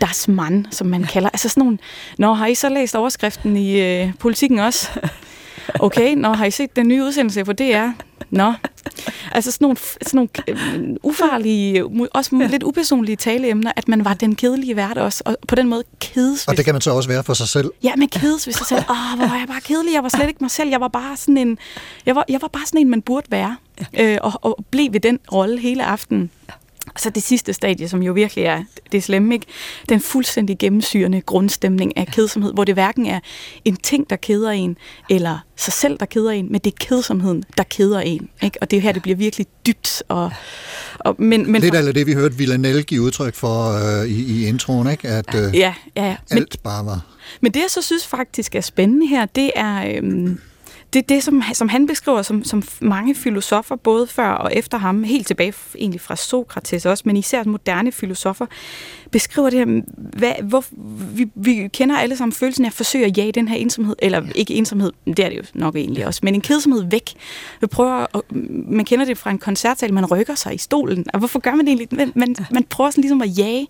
das 0.00 0.28
Mann, 0.28 0.66
som 0.70 0.86
man 0.86 1.04
kalder. 1.04 1.28
Altså 1.28 1.48
sådan 1.48 1.60
nogle, 1.60 1.78
Nå, 2.18 2.32
har 2.32 2.46
I 2.46 2.54
så 2.54 2.68
læst 2.68 2.94
overskriften 2.94 3.56
i 3.56 3.80
øh, 3.80 4.14
politikken 4.18 4.58
også? 4.58 4.90
Okay, 5.80 6.14
nå, 6.14 6.32
har 6.32 6.44
I 6.44 6.50
set 6.50 6.76
den 6.76 6.88
nye 6.88 7.04
udsendelse 7.04 7.44
på 7.44 7.52
DR? 7.52 7.88
Nå. 8.30 8.52
Altså 9.32 9.50
sådan 9.52 9.64
nogle, 9.64 9.76
sådan 9.76 10.16
nogle 10.16 10.28
øh, 10.48 10.96
ufarlige, 11.02 11.84
også 12.14 12.48
lidt 12.50 12.62
upersonlige 12.62 13.16
taleemner, 13.16 13.72
at 13.76 13.88
man 13.88 14.04
var 14.04 14.14
den 14.14 14.34
kedelige 14.34 14.76
vært 14.76 14.98
også, 14.98 15.22
og 15.26 15.36
på 15.48 15.54
den 15.54 15.68
måde 15.68 15.84
kedes. 16.00 16.48
Og 16.48 16.56
det 16.56 16.64
kan 16.64 16.74
man 16.74 16.80
så 16.80 16.90
også 16.90 17.08
være 17.08 17.24
for 17.24 17.34
sig 17.34 17.48
selv. 17.48 17.70
Ja, 17.82 17.96
man 17.96 18.08
kedes 18.08 18.46
ved 18.46 18.54
sig 18.54 18.66
selv. 18.66 18.80
Åh, 18.90 19.18
hvor 19.18 19.28
var 19.28 19.38
jeg 19.38 19.46
bare 19.48 19.60
kedelig. 19.60 19.94
Jeg 19.94 20.02
var 20.02 20.08
slet 20.08 20.28
ikke 20.28 20.38
mig 20.40 20.50
selv. 20.50 20.70
Jeg 20.70 20.80
var 20.80 20.88
bare 20.88 21.16
sådan 21.16 21.36
en, 21.36 21.58
jeg 22.06 22.16
var, 22.16 22.24
jeg 22.28 22.42
var 22.42 22.48
bare 22.48 22.66
sådan 22.66 22.80
en, 22.80 22.90
man 22.90 23.02
burde 23.02 23.26
være. 23.30 23.56
Øh, 24.00 24.18
og, 24.22 24.32
og 24.42 24.64
blev 24.70 24.92
ved 24.92 25.00
den 25.00 25.18
rolle 25.32 25.60
hele 25.60 25.84
aftenen. 25.84 26.30
Og 26.94 27.00
så 27.00 27.10
det 27.10 27.22
sidste 27.22 27.52
stadie, 27.52 27.88
som 27.88 28.02
jo 28.02 28.12
virkelig 28.12 28.44
er 28.44 28.62
det 28.92 29.02
slemme, 29.02 29.34
ikke? 29.34 29.46
Den 29.88 30.00
fuldstændig 30.00 30.58
gennemsyrende 30.58 31.20
grundstemning 31.20 31.96
af 31.96 32.06
kedsomhed, 32.06 32.52
hvor 32.52 32.64
det 32.64 32.74
hverken 32.74 33.06
er 33.06 33.20
en 33.64 33.76
ting, 33.76 34.10
der 34.10 34.16
keder 34.16 34.50
en, 34.50 34.76
eller 35.10 35.38
sig 35.56 35.72
selv, 35.72 35.98
der 35.98 36.06
keder 36.06 36.30
en, 36.30 36.52
men 36.52 36.60
det 36.64 36.72
er 36.72 36.76
kedsomheden, 36.80 37.44
der 37.56 37.62
keder 37.62 38.00
en. 38.00 38.28
Ikke? 38.42 38.58
Og 38.60 38.70
det 38.70 38.76
er 38.76 38.80
her, 38.80 38.92
det 38.92 39.02
bliver 39.02 39.16
virkelig 39.16 39.46
dybt. 39.66 40.02
Og, 40.08 40.30
og, 40.98 41.14
men, 41.18 41.52
men 41.52 41.62
Lidt 41.62 41.74
af 41.74 41.94
det, 41.94 42.06
vi 42.06 42.12
hørte 42.12 42.36
Villanelle 42.36 42.82
give 42.82 43.02
udtryk 43.02 43.34
for 43.34 43.72
øh, 43.72 44.08
i, 44.08 44.42
i 44.42 44.46
introen, 44.46 44.90
ikke? 44.90 45.08
at 45.08 45.34
øh, 45.34 45.56
Ja, 45.56 45.74
ja, 45.96 46.06
ja. 46.06 46.16
Men, 46.30 46.38
alt 46.38 46.62
bare 46.62 46.86
var... 46.86 47.06
Men 47.40 47.54
det, 47.54 47.60
jeg 47.60 47.70
så 47.70 47.82
synes 47.82 48.06
faktisk 48.06 48.54
er 48.54 48.60
spændende 48.60 49.06
her, 49.06 49.26
det 49.26 49.50
er 49.54 49.96
øhm, 49.96 50.40
det, 50.96 51.10
er 51.10 51.14
det 51.14 51.22
som, 51.22 51.42
som 51.52 51.68
han 51.68 51.86
beskriver 51.86 52.22
som, 52.22 52.44
som 52.44 52.62
mange 52.80 53.14
filosofer, 53.14 53.76
både 53.76 54.06
før 54.06 54.28
og 54.28 54.54
efter 54.54 54.78
ham, 54.78 55.02
helt 55.02 55.26
tilbage 55.26 55.54
egentlig 55.74 56.00
fra 56.00 56.16
Sokrates 56.16 56.86
også, 56.86 57.02
men 57.06 57.16
især 57.16 57.44
moderne 57.44 57.92
filosofer, 57.92 58.46
beskriver 59.12 59.50
det 59.50 59.58
her, 59.58 59.82
hvad, 59.96 60.32
hvor, 60.42 60.64
vi, 61.14 61.28
vi 61.34 61.68
kender 61.72 61.96
alle 61.96 62.16
sammen 62.16 62.32
følelsen 62.32 62.64
af 62.64 62.68
at 62.68 62.72
forsøge 62.72 63.04
at 63.04 63.18
jage 63.18 63.32
den 63.32 63.48
her 63.48 63.56
ensomhed, 63.56 63.96
eller 63.98 64.22
ikke 64.34 64.54
ensomhed, 64.54 64.92
det 65.06 65.18
er 65.18 65.28
det 65.28 65.36
jo 65.36 65.42
nok 65.54 65.76
egentlig 65.76 66.06
også, 66.06 66.20
men 66.22 66.34
en 66.34 66.40
kedsomhed 66.40 66.84
væk. 66.90 67.10
Vi 67.60 67.66
prøver, 67.66 68.06
at, 68.16 68.20
man 68.68 68.84
kender 68.84 69.04
det 69.04 69.18
fra 69.18 69.30
en 69.30 69.38
koncertsal, 69.38 69.94
man 69.94 70.06
rykker 70.06 70.34
sig 70.34 70.54
i 70.54 70.58
stolen, 70.58 71.06
og 71.12 71.18
hvorfor 71.18 71.38
gør 71.38 71.50
man 71.50 71.66
det 71.66 71.68
egentlig? 71.68 71.88
Man, 71.90 72.12
man, 72.14 72.36
man 72.50 72.64
prøver 72.64 72.90
sådan 72.90 73.02
ligesom 73.02 73.22
at 73.22 73.38
jage 73.38 73.66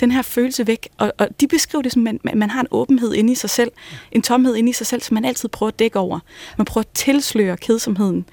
den 0.00 0.10
her 0.10 0.22
følelse 0.22 0.66
væk, 0.66 0.88
og, 0.98 1.12
og 1.18 1.28
de 1.40 1.48
beskriver 1.48 1.82
det 1.82 1.92
som, 1.92 2.06
at 2.06 2.16
man, 2.24 2.38
man 2.38 2.50
har 2.50 2.60
en 2.60 2.68
åbenhed 2.70 3.14
inde 3.14 3.32
i 3.32 3.36
sig 3.36 3.50
selv, 3.50 3.70
en 4.12 4.22
tomhed 4.22 4.56
inde 4.56 4.70
i 4.70 4.72
sig 4.72 4.86
selv, 4.86 5.02
som 5.02 5.14
man 5.14 5.24
altid 5.24 5.48
prøver 5.48 5.68
at 5.68 5.78
dække 5.78 5.98
over. 5.98 6.18
Man 6.58 6.64
prøver 6.64 6.82
at 6.82 6.94
tilsløre 6.94 7.56
kedsomheden, 7.56 8.24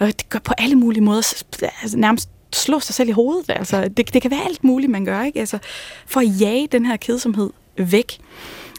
og 0.00 0.06
det 0.06 0.28
gør 0.28 0.38
på 0.38 0.54
alle 0.58 0.76
mulige 0.76 1.02
måder, 1.02 1.42
altså 1.82 1.96
nærmest 1.98 2.28
slå 2.52 2.80
sig 2.80 2.94
selv 2.94 3.08
i 3.08 3.12
hovedet. 3.12 3.50
Altså, 3.50 3.88
det, 3.88 4.14
det 4.14 4.22
kan 4.22 4.30
være 4.30 4.44
alt 4.44 4.64
muligt, 4.64 4.90
man 4.92 5.04
gør, 5.04 5.22
ikke? 5.22 5.40
Altså, 5.40 5.58
for 6.06 6.20
at 6.20 6.40
jage 6.40 6.66
den 6.66 6.86
her 6.86 6.96
kedsomhed 6.96 7.50
væk. 7.78 8.18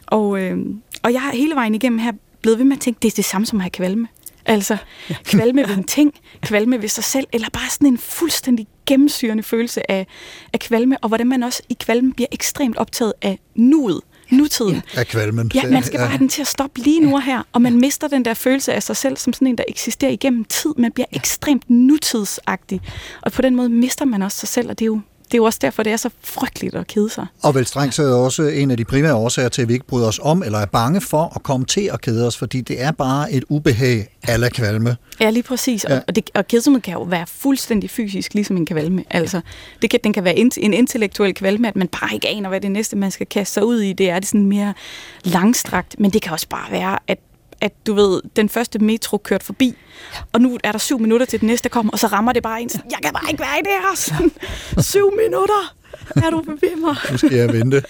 Og, 0.06 0.42
øh, 0.42 0.58
og 1.02 1.12
jeg 1.12 1.22
har 1.22 1.32
hele 1.32 1.54
vejen 1.54 1.74
igennem 1.74 1.98
her 1.98 2.12
blevet 2.42 2.58
ved 2.58 2.64
med 2.64 2.76
at 2.76 2.80
tænke, 2.80 2.98
det 3.02 3.12
er 3.12 3.16
det 3.16 3.24
samme 3.24 3.46
som 3.46 3.58
at 3.58 3.62
have 3.62 3.70
kvalme. 3.70 4.08
Altså, 4.46 4.76
kvalme 5.32 5.68
ved 5.68 5.76
en 5.76 5.84
ting, 5.98 6.14
kvalme 6.42 6.82
ved 6.82 6.88
sig 6.88 7.04
selv, 7.04 7.26
eller 7.32 7.48
bare 7.52 7.70
sådan 7.70 7.88
en 7.88 7.98
fuldstændig 7.98 8.66
gennemsyrende 8.86 9.42
følelse 9.42 9.90
af, 9.90 10.06
af 10.52 10.60
kvalme, 10.60 10.98
og 10.98 11.08
hvordan 11.08 11.26
man 11.26 11.42
også 11.42 11.62
i 11.68 11.76
kvalme 11.80 12.12
bliver 12.12 12.28
ekstremt 12.32 12.76
optaget 12.76 13.12
af 13.22 13.38
nuet, 13.54 14.00
nutiden. 14.30 14.82
Af 14.96 15.06
kvalmen. 15.06 15.50
Ja, 15.54 15.66
man 15.70 15.82
skal 15.82 15.98
bare 15.98 16.08
have 16.08 16.18
den 16.18 16.28
til 16.28 16.40
at 16.40 16.48
stoppe 16.48 16.80
lige 16.80 17.00
nu 17.00 17.14
og 17.14 17.22
her, 17.22 17.42
og 17.52 17.62
man 17.62 17.80
mister 17.80 18.08
den 18.08 18.24
der 18.24 18.34
følelse 18.34 18.72
af 18.72 18.82
sig 18.82 18.96
selv 18.96 19.16
som 19.16 19.32
sådan 19.32 19.46
en, 19.46 19.58
der 19.58 19.64
eksisterer 19.68 20.10
igennem 20.12 20.44
tid. 20.44 20.70
Man 20.78 20.92
bliver 20.92 21.06
ekstremt 21.12 21.70
nutidsagtig, 21.70 22.80
og 23.22 23.32
på 23.32 23.42
den 23.42 23.56
måde 23.56 23.68
mister 23.68 24.04
man 24.04 24.22
også 24.22 24.38
sig 24.38 24.48
selv, 24.48 24.68
og 24.70 24.78
det 24.78 24.84
er 24.84 24.86
jo, 24.86 25.00
det 25.30 25.34
er 25.34 25.38
jo 25.38 25.44
også 25.44 25.58
derfor, 25.62 25.82
det 25.82 25.92
er 25.92 25.96
så 25.96 26.10
frygteligt 26.24 26.74
at 26.74 26.86
kede 26.86 27.10
sig. 27.10 27.26
Og 27.42 27.54
vel 27.54 27.66
strengt 27.66 27.94
taget 27.94 28.14
også 28.14 28.42
en 28.42 28.70
af 28.70 28.76
de 28.76 28.84
primære 28.84 29.14
årsager 29.14 29.48
til, 29.48 29.62
at 29.62 29.68
vi 29.68 29.72
ikke 29.72 29.86
bryder 29.86 30.08
os 30.08 30.20
om, 30.22 30.42
eller 30.42 30.58
er 30.58 30.66
bange 30.66 31.00
for 31.00 31.32
at 31.36 31.42
komme 31.42 31.66
til 31.66 31.90
at 31.92 32.00
kede 32.00 32.26
os, 32.26 32.36
fordi 32.36 32.60
det 32.60 32.82
er 32.82 32.90
bare 32.90 33.32
et 33.32 33.44
ubehag 33.48 34.16
ala 34.28 34.48
kvalme. 34.48 34.96
Ja, 35.20 35.30
lige 35.30 35.42
præcis. 35.42 35.86
Ja. 35.88 36.00
Og, 36.08 36.16
det, 36.16 36.30
og 36.34 36.48
kedsomhed 36.48 36.80
kan 36.80 36.94
jo 36.94 37.02
være 37.02 37.26
fuldstændig 37.26 37.90
fysisk, 37.90 38.34
ligesom 38.34 38.56
en 38.56 38.66
kvalme. 38.66 39.04
Altså, 39.10 39.40
det 39.82 39.90
kan, 39.90 40.00
den 40.04 40.12
kan 40.12 40.24
være 40.24 40.36
en, 40.36 40.52
en 40.56 40.74
intellektuel 40.74 41.34
kvalme, 41.34 41.68
at 41.68 41.76
man 41.76 41.88
bare 41.88 42.14
ikke 42.14 42.28
aner, 42.28 42.48
hvad 42.48 42.60
det 42.60 42.70
næste, 42.70 42.96
man 42.96 43.10
skal 43.10 43.26
kaste 43.26 43.54
sig 43.54 43.64
ud 43.64 43.80
i. 43.80 43.92
Det 43.92 44.10
er 44.10 44.18
det 44.18 44.28
sådan 44.28 44.46
mere 44.46 44.74
langstrakt. 45.24 46.00
Men 46.00 46.10
det 46.10 46.22
kan 46.22 46.32
også 46.32 46.48
bare 46.48 46.72
være, 46.72 46.98
at 47.08 47.18
at 47.60 47.86
du 47.86 47.94
ved, 47.94 48.22
den 48.36 48.48
første 48.48 48.78
metro 48.78 49.18
kørt 49.18 49.42
forbi, 49.42 49.74
og 50.32 50.40
nu 50.40 50.58
er 50.64 50.72
der 50.72 50.78
syv 50.78 50.98
minutter 50.98 51.26
til 51.26 51.40
den 51.40 51.46
næste 51.46 51.68
kommer, 51.68 51.92
og 51.92 51.98
så 51.98 52.06
rammer 52.06 52.32
det 52.32 52.42
bare 52.42 52.62
en 52.62 52.68
sådan, 52.68 52.90
jeg 52.90 52.98
kan 53.04 53.12
bare 53.12 53.30
ikke 53.30 53.40
være 53.40 53.58
i 53.58 53.62
det 53.62 53.72
her, 53.72 53.94
sådan, 53.96 54.32
syv 54.92 55.12
minutter, 55.16 55.74
er 56.24 56.30
du 56.30 56.42
mig? 56.86 56.96
Nu 57.10 57.16
skal 57.16 57.32
jeg 57.32 57.52
vente. 57.52 57.82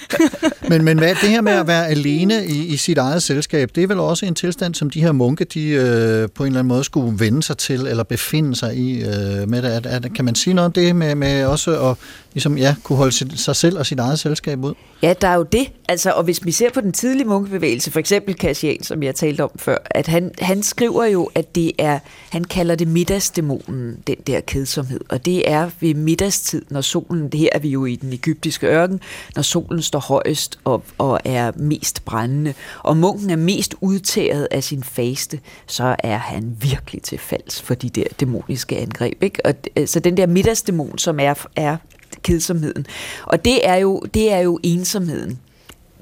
Men, 0.69 0.85
men 0.85 0.99
hvad, 0.99 1.09
det 1.09 1.29
her 1.29 1.41
med 1.41 1.53
at 1.53 1.67
være 1.67 1.89
alene 1.89 2.47
i, 2.47 2.67
i 2.67 2.77
sit 2.77 2.99
eget 2.99 3.23
selskab, 3.23 3.71
det 3.75 3.83
er 3.83 3.87
vel 3.87 4.01
også 4.01 4.27
en 4.27 4.35
tilstand, 4.35 4.75
som 4.75 4.91
de 4.91 5.01
her 5.01 5.13
munke, 5.13 5.45
de 5.45 5.69
øh, 5.69 6.29
på 6.35 6.43
en 6.43 6.47
eller 6.47 6.61
anden 6.61 6.69
måde 6.69 6.85
skulle 6.85 7.21
vende 7.21 7.43
sig 7.43 7.59
til, 7.59 7.81
eller 7.81 8.03
befinde 8.03 8.57
sig 8.57 8.77
i. 8.77 9.05
Øh, 9.05 9.49
med 9.49 9.63
det. 9.63 9.69
At, 9.69 9.87
at, 9.87 10.15
kan 10.15 10.25
man 10.25 10.35
sige 10.35 10.55
noget 10.55 10.67
om 10.67 10.73
det 10.73 10.97
med, 10.97 11.15
med 11.15 11.45
også 11.45 11.91
at 11.91 11.97
ligesom, 12.35 12.59
ja, 12.59 12.75
kunne 12.83 12.97
holde 12.97 13.13
sit, 13.13 13.41
sig 13.41 13.57
selv 13.57 13.79
og 13.79 13.87
sit 13.87 13.99
eget 13.99 14.19
selskab 14.19 14.65
ud? 14.65 14.75
Ja, 15.03 15.15
der 15.21 15.29
er 15.29 15.35
jo 15.35 15.43
det. 15.43 15.73
Altså, 15.89 16.11
og 16.11 16.25
hvis 16.25 16.45
vi 16.45 16.53
ser 16.53 16.71
på 16.71 16.81
den 16.81 16.93
tidlige 16.93 17.27
munkebevægelse, 17.29 17.91
for 17.91 18.01
eksempel 18.01 18.35
Cassian, 18.35 18.83
som 18.83 19.03
jeg 19.03 19.15
talte 19.15 19.45
om 19.45 19.51
før, 19.57 19.77
at 19.85 20.07
han, 20.07 20.31
han 20.39 20.63
skriver 20.63 21.05
jo, 21.05 21.31
at 21.35 21.55
det 21.55 21.73
er, 21.79 21.99
han 22.31 22.45
kalder 22.45 22.75
det 22.75 22.89
middagsdæmonen, 22.89 23.97
den 24.07 24.17
der 24.27 24.41
kedsomhed. 24.41 25.01
Og 25.09 25.27
det 25.27 25.51
er 25.51 25.71
ved 25.81 25.95
middagstid, 25.95 26.63
når 26.71 26.81
solen, 26.81 27.29
det 27.29 27.41
her 27.41 27.49
er 27.53 27.59
vi 27.59 27.69
jo 27.69 27.85
i 27.85 27.97
den 28.01 28.13
egyptiske 28.13 28.67
ørken, 28.67 29.01
når 29.37 29.43
solen 29.43 29.83
står 29.83 29.99
højest 29.99 30.59
og, 30.65 30.83
og 30.99 31.21
er 31.25 31.53
mest 31.57 32.05
brændende, 32.05 32.55
og 32.83 32.97
munken 32.97 33.31
er 33.31 33.37
mest 33.37 33.75
udtaget 33.81 34.49
af 34.51 34.65
sin 34.65 34.83
faste, 34.83 35.41
så 35.67 35.97
er 35.99 36.17
han 36.17 36.57
virkelig 36.61 37.03
til 37.03 37.19
falds 37.19 37.63
for 37.63 37.75
de 37.75 37.89
der 37.89 38.05
dæmoniske 38.21 38.79
angreb. 38.79 39.23
Ikke? 39.23 39.47
Og, 39.47 39.55
øh, 39.77 39.87
så 39.87 40.01
den 40.01 40.17
der 40.17 40.27
middagsdæmon, 40.27 40.99
som 40.99 41.21
er, 41.21 41.35
er 41.57 41.77
kedsomheden. 42.23 42.87
Og 43.27 43.45
det 43.45 43.69
er 43.69 43.77
jo, 43.77 44.03
det 44.15 44.33
er 44.33 44.39
jo 44.39 44.59
ensomheden, 44.63 45.39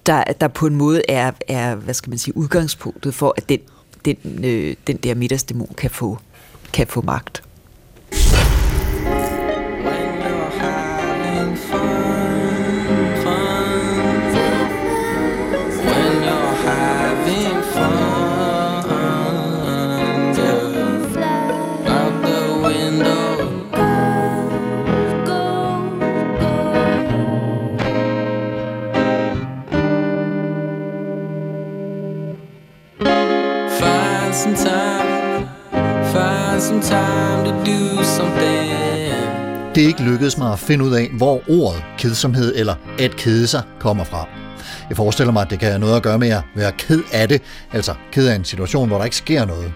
der, 0.07 0.25
der 0.25 0.49
på 0.49 0.67
en 0.67 0.75
måde 0.75 1.03
er, 1.09 1.33
er, 1.49 1.75
hvad 1.75 1.95
skal 1.95 2.11
man 2.11 2.19
sige, 2.19 2.37
udgangspunktet 2.37 3.15
for, 3.15 3.35
at 3.37 3.49
den, 3.49 3.59
den, 4.05 4.45
øh, 4.45 4.77
den 4.87 4.97
der 4.97 5.15
middagsdæmon 5.15 5.75
kan 5.77 5.91
få, 5.91 6.19
kan 6.73 6.87
få 6.87 7.01
magt. 7.01 7.43
Time 36.89 37.45
to 37.45 37.53
do 37.65 38.03
something. 38.03 39.75
Det 39.75 39.83
er 39.83 39.87
ikke 39.87 40.03
lykkedes 40.03 40.39
mig 40.39 40.53
at 40.53 40.59
finde 40.59 40.85
ud 40.85 40.93
af, 40.93 41.09
hvor 41.13 41.43
ordet 41.49 41.85
kedsomhed 41.99 42.57
eller 42.57 42.75
at 42.99 43.17
kede 43.17 43.47
sig 43.47 43.63
kommer 43.81 44.05
fra. 44.05 44.29
Jeg 44.89 44.97
forestiller 44.97 45.33
mig, 45.33 45.43
at 45.43 45.51
det 45.51 45.59
kan 45.59 45.69
have 45.69 45.79
noget 45.79 45.97
at 45.97 46.03
gøre 46.03 46.19
med 46.19 46.29
at 46.29 46.43
være 46.55 46.73
ked 46.73 47.03
af 47.13 47.29
det, 47.29 47.43
altså 47.73 47.95
ked 48.13 48.29
af 48.29 48.35
en 48.35 48.45
situation, 48.45 48.89
hvor 48.89 48.99
der 48.99 49.05
ikke 49.05 49.17
sker 49.17 49.45
noget. 49.45 49.73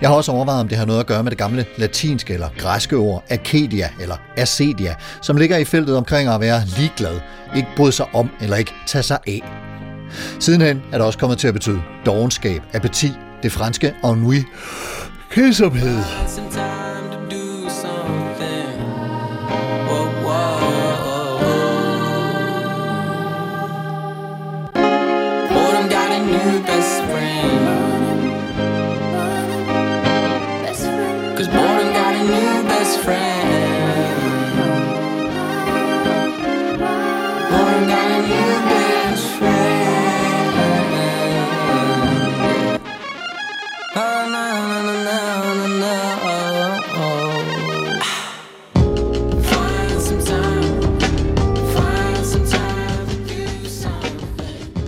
Jeg 0.00 0.08
har 0.08 0.16
også 0.16 0.32
overvejet, 0.32 0.60
om 0.60 0.68
det 0.68 0.78
har 0.78 0.86
noget 0.86 1.00
at 1.00 1.06
gøre 1.06 1.22
med 1.22 1.30
det 1.30 1.38
gamle 1.38 1.66
latinske 1.76 2.34
eller 2.34 2.48
græske 2.58 2.96
ord 2.96 3.24
akedia 3.28 3.88
eller 4.00 4.16
acedia, 4.36 4.94
som 5.22 5.36
ligger 5.36 5.56
i 5.56 5.64
feltet 5.64 5.96
omkring 5.96 6.28
at 6.28 6.40
være 6.40 6.62
ligeglad, 6.76 7.20
ikke 7.56 7.68
bryde 7.76 7.92
sig 7.92 8.06
om 8.14 8.30
eller 8.40 8.56
ikke 8.56 8.74
tage 8.86 9.02
sig 9.02 9.18
af. 9.26 9.42
Sidenhen 10.40 10.82
er 10.92 10.98
det 10.98 11.06
også 11.06 11.18
kommet 11.18 11.38
til 11.38 11.48
at 11.48 11.54
betyde 11.54 11.82
dogenskab, 12.06 12.62
apati, 12.72 13.12
det 13.42 13.52
franske 13.52 13.94
ennui, 14.04 14.44
kedsomhed. 15.32 16.71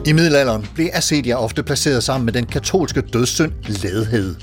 I 0.06 0.12
middelalderen 0.12 0.66
blev 0.74 0.88
acedia 0.92 1.34
ofte 1.34 1.62
placeret 1.62 2.04
sammen 2.04 2.24
med 2.24 2.32
den 2.32 2.46
katolske 2.46 3.00
dødssynd 3.00 3.52
ledhed. 3.66 4.34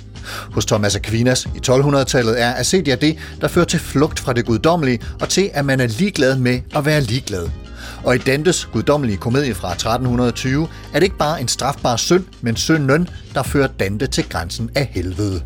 Hos 0.51 0.65
Thomas 0.65 0.95
Aquinas 0.95 1.45
i 1.45 1.59
1200-tallet 1.69 2.41
er 2.41 2.55
acedia 2.55 2.95
det, 2.95 3.17
der 3.41 3.47
fører 3.47 3.65
til 3.65 3.79
flugt 3.79 4.19
fra 4.19 4.33
det 4.33 4.45
guddommelige 4.45 4.99
og 5.21 5.29
til, 5.29 5.49
at 5.53 5.65
man 5.65 5.79
er 5.79 5.87
ligeglad 5.87 6.37
med 6.37 6.59
at 6.75 6.85
være 6.85 7.01
ligeglad. 7.01 7.49
Og 8.03 8.15
i 8.15 8.17
Dantes 8.17 8.65
guddommelige 8.65 9.17
komedie 9.17 9.55
fra 9.55 9.71
1320 9.71 10.67
er 10.93 10.99
det 10.99 11.03
ikke 11.03 11.17
bare 11.17 11.41
en 11.41 11.47
strafbar 11.47 11.95
synd, 11.95 12.23
men 12.41 12.55
synden, 12.55 13.09
der 13.33 13.43
fører 13.43 13.67
Dante 13.67 14.07
til 14.07 14.29
grænsen 14.29 14.69
af 14.75 14.89
helvede. 14.91 15.41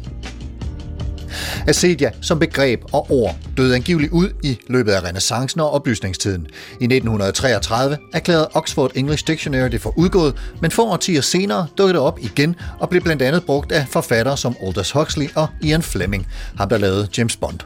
Acedia 1.68 2.12
som 2.22 2.40
begreb 2.40 2.82
og 2.92 3.12
ord 3.12 3.36
døde 3.58 3.76
angiveligt 3.76 4.12
ud 4.12 4.30
i 4.44 4.58
løbet 4.68 4.92
af 4.92 5.04
renaissancen 5.04 5.62
og 5.62 5.72
oplysningstiden. 5.72 6.48
I 6.82 6.84
1933 6.84 7.98
erklærede 8.14 8.50
Oxford 8.54 8.92
English 8.96 9.28
Dictionary 9.28 9.70
det 9.70 9.82
for 9.82 9.94
udgået, 9.98 10.36
men 10.62 10.72
få 10.72 10.86
årtier 10.92 11.22
senere 11.22 11.68
dukkede 11.78 11.94
det 11.94 12.02
op 12.02 12.20
igen 12.22 12.56
og 12.80 12.90
blev 12.90 13.02
blandt 13.02 13.22
andet 13.22 13.46
brugt 13.46 13.72
af 13.72 13.86
forfattere 13.90 14.38
som 14.38 14.56
Aldous 14.62 14.92
Huxley 14.92 15.28
og 15.36 15.48
Ian 15.62 15.82
Fleming, 15.82 16.28
ham 16.58 16.70
der 16.70 16.78
lavede 16.78 17.08
James 17.18 17.36
Bond. 17.36 17.60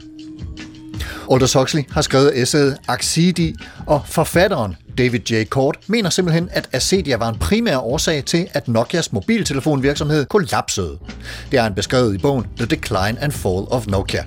Aldous 1.31 1.53
Huxley 1.53 1.83
har 1.91 2.01
skrevet 2.01 2.41
essayet 2.41 2.77
Axidi, 2.87 3.55
og 3.87 4.01
forfatteren 4.05 4.75
David 4.99 5.19
J. 5.19 5.43
Kort, 5.49 5.79
mener 5.87 6.09
simpelthen, 6.09 6.49
at 6.51 6.69
acedia 6.73 7.17
var 7.17 7.29
en 7.29 7.37
primær 7.39 7.77
årsag 7.77 8.25
til, 8.25 8.47
at 8.53 8.67
Nokias 8.67 9.11
mobiltelefonvirksomhed 9.11 10.25
kollapsede. 10.25 10.97
Det 11.51 11.59
er 11.59 11.63
han 11.63 11.73
beskrevet 11.73 12.15
i 12.15 12.17
bogen 12.17 12.45
The 12.57 12.65
Decline 12.65 13.21
and 13.21 13.31
Fall 13.31 13.65
of 13.69 13.87
Nokia. 13.87 14.23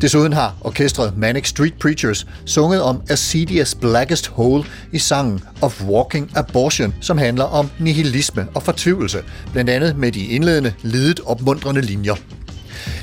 Desuden 0.00 0.32
har 0.32 0.54
orkestret 0.60 1.16
Manic 1.16 1.48
Street 1.48 1.74
Preachers 1.80 2.26
sunget 2.46 2.82
om 2.82 3.02
Acedias 3.10 3.74
Blackest 3.74 4.26
Hole 4.26 4.64
i 4.92 4.98
sangen 4.98 5.44
Of 5.62 5.84
Walking 5.84 6.30
Abortion, 6.34 6.94
som 7.00 7.18
handler 7.18 7.44
om 7.44 7.70
nihilisme 7.78 8.46
og 8.54 8.62
fortvivlelse, 8.62 9.22
blandt 9.52 9.70
andet 9.70 9.96
med 9.96 10.12
de 10.12 10.26
indledende, 10.26 10.74
lidet 10.82 11.20
opmuntrende 11.26 11.80
linjer. 11.80 12.14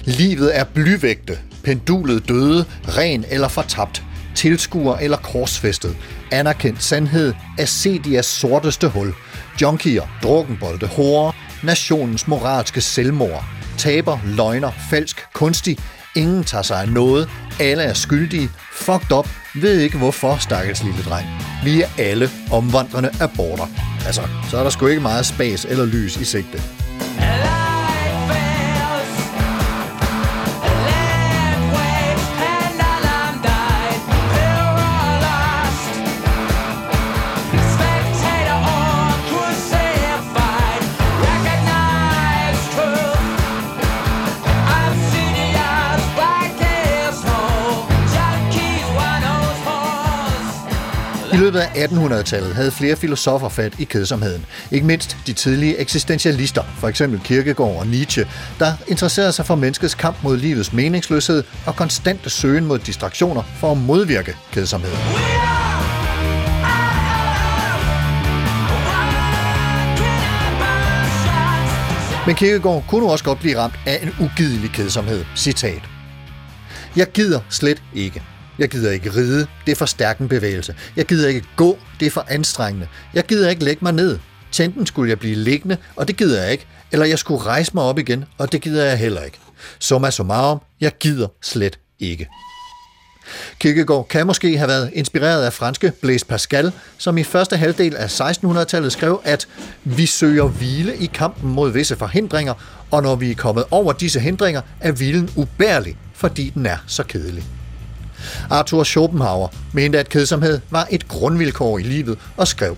Livet 0.04 0.58
er 0.58 0.64
blyvægte, 0.64 1.38
pendulet 1.64 2.30
døde, 2.30 2.66
ren 2.88 3.26
eller 3.30 3.48
fortabt, 3.48 4.04
tilskuer 4.40 4.98
eller 4.98 5.18
korsfæstet, 5.18 5.98
anerkendt 6.32 6.84
sandhed, 6.84 7.34
acedias 7.58 8.26
sorteste 8.26 8.88
hul, 8.88 9.14
junkier, 9.62 10.04
drukkenbolde, 10.24 10.88
hårde, 10.88 11.38
nationens 11.64 12.28
moralske 12.28 12.82
selvmord, 12.82 13.46
taber, 13.78 14.18
løgner, 14.26 14.72
falsk, 14.90 15.26
kunstig, 15.34 15.78
ingen 16.16 16.44
tager 16.44 16.62
sig 16.62 16.82
af 16.82 16.90
noget, 16.90 17.30
alle 17.60 17.84
er 17.84 17.94
skyldige, 17.94 18.50
fucked 18.74 19.12
up, 19.12 19.30
ved 19.56 19.80
ikke 19.80 19.98
hvorfor, 19.98 20.36
stakkels 20.36 20.84
lille 20.84 21.04
dreng. 21.04 21.28
Vi 21.64 21.82
er 21.82 21.88
alle 21.98 22.30
omvandrende 22.52 23.10
aborter. 23.22 23.68
Altså, 24.06 24.22
så 24.50 24.58
er 24.58 24.64
der 24.64 24.70
sgu 24.70 24.88
ikke 24.88 25.02
meget 25.02 25.26
spas 25.26 25.66
eller 25.66 25.86
lys 25.86 26.18
i 26.18 26.24
sigte. 26.24 26.62
Løbet 51.50 51.60
af 51.60 51.88
1800-tallet 51.88 52.56
havde 52.56 52.72
flere 52.72 52.96
filosofer 52.96 53.50
fat 53.50 53.74
i 53.80 53.84
kedsomheden. 53.84 54.46
Ikke 54.72 54.86
mindst 54.86 55.18
de 55.28 55.34
tidlige 55.34 55.78
eksistentialister, 55.78 56.64
for 56.78 56.88
eksempel 56.88 57.20
Kierkegaard 57.24 57.76
og 57.80 57.88
Nietzsche, 57.88 58.28
der 58.60 58.74
interesserede 58.88 59.32
sig 59.32 59.46
for 59.46 59.56
menneskets 59.56 59.96
kamp 59.96 60.18
mod 60.24 60.38
livets 60.38 60.74
meningsløshed 60.74 61.44
og 61.66 61.76
konstante 61.76 62.30
søgen 62.30 62.66
mod 62.66 62.80
distraktioner 62.80 63.44
for 63.60 63.72
at 63.72 63.78
modvirke 63.78 64.36
kedsomheden. 64.52 64.98
Men 72.26 72.36
Kierkegaard 72.36 72.84
kunne 72.88 73.12
også 73.12 73.24
godt 73.24 73.40
blive 73.40 73.58
ramt 73.58 73.80
af 73.86 74.00
en 74.02 74.26
ugidelig 74.26 74.72
kedsomhed. 74.72 75.26
Citat. 75.36 75.82
Jeg 76.96 77.08
gider 77.12 77.40
slet 77.50 77.84
ikke. 77.94 78.24
Jeg 78.60 78.70
gider 78.70 78.92
ikke 78.92 79.16
ride, 79.16 79.48
det 79.66 79.72
er 79.72 79.76
for 79.76 79.86
stærk 79.86 80.20
en 80.20 80.28
bevægelse. 80.28 80.76
Jeg 80.96 81.06
gider 81.06 81.28
ikke 81.28 81.48
gå, 81.56 81.78
det 82.00 82.06
er 82.06 82.12
for 82.12 82.26
anstrengende. 82.30 82.88
Jeg 83.14 83.24
gider 83.26 83.50
ikke 83.50 83.64
lægge 83.64 83.80
mig 83.82 83.94
ned. 83.94 84.20
Tænden 84.52 84.86
skulle 84.86 85.10
jeg 85.10 85.20
blive 85.20 85.36
liggende, 85.36 85.78
og 85.96 86.08
det 86.08 86.18
gider 86.18 86.42
jeg 86.42 86.52
ikke. 86.52 86.66
Eller 86.92 87.06
jeg 87.06 87.20
skulle 87.20 87.44
rejse 87.44 87.72
mig 87.74 87.84
op 87.84 88.00
igen, 88.00 88.26
og 88.38 88.52
det 88.52 88.62
gider 88.62 88.86
jeg 88.86 88.98
heller 88.98 89.22
ikke. 89.22 89.40
Summa 89.80 90.12
summarum, 90.12 90.60
jeg 90.82 90.92
gider 91.00 91.28
slet 91.42 91.80
ikke. 92.00 92.28
Kierkegaard 93.60 94.08
kan 94.08 94.28
måske 94.28 94.58
have 94.58 94.68
været 94.68 94.92
inspireret 94.94 95.44
af 95.44 95.54
franske 95.54 95.92
Blaise 96.02 96.26
Pascal, 96.26 96.72
som 96.98 97.18
i 97.18 97.24
første 97.24 97.58
halvdel 97.58 97.96
af 97.96 98.22
1600-tallet 98.22 98.92
skrev, 98.92 99.22
at 99.24 99.48
vi 99.84 100.06
søger 100.06 100.48
hvile 100.48 100.98
i 100.98 101.06
kampen 101.14 101.52
mod 101.52 101.72
visse 101.72 101.96
forhindringer, 101.96 102.54
og 102.92 103.04
når 103.04 103.16
vi 103.16 103.32
er 103.32 103.36
kommet 103.36 103.64
over 103.72 103.94
disse 103.94 104.20
hindringer, 104.20 104.62
er 104.80 104.92
hvilen 104.92 105.30
ubærlig, 105.36 105.98
fordi 106.14 106.50
den 106.50 106.66
er 106.66 106.78
så 106.88 107.04
kedelig. 107.04 107.59
Arthur 108.50 108.84
Schopenhauer 108.84 109.48
mente, 109.74 110.00
at 110.00 110.10
kedsomhed 110.10 110.60
var 110.70 110.88
et 110.92 111.08
grundvilkår 111.08 111.80
i 111.80 111.84
livet 111.84 112.18
og 112.38 112.48
skrev, 112.48 112.78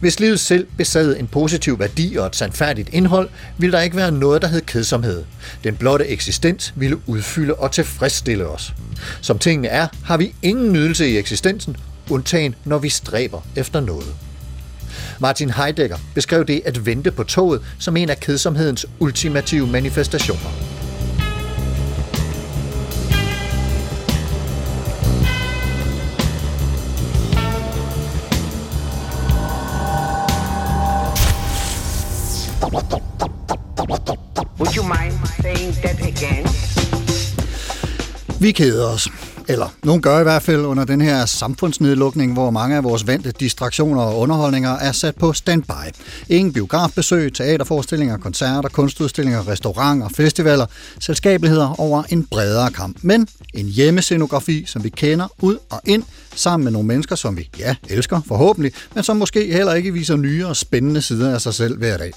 hvis 0.00 0.20
livet 0.20 0.40
selv 0.40 0.66
besad 0.76 1.16
en 1.16 1.26
positiv 1.26 1.78
værdi 1.78 2.16
og 2.16 2.26
et 2.26 2.36
sandfærdigt 2.36 2.88
indhold, 2.92 3.28
ville 3.58 3.76
der 3.76 3.82
ikke 3.82 3.96
være 3.96 4.12
noget, 4.12 4.42
der 4.42 4.48
hed 4.48 4.60
kedsomhed. 4.60 5.24
Den 5.64 5.76
blotte 5.76 6.06
eksistens 6.06 6.72
ville 6.76 6.98
udfylde 7.06 7.54
og 7.54 7.72
tilfredsstille 7.72 8.46
os. 8.46 8.74
Som 9.20 9.38
tingene 9.38 9.68
er, 9.68 9.86
har 10.04 10.16
vi 10.16 10.34
ingen 10.42 10.72
nydelse 10.72 11.08
i 11.08 11.18
eksistensen, 11.18 11.76
undtagen 12.10 12.54
når 12.64 12.78
vi 12.78 12.88
stræber 12.88 13.40
efter 13.56 13.80
noget. 13.80 14.14
Martin 15.20 15.50
Heidegger 15.50 15.96
beskrev 16.14 16.44
det 16.44 16.62
at 16.64 16.86
vente 16.86 17.10
på 17.10 17.24
toget 17.24 17.60
som 17.78 17.96
en 17.96 18.10
af 18.10 18.20
kedsomhedens 18.20 18.86
ultimative 18.98 19.66
manifestationer. 19.66 20.71
Vi 38.42 38.52
keder 38.52 38.86
os. 38.86 39.08
Eller 39.48 39.68
nogen 39.84 40.02
gør 40.02 40.20
i 40.20 40.22
hvert 40.22 40.42
fald 40.42 40.60
under 40.60 40.84
den 40.84 41.00
her 41.00 41.26
samfundsnedlukning, 41.26 42.32
hvor 42.32 42.50
mange 42.50 42.76
af 42.76 42.84
vores 42.84 43.06
vante 43.06 43.32
distraktioner 43.40 44.02
og 44.02 44.18
underholdninger 44.18 44.70
er 44.70 44.92
sat 44.92 45.16
på 45.16 45.32
standby. 45.32 45.72
Ingen 46.28 46.52
biografbesøg, 46.52 47.34
teaterforestillinger, 47.34 48.16
koncerter, 48.16 48.68
kunstudstillinger, 48.68 49.48
restauranter, 49.48 50.08
festivaler, 50.08 50.66
selskabeligheder 51.00 51.80
over 51.80 52.02
en 52.08 52.24
bredere 52.24 52.70
kamp. 52.70 52.96
Men 53.02 53.28
en 53.54 53.66
hjemmescenografi, 53.66 54.64
som 54.66 54.84
vi 54.84 54.88
kender 54.88 55.28
ud 55.40 55.56
og 55.70 55.80
ind, 55.84 56.02
sammen 56.34 56.64
med 56.64 56.72
nogle 56.72 56.88
mennesker, 56.88 57.16
som 57.16 57.36
vi, 57.36 57.48
ja, 57.58 57.74
elsker 57.88 58.20
forhåbentlig, 58.26 58.72
men 58.94 59.04
som 59.04 59.16
måske 59.16 59.52
heller 59.52 59.74
ikke 59.74 59.92
viser 59.92 60.16
nye 60.16 60.46
og 60.46 60.56
spændende 60.56 61.02
sider 61.02 61.34
af 61.34 61.40
sig 61.40 61.54
selv 61.54 61.78
hver 61.78 61.96
dag. 61.96 62.12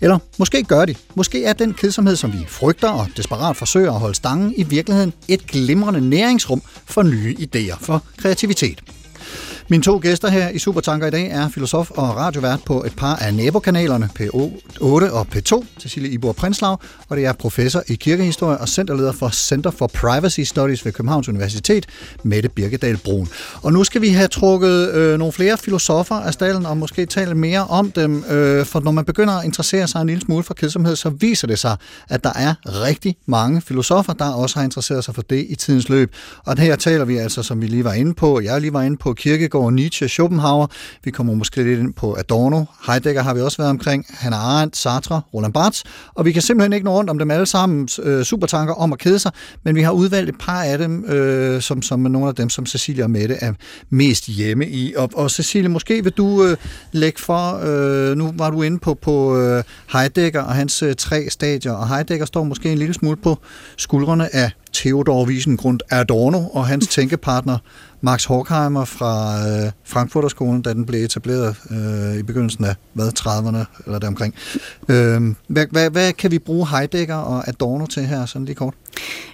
Eller 0.00 0.18
måske 0.38 0.62
gør 0.62 0.84
de. 0.84 0.94
Måske 1.14 1.44
er 1.44 1.52
den 1.52 1.74
kedsomhed, 1.74 2.16
som 2.16 2.32
vi 2.32 2.46
frygter 2.48 2.88
og 2.88 3.06
desperat 3.16 3.56
forsøger 3.56 3.92
at 3.92 4.00
holde 4.00 4.14
stangen, 4.14 4.54
i 4.56 4.62
virkeligheden 4.62 5.12
et 5.28 5.46
glimrende 5.46 6.00
næringsrum 6.00 6.61
for 6.84 7.02
nye 7.02 7.34
idéer, 7.38 7.78
for 7.80 8.02
kreativitet. 8.16 8.82
Mine 9.68 9.82
to 9.82 9.98
gæster 10.02 10.28
her 10.28 10.48
i 10.48 10.58
Supertanker 10.58 11.06
i 11.06 11.10
dag 11.10 11.30
er 11.30 11.48
filosof 11.48 11.90
og 11.90 12.16
radiovært 12.16 12.60
på 12.66 12.84
et 12.84 12.96
par 12.96 13.16
af 13.16 13.34
nabokanalerne 13.34 14.08
P8 14.20 15.12
og 15.12 15.26
P2, 15.34 15.64
Cecilie 15.80 16.10
Ibor 16.10 16.32
Prinslav, 16.32 16.80
og 17.08 17.16
det 17.16 17.26
er 17.26 17.32
professor 17.32 17.82
i 17.88 17.94
kirkehistorie 17.94 18.58
og 18.58 18.68
centerleder 18.68 19.12
for 19.12 19.28
Center 19.28 19.70
for 19.70 19.86
Privacy 19.86 20.40
Studies 20.40 20.84
ved 20.84 20.92
Københavns 20.92 21.28
Universitet, 21.28 21.86
Mette 22.22 22.48
Birkedal 22.48 22.96
Brun. 22.96 23.28
Og 23.62 23.72
nu 23.72 23.84
skal 23.84 24.02
vi 24.02 24.08
have 24.08 24.28
trukket 24.28 24.94
øh, 24.94 25.18
nogle 25.18 25.32
flere 25.32 25.58
filosofer 25.58 26.14
af 26.14 26.32
stallen 26.32 26.66
og 26.66 26.76
måske 26.76 27.06
tale 27.06 27.34
mere 27.34 27.66
om 27.66 27.90
dem, 27.90 28.24
øh, 28.24 28.66
for 28.66 28.80
når 28.80 28.90
man 28.90 29.04
begynder 29.04 29.34
at 29.34 29.44
interessere 29.44 29.88
sig 29.88 30.00
en 30.00 30.06
lille 30.06 30.20
smule 30.20 30.42
for 30.42 30.54
kedsomhed, 30.54 30.96
så 30.96 31.10
viser 31.10 31.46
det 31.46 31.58
sig, 31.58 31.76
at 32.08 32.24
der 32.24 32.32
er 32.32 32.54
rigtig 32.64 33.16
mange 33.26 33.60
filosofer, 33.60 34.12
der 34.12 34.32
også 34.32 34.56
har 34.56 34.64
interesseret 34.64 35.04
sig 35.04 35.14
for 35.14 35.22
det 35.22 35.46
i 35.48 35.54
tidens 35.54 35.88
løb. 35.88 36.12
Og 36.44 36.58
her 36.58 36.76
taler 36.76 37.04
vi 37.04 37.16
altså, 37.16 37.42
som 37.42 37.60
vi 37.60 37.66
lige 37.66 37.84
var 37.84 37.92
inde 37.92 38.14
på, 38.14 38.40
jeg 38.40 38.60
lige 38.60 38.72
var 38.72 38.82
inde 38.82 38.96
på 38.96 39.14
kirke 39.14 39.48
Kierkegaard, 39.52 39.72
Nietzsche, 39.72 40.08
Schopenhauer. 40.08 40.66
Vi 41.04 41.10
kommer 41.10 41.34
måske 41.34 41.62
lidt 41.62 41.80
ind 41.80 41.94
på 41.94 42.16
Adorno. 42.18 42.64
Heidegger 42.86 43.22
har 43.22 43.34
vi 43.34 43.40
også 43.40 43.56
været 43.56 43.70
omkring. 43.70 44.06
Hannah 44.08 44.40
Arendt, 44.40 44.76
Sartre, 44.76 45.20
Roland 45.34 45.52
Barthes. 45.52 45.84
Og 46.14 46.24
vi 46.24 46.32
kan 46.32 46.42
simpelthen 46.42 46.72
ikke 46.72 46.84
nå 46.84 46.94
rundt 46.94 47.10
om 47.10 47.18
dem 47.18 47.30
alle 47.30 47.46
sammen 47.46 47.88
øh, 48.02 48.24
supertanker 48.24 48.74
om 48.74 48.92
at 48.92 48.98
kede 48.98 49.18
sig, 49.18 49.32
men 49.64 49.74
vi 49.74 49.82
har 49.82 49.90
udvalgt 49.90 50.28
et 50.28 50.38
par 50.40 50.62
af 50.62 50.78
dem, 50.78 51.04
øh, 51.04 51.62
som, 51.62 51.82
som 51.82 52.04
er 52.04 52.08
nogle 52.08 52.28
af 52.28 52.34
dem, 52.34 52.48
som 52.48 52.66
Cecilia 52.66 53.04
og 53.04 53.10
Mette 53.10 53.34
er 53.34 53.52
mest 53.90 54.26
hjemme 54.26 54.68
i. 54.68 54.94
Og, 54.96 55.10
og 55.14 55.30
Cecilie, 55.30 55.68
måske 55.68 56.04
vil 56.04 56.12
du 56.12 56.44
øh, 56.44 56.56
lægge 56.92 57.20
for, 57.20 57.60
øh, 57.64 58.16
nu 58.16 58.32
var 58.36 58.50
du 58.50 58.62
inde 58.62 58.78
på, 58.78 58.94
på 58.94 59.38
øh, 59.38 59.64
Heidegger 59.92 60.42
og 60.42 60.54
hans 60.54 60.82
øh, 60.82 60.94
tre 60.94 61.30
stadier, 61.30 61.72
og 61.72 61.88
Heidegger 61.88 62.26
står 62.26 62.44
måske 62.44 62.72
en 62.72 62.78
lille 62.78 62.94
smule 62.94 63.16
på 63.16 63.38
skuldrene 63.76 64.34
af 64.34 64.50
Theodor 64.72 65.24
Wiesengrund 65.26 65.80
Adorno 65.90 66.46
og 66.48 66.66
hans 66.66 66.88
tænkepartner 66.94 67.58
Max 68.00 68.24
Horkheimer 68.24 68.84
fra 68.84 69.38
øh, 69.48 69.72
Frankfurterskolen, 69.84 70.62
da 70.62 70.72
den 70.72 70.86
blev 70.86 71.04
etableret 71.04 71.56
øh, 71.70 72.18
i 72.18 72.22
begyndelsen 72.22 72.64
af 72.64 72.74
hvad, 72.92 73.08
30'erne 73.18 73.82
eller 73.86 73.98
deromkring. 73.98 74.34
Øh, 74.88 75.34
hvad, 75.46 75.66
hvad, 75.70 75.90
hvad 75.90 76.12
kan 76.12 76.30
vi 76.30 76.38
bruge 76.38 76.68
Heidegger 76.68 77.16
og 77.16 77.48
Adorno 77.48 77.86
til 77.86 78.06
her, 78.06 78.26
sådan 78.26 78.44
lige 78.44 78.54
kort? 78.54 78.74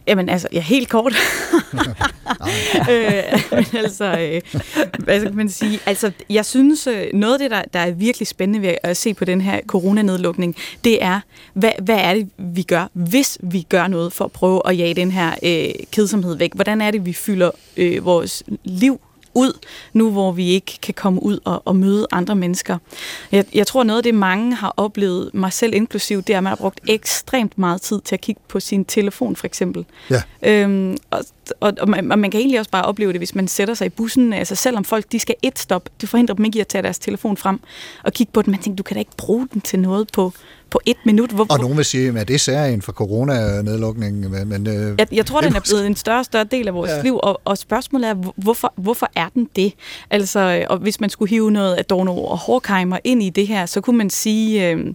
Jamen 0.07 0.29
altså, 0.29 0.49
ja, 0.53 0.61
helt 0.61 0.89
kort. 0.89 1.13
øh, 2.91 3.23
men 3.53 3.67
altså, 3.75 4.05
øh, 4.05 4.61
hvad 4.99 5.21
skal 5.21 5.35
man 5.35 5.49
sige? 5.49 5.81
Altså, 5.87 6.13
jeg 6.31 6.47
synes, 6.47 6.87
øh, 6.87 7.07
noget 7.15 7.33
af 7.33 7.39
det, 7.39 7.51
der, 7.51 7.63
der 7.73 7.79
er 7.79 7.91
virkelig 7.91 8.29
spændende 8.29 8.69
ved 8.69 8.75
at 8.83 8.97
se 8.97 9.15
på 9.15 9.25
den 9.25 9.41
her 9.41 9.61
coronanedlukning, 9.67 10.57
det 10.85 11.05
er, 11.05 11.21
hvad, 11.55 11.73
hvad 11.83 11.99
er 11.99 12.15
det, 12.15 12.29
vi 12.39 12.63
gør, 12.63 12.91
hvis 12.93 13.39
vi 13.43 13.67
gør 13.69 13.87
noget 13.87 14.13
for 14.13 14.25
at 14.25 14.33
prøve 14.33 14.63
at 14.65 14.79
jage 14.79 14.95
den 14.95 15.11
her 15.11 15.35
øh, 15.43 15.75
kedsomhed 15.93 16.37
væk? 16.37 16.55
Hvordan 16.55 16.81
er 16.81 16.91
det, 16.91 17.07
vi 17.07 17.13
fylder 17.13 17.51
øh, 17.77 18.05
vores 18.05 18.43
liv 18.65 19.01
ud, 19.39 19.53
nu 19.93 20.11
hvor 20.11 20.33
vi 20.33 20.49
ikke 20.49 20.79
kan 20.83 20.95
komme 20.95 21.23
ud 21.23 21.39
og, 21.45 21.63
og 21.65 21.77
møde 21.77 22.07
andre 22.13 22.37
mennesker. 22.37 22.79
Jeg, 23.33 23.45
jeg 23.55 23.67
tror, 23.67 23.83
noget 23.83 23.99
af 23.99 24.03
det, 24.03 24.15
mange 24.15 24.55
har 24.55 24.75
oplevet, 24.77 25.31
mig 25.35 25.53
selv 25.53 25.75
inklusiv, 25.75 26.23
det 26.23 26.33
er, 26.33 26.37
at 26.37 26.43
man 26.43 26.51
har 26.51 26.57
brugt 26.57 26.81
ekstremt 26.89 27.59
meget 27.59 27.83
tid 27.83 28.01
til 28.01 28.15
at 28.15 28.21
kigge 28.21 28.41
på 28.49 28.61
sin 28.61 28.85
telefon, 28.85 29.37
for 29.37 29.47
eksempel. 29.47 29.85
Ja. 30.11 30.23
Øhm, 30.43 30.97
og, 31.11 31.25
og, 31.61 31.73
og, 31.81 31.89
man, 31.89 32.13
og 32.13 32.19
man 32.19 32.31
kan 32.31 32.41
egentlig 32.41 32.59
også 32.59 32.71
bare 32.71 32.85
opleve 32.85 33.13
det, 33.13 33.21
hvis 33.21 33.35
man 33.35 33.49
sætter 33.49 33.75
sig 33.75 33.87
i 33.87 33.89
bussen. 33.89 34.33
Altså 34.33 34.55
selvom 34.55 34.85
folk 34.85 35.13
de 35.13 35.19
skal 35.19 35.35
et 35.43 35.59
stop, 35.59 35.89
det 36.01 36.09
forhindrer 36.09 36.35
dem 36.35 36.45
ikke 36.45 36.57
i 36.57 36.61
at 36.61 36.69
tage 36.69 36.83
deres 36.83 36.99
telefon 36.99 37.37
frem 37.37 37.61
og 38.05 38.13
kigge 38.13 38.33
på 38.33 38.43
den. 38.43 38.51
Man 38.51 38.61
tænker, 38.61 38.77
du 38.77 38.83
kan 38.83 38.95
da 38.95 38.99
ikke 38.99 39.17
bruge 39.17 39.49
den 39.53 39.61
til 39.61 39.79
noget 39.79 40.13
på, 40.13 40.33
på 40.71 40.81
et 40.87 40.97
minut. 41.05 41.31
Hvor, 41.31 41.47
Og 41.51 41.59
nogen 41.59 41.77
vil 41.77 41.85
sige, 41.85 42.19
at 42.21 42.29
det 42.29 42.35
er 42.35 42.39
særligt 42.39 42.85
for 42.85 42.93
coronanedlukningen, 42.93 44.31
men, 44.33 44.49
men 44.49 44.67
øh, 44.67 44.95
jeg, 44.99 45.07
jeg 45.13 45.27
tror, 45.27 45.41
den 45.41 45.57
er 45.57 45.61
blevet 45.69 45.87
en 45.87 45.97
større 45.97 46.19
og 46.19 46.25
større 46.25 46.45
del 46.45 46.69
af 46.69 46.75
vores 46.75 46.91
Ja. 46.91 47.03
liv, 47.03 47.21
og, 47.23 47.41
og 47.45 47.59
spørgsmålet 47.59 48.09
er, 48.09 48.15
hvor- 48.15 48.35
hvorfor, 48.37 48.73
hvorfor 48.77 49.11
er 49.17 49.29
den 49.35 49.49
det? 49.57 49.73
Altså, 50.11 50.67
og 50.71 50.79
hvis 50.79 51.01
man 51.01 51.11
skulle 51.11 51.31
hive 51.31 51.51
noget 51.51 51.79
Adorno 51.79 52.25
og 52.25 52.39
Horkheimer 52.39 52.99
ind 53.05 53.23
i 53.23 53.31
det 53.31 53.47
her, 53.47 53.67
så 53.67 53.81
kunne 53.81 53.99
man 53.99 54.11
sige... 54.11 54.71
Øh, 54.71 54.87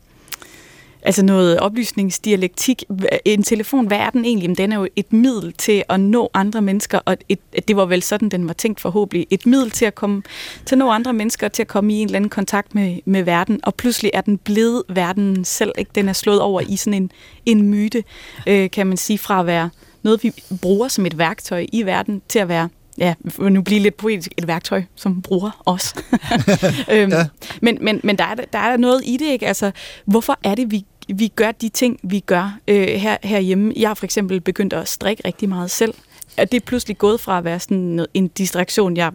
Altså 1.05 1.25
noget 1.25 1.59
oplysningsdialektik. 1.59 2.83
En 3.25 3.43
telefon, 3.43 3.87
hvad 3.87 3.97
er 3.97 4.09
den 4.09 4.25
egentlig? 4.25 4.49
Men 4.49 4.57
den 4.57 4.71
er 4.71 4.75
jo 4.75 4.87
et 4.95 5.13
middel 5.13 5.53
til 5.53 5.83
at 5.89 5.99
nå 5.99 6.29
andre 6.33 6.61
mennesker, 6.61 6.99
og 7.05 7.17
et, 7.29 7.39
det 7.67 7.75
var 7.75 7.85
vel 7.85 8.03
sådan, 8.03 8.29
den 8.29 8.47
var 8.47 8.53
tænkt 8.53 8.79
forhåbentlig. 8.79 9.27
Et 9.29 9.45
middel 9.45 9.71
til 9.71 9.85
at 9.85 9.95
komme 9.95 10.23
til 10.65 10.75
at 10.75 10.79
nå 10.79 10.89
andre 10.89 11.13
mennesker, 11.13 11.47
til 11.47 11.63
at 11.63 11.67
komme 11.67 11.93
i 11.93 11.97
en 11.97 12.07
eller 12.07 12.15
anden 12.15 12.29
kontakt 12.29 12.75
med, 12.75 12.97
med 13.05 13.23
verden, 13.23 13.59
og 13.63 13.75
pludselig 13.75 14.11
er 14.13 14.21
den 14.21 14.37
blevet 14.37 14.83
verden 14.89 15.45
selv. 15.45 15.71
Ikke? 15.77 15.91
Den 15.95 16.09
er 16.09 16.13
slået 16.13 16.41
over 16.41 16.61
i 16.61 16.75
sådan 16.75 17.03
en, 17.03 17.11
en 17.45 17.61
myte, 17.61 18.03
øh, 18.47 18.69
kan 18.71 18.87
man 18.87 18.97
sige, 18.97 19.17
fra 19.17 19.39
at 19.39 19.45
være 19.45 19.69
noget, 20.03 20.23
vi 20.23 20.31
bruger 20.61 20.87
som 20.87 21.05
et 21.05 21.17
værktøj 21.17 21.65
i 21.71 21.85
verden, 21.85 22.21
til 22.29 22.39
at 22.39 22.47
være 22.47 22.69
ja, 22.97 23.13
nu 23.39 23.61
blive 23.61 23.79
lidt 23.79 23.97
poetisk, 23.97 24.31
et 24.37 24.47
værktøj, 24.47 24.83
som 24.95 25.21
bruger 25.21 25.61
os. 25.65 25.95
øhm, 26.93 27.11
ja. 27.11 27.25
Men, 27.61 27.77
men, 27.81 28.01
men 28.03 28.17
der, 28.17 28.23
er, 28.23 28.35
der 28.35 28.59
er 28.59 28.77
noget 28.77 29.01
i 29.05 29.17
det, 29.17 29.25
ikke? 29.25 29.47
Altså, 29.47 29.71
hvorfor 30.05 30.39
er 30.43 30.55
det, 30.55 30.71
vi, 30.71 30.85
vi 31.19 31.27
gør 31.27 31.51
de 31.51 31.69
ting, 31.69 31.99
vi 32.03 32.19
gør 32.19 32.59
øh, 32.67 32.87
her, 32.87 33.17
herhjemme? 33.23 33.73
Jeg 33.75 33.89
har 33.89 33.93
for 33.93 34.05
eksempel 34.05 34.41
begyndt 34.41 34.73
at 34.73 34.87
strikke 34.87 35.27
rigtig 35.27 35.49
meget 35.49 35.71
selv. 35.71 35.93
Og 36.37 36.51
det 36.51 36.61
er 36.61 36.65
pludselig 36.65 36.97
gået 36.97 37.19
fra 37.19 37.37
at 37.37 37.43
være 37.43 37.59
sådan 37.59 37.77
noget, 37.77 38.07
en 38.13 38.27
distraktion, 38.27 38.97
jeg 38.97 39.11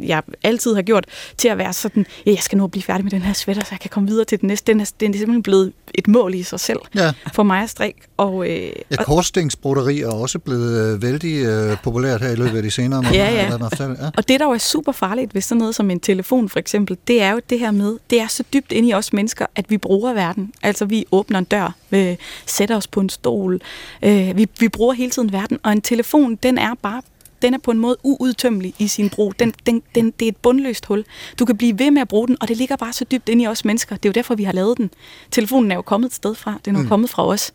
jeg 0.00 0.22
altid 0.42 0.74
har 0.74 0.82
gjort, 0.82 1.04
til 1.36 1.48
at 1.48 1.58
være 1.58 1.72
sådan, 1.72 2.06
ja, 2.26 2.30
jeg 2.30 2.38
skal 2.42 2.58
nu 2.58 2.66
blive 2.66 2.82
færdig 2.82 3.04
med 3.04 3.10
den 3.10 3.22
her 3.22 3.32
sweater, 3.32 3.60
så 3.62 3.68
jeg 3.70 3.80
kan 3.80 3.90
komme 3.90 4.08
videre 4.08 4.24
til 4.24 4.40
den 4.40 4.46
næste. 4.46 4.72
Den 4.72 4.80
er, 4.80 4.90
den 5.00 5.14
er 5.14 5.18
simpelthen 5.18 5.42
blevet 5.42 5.72
et 5.94 6.08
mål 6.08 6.34
i 6.34 6.42
sig 6.42 6.60
selv 6.60 6.78
Ja. 6.94 7.12
for 7.34 7.42
mig 7.42 7.62
at 7.62 7.70
strikke. 7.70 8.00
Og, 8.16 8.48
øh, 8.50 8.72
Ja, 8.90 9.04
korsstængsbroderi 9.04 10.00
er 10.00 10.08
også 10.08 10.38
blevet 10.38 10.94
øh, 10.94 11.02
vældig 11.02 11.44
øh, 11.46 11.76
populært 11.82 12.20
her 12.20 12.30
i 12.30 12.34
løbet 12.34 12.56
af 12.56 12.62
de 12.62 12.70
senere 12.70 13.02
måneder. 13.02 13.24
Ja, 13.24 13.48
ja. 13.50 13.56
fortælle. 13.56 13.96
ja. 14.00 14.10
Og 14.16 14.28
det, 14.28 14.40
der 14.40 14.46
jo 14.46 14.52
er 14.52 14.58
super 14.58 14.92
farligt 14.92 15.34
ved 15.34 15.42
sådan 15.42 15.58
noget 15.58 15.74
som 15.74 15.90
en 15.90 16.00
telefon 16.00 16.48
for 16.48 16.58
eksempel, 16.58 16.96
det 17.08 17.22
er 17.22 17.30
jo 17.30 17.40
det 17.50 17.58
her 17.58 17.70
med, 17.70 17.96
det 18.10 18.20
er 18.20 18.26
så 18.26 18.44
dybt 18.52 18.72
inde 18.72 18.88
i 18.88 18.94
os 18.94 19.12
mennesker, 19.12 19.46
at 19.56 19.70
vi 19.70 19.78
bruger 19.78 20.12
verden. 20.12 20.52
Altså 20.62 20.84
vi 20.84 21.04
åbner 21.12 21.38
en 21.38 21.44
dør, 21.44 21.74
øh, 21.92 22.16
sætter 22.46 22.76
os 22.76 22.86
på 22.86 23.00
en 23.00 23.08
stol, 23.08 23.60
øh, 24.02 24.36
vi, 24.36 24.46
vi 24.60 24.68
bruger 24.68 24.92
hele 24.94 25.10
tiden 25.10 25.32
verden, 25.32 25.58
og 25.62 25.72
en 25.72 25.80
telefon, 25.80 26.34
den 26.36 26.58
er 26.58 26.74
bare 26.82 27.02
den 27.42 27.54
er 27.54 27.58
på 27.58 27.70
en 27.70 27.78
måde 27.78 27.96
uudtømmelig 28.02 28.74
i 28.78 28.88
sin 28.88 29.10
brug. 29.10 29.38
Den, 29.38 29.54
den, 29.66 29.82
den, 29.94 30.10
det 30.10 30.24
er 30.26 30.28
et 30.28 30.36
bundløst 30.36 30.86
hul. 30.86 31.04
Du 31.38 31.44
kan 31.44 31.56
blive 31.56 31.78
ved 31.78 31.90
med 31.90 32.02
at 32.02 32.08
bruge 32.08 32.28
den, 32.28 32.36
og 32.40 32.48
det 32.48 32.56
ligger 32.56 32.76
bare 32.76 32.92
så 32.92 33.04
dybt 33.04 33.28
inde 33.28 33.44
i 33.44 33.46
os 33.46 33.64
mennesker. 33.64 33.96
Det 33.96 34.04
er 34.04 34.08
jo 34.08 34.12
derfor, 34.12 34.34
vi 34.34 34.44
har 34.44 34.52
lavet 34.52 34.78
den. 34.78 34.90
Telefonen 35.30 35.70
er 35.72 35.76
jo 35.76 35.82
kommet 35.82 36.08
et 36.08 36.14
sted 36.14 36.34
fra. 36.34 36.54
Den 36.64 36.74
er 36.74 36.78
jo 36.78 36.82
Mm. 36.82 36.88
kommet 36.88 37.10
fra 37.10 37.26
os. 37.26 37.52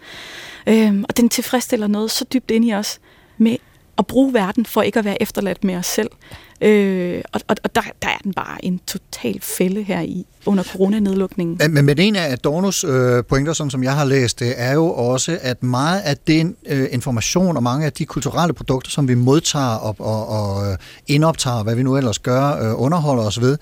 Øhm, 0.68 1.06
og 1.10 1.18
den 1.18 1.30
tilfredsstiller 1.30 1.88
noget 1.88 2.12
så 2.12 2.26
dybt 2.34 2.52
inde 2.52 2.68
i 2.68 2.74
os 2.74 3.00
med 3.38 3.58
at 3.98 4.08
bruge 4.08 4.34
verden 4.34 4.66
for 4.66 4.82
ikke 4.82 5.00
at 5.00 5.06
være 5.06 5.22
efterladt 5.22 5.64
med 5.64 5.76
os 5.76 5.86
selv. 5.86 6.10
Øh, 6.62 7.22
og 7.34 7.42
og, 7.48 7.56
og 7.64 7.76
der, 7.76 7.82
der 8.02 8.08
er 8.08 8.18
den 8.24 8.34
bare 8.34 8.66
en 8.66 8.80
total 8.88 9.40
fælde 9.42 9.84
her 9.84 10.02
i 10.02 10.26
under 10.46 10.64
coronanedlukningen. 10.64 11.74
Men, 11.74 11.86
men 11.86 12.00
en 12.00 12.16
af 12.16 12.32
Adornos 12.32 12.84
øh, 12.84 13.24
pointer, 13.24 13.54
sådan 13.54 13.72
som 13.72 13.84
jeg 13.84 13.96
har 13.96 14.06
læst 14.06 14.40
det, 14.40 14.54
er 14.58 14.74
jo 14.74 14.94
også, 14.94 15.38
at 15.42 15.64
meget 15.64 16.00
af 16.00 16.18
den 16.18 16.56
øh, 16.68 16.88
information 16.92 17.58
og 17.58 17.64
mange 17.64 17.86
af 17.86 17.94
de 17.94 18.06
kulturelle 18.06 18.54
produkter, 18.54 18.92
som 18.92 19.08
vi 19.08 19.16
modtager 19.16 19.76
og, 19.76 19.96
og, 20.00 20.28
og 20.28 20.78
indoptager, 21.08 21.64
hvad 21.64 21.76
vi 21.76 21.84
nu 21.84 21.98
ellers 21.98 22.20
gør, 22.20 22.70
øh, 22.70 22.82
underholder 22.82 23.24
os 23.24 23.42
ved, 23.42 23.58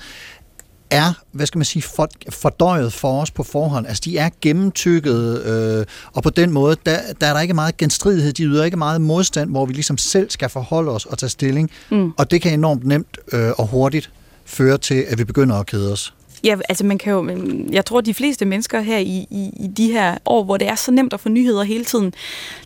er, 0.90 1.14
hvad 1.32 1.46
skal 1.46 1.58
man 1.58 1.66
sige, 1.66 1.84
for, 1.84 2.10
fordøjet 2.30 2.94
for 2.94 3.22
os 3.22 3.32
på 3.32 3.44
forhånd. 3.44 3.88
Altså, 3.88 4.02
de 4.06 4.18
er 4.18 4.30
gennemtykket, 4.42 5.42
øh, 5.46 5.86
og 6.14 6.24
på 6.24 6.30
den 6.30 6.52
måde, 6.52 6.76
der, 6.86 7.00
der 7.22 7.28
er 7.28 7.34
der 7.34 7.42
ikke 7.42 7.54
meget 7.54 7.78
genstridighed. 7.78 8.34
De 8.34 8.44
yder 8.44 8.64
ikke 8.64 8.78
meget 8.78 9.02
modstand, 9.02 9.50
hvor 9.50 9.66
vi 9.66 9.74
ligesom 9.74 9.98
selv 9.98 10.30
skal 10.30 10.50
forholde 10.50 10.92
os 10.92 11.06
og 11.06 11.18
tage 11.18 11.30
stilling. 11.30 11.72
Mm. 11.92 12.12
Og 12.18 12.32
det 12.32 12.42
kan 12.42 12.54
enormt 12.54 12.86
nemt 12.86 13.18
øh, 13.32 13.52
og 13.58 13.68
hurtigt 13.68 14.12
føre 14.46 14.78
til, 14.78 15.06
at 15.08 15.18
vi 15.18 15.24
begynder 15.24 15.56
at 15.56 15.66
kede 15.66 15.92
os. 15.92 16.14
Ja, 16.46 16.58
altså 16.70 16.86
man 16.86 16.98
kan 16.98 17.14
jo, 17.14 17.30
jeg 17.72 17.86
tror, 17.86 18.02
de 18.02 18.14
fleste 18.14 18.46
mennesker 18.46 18.82
her 18.82 18.98
i, 18.98 19.28
i, 19.32 19.52
i 19.60 19.68
de 19.68 19.92
her 19.92 20.18
år, 20.26 20.44
hvor 20.44 20.58
det 20.58 20.68
er 20.68 20.76
så 20.76 20.92
nemt 20.92 21.14
at 21.14 21.20
få 21.20 21.30
nyheder 21.30 21.64
hele 21.64 21.86
tiden, 21.86 22.14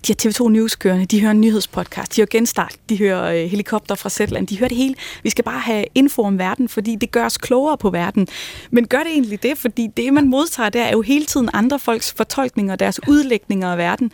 de 0.08 0.14
har 0.14 0.30
TV2 0.30 0.50
News 0.50 0.76
kørende, 0.76 1.06
de 1.06 1.22
hører 1.22 1.32
en 1.32 1.42
nyhedspodcast, 1.42 2.16
de 2.16 2.22
hører 2.22 2.28
Genstart, 2.32 2.76
de 2.90 2.98
hører 2.98 3.34
øh, 3.34 3.50
helikopter 3.50 3.96
fra 3.96 4.10
Zetland, 4.10 4.48
de 4.48 4.60
hører 4.60 4.68
det 4.68 4.78
hele. 4.78 4.96
Vi 5.24 5.30
skal 5.30 5.44
bare 5.44 5.60
have 5.60 5.86
info 5.96 6.22
om 6.22 6.40
verden, 6.40 6.70
fordi 6.70 6.96
det 6.96 7.12
gør 7.12 7.26
os 7.26 7.38
klogere 7.38 7.78
på 7.78 7.90
verden. 7.90 8.28
Men 8.72 8.88
gør 8.88 8.98
det 8.98 9.12
egentlig 9.12 9.44
det? 9.44 9.58
Fordi 9.58 9.88
det, 9.98 10.14
man 10.14 10.28
modtager, 10.28 10.70
der 10.70 10.84
er 10.84 10.92
jo 10.92 11.02
hele 11.02 11.26
tiden 11.26 11.50
andre 11.54 11.80
folks 11.80 12.14
fortolkninger, 12.14 12.76
deres 12.76 13.00
udlægninger 13.08 13.72
af 13.72 13.78
verden. 13.78 14.12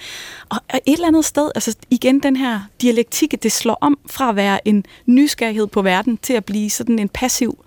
Og 0.49 0.57
et 0.73 0.93
eller 0.93 1.07
andet 1.07 1.25
sted, 1.25 1.51
altså 1.55 1.75
igen 1.89 2.19
den 2.19 2.35
her 2.35 2.59
dialektik, 2.81 3.43
det 3.43 3.51
slår 3.51 3.77
om 3.81 3.97
fra 4.09 4.29
at 4.29 4.35
være 4.35 4.67
en 4.67 4.85
nysgerrighed 5.05 5.67
på 5.67 5.81
verden, 5.81 6.17
til 6.21 6.33
at 6.33 6.45
blive 6.45 6.69
sådan 6.69 6.99
en 6.99 7.09
passiv 7.09 7.65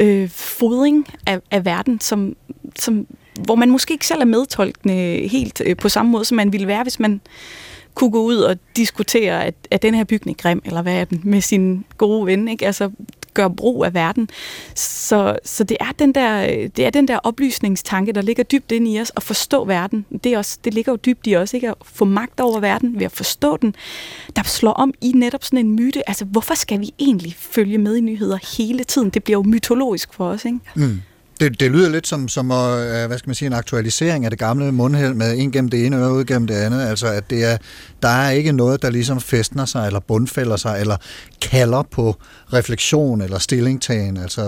øh, 0.00 0.30
fodring 0.30 1.06
af, 1.26 1.31
af 1.50 1.64
verden, 1.64 2.00
som, 2.00 2.36
som, 2.78 3.06
hvor 3.44 3.54
man 3.54 3.70
måske 3.70 3.92
ikke 3.92 4.06
selv 4.06 4.20
er 4.20 4.24
medtolkende 4.24 5.28
helt 5.28 5.62
øh, 5.64 5.76
på 5.76 5.88
samme 5.88 6.12
måde, 6.12 6.24
som 6.24 6.36
man 6.36 6.52
ville 6.52 6.66
være, 6.66 6.82
hvis 6.82 7.00
man 7.00 7.20
kunne 7.94 8.10
gå 8.10 8.22
ud 8.22 8.36
og 8.36 8.58
diskutere, 8.76 9.44
at, 9.44 9.54
at 9.70 9.82
den 9.82 9.94
her 9.94 10.04
bygning 10.04 10.38
er 10.38 10.42
grim, 10.42 10.62
eller 10.64 10.82
hvad 10.82 10.94
er 10.94 11.04
den, 11.04 11.20
med 11.24 11.40
sin 11.40 11.84
gode 11.98 12.26
ven, 12.26 12.48
ikke? 12.48 12.66
Altså, 12.66 12.90
gør 13.34 13.48
brug 13.48 13.84
af 13.84 13.94
verden. 13.94 14.28
Så, 14.74 15.38
så 15.44 15.64
det, 15.64 15.76
er 15.80 15.92
den 15.98 16.14
der, 16.14 16.46
det 16.68 16.86
er 16.86 16.90
den 16.90 17.08
der 17.08 17.18
oplysningstanke, 17.18 18.12
der 18.12 18.22
ligger 18.22 18.42
dybt 18.42 18.72
inde 18.72 18.92
i 18.92 19.00
os, 19.00 19.12
at 19.16 19.22
forstå 19.22 19.64
verden. 19.64 20.06
Det, 20.24 20.32
er 20.32 20.38
også, 20.38 20.58
det 20.64 20.74
ligger 20.74 20.92
jo 20.92 20.96
dybt 20.96 21.26
i 21.26 21.36
os, 21.36 21.54
ikke? 21.54 21.68
At 21.68 21.74
få 21.84 22.04
magt 22.04 22.40
over 22.40 22.60
verden 22.60 22.98
ved 22.98 23.04
at 23.04 23.12
forstå 23.12 23.56
den, 23.56 23.74
der 24.36 24.42
slår 24.42 24.72
om 24.72 24.94
i 25.00 25.12
netop 25.12 25.44
sådan 25.44 25.58
en 25.58 25.72
myte. 25.72 26.08
Altså, 26.08 26.24
hvorfor 26.24 26.54
skal 26.54 26.80
vi 26.80 26.94
egentlig 26.98 27.34
følge 27.38 27.78
med 27.78 27.96
i 27.96 28.00
nyheder 28.00 28.56
hele 28.58 28.84
tiden? 28.84 29.10
Det 29.10 29.24
bliver 29.24 29.38
jo 29.38 29.42
mytologisk 29.42 30.14
for 30.14 30.28
os, 30.28 30.44
ikke? 30.44 30.58
Mm. 30.74 31.00
Det, 31.42 31.60
det 31.60 31.70
lyder 31.70 31.88
lidt 31.88 32.06
som, 32.06 32.28
som 32.28 32.50
uh, 32.50 32.56
hvad 33.06 33.18
skal 33.18 33.28
man 33.28 33.34
sige, 33.34 33.46
en 33.46 33.52
aktualisering 33.52 34.24
af 34.24 34.30
det 34.30 34.38
gamle 34.38 34.72
mundheld 34.72 35.14
med 35.14 35.38
en 35.38 35.52
gennem 35.52 35.70
det 35.70 35.86
ene 35.86 35.96
øre 35.96 36.12
ud 36.12 36.24
gennem 36.24 36.46
det 36.46 36.54
andet. 36.54 36.82
Altså, 36.86 37.06
at 37.06 37.30
det 37.30 37.52
er, 37.52 37.56
der 38.02 38.08
er 38.08 38.30
ikke 38.30 38.52
noget, 38.52 38.82
der 38.82 38.90
ligesom 38.90 39.20
festner 39.20 39.64
sig, 39.64 39.86
eller 39.86 40.00
bundfælder 40.00 40.56
sig, 40.56 40.80
eller 40.80 40.96
kalder 41.40 41.82
på 41.82 42.16
refleksion 42.52 43.20
eller 43.20 43.38
stillingtagen, 43.38 44.16
altså 44.16 44.42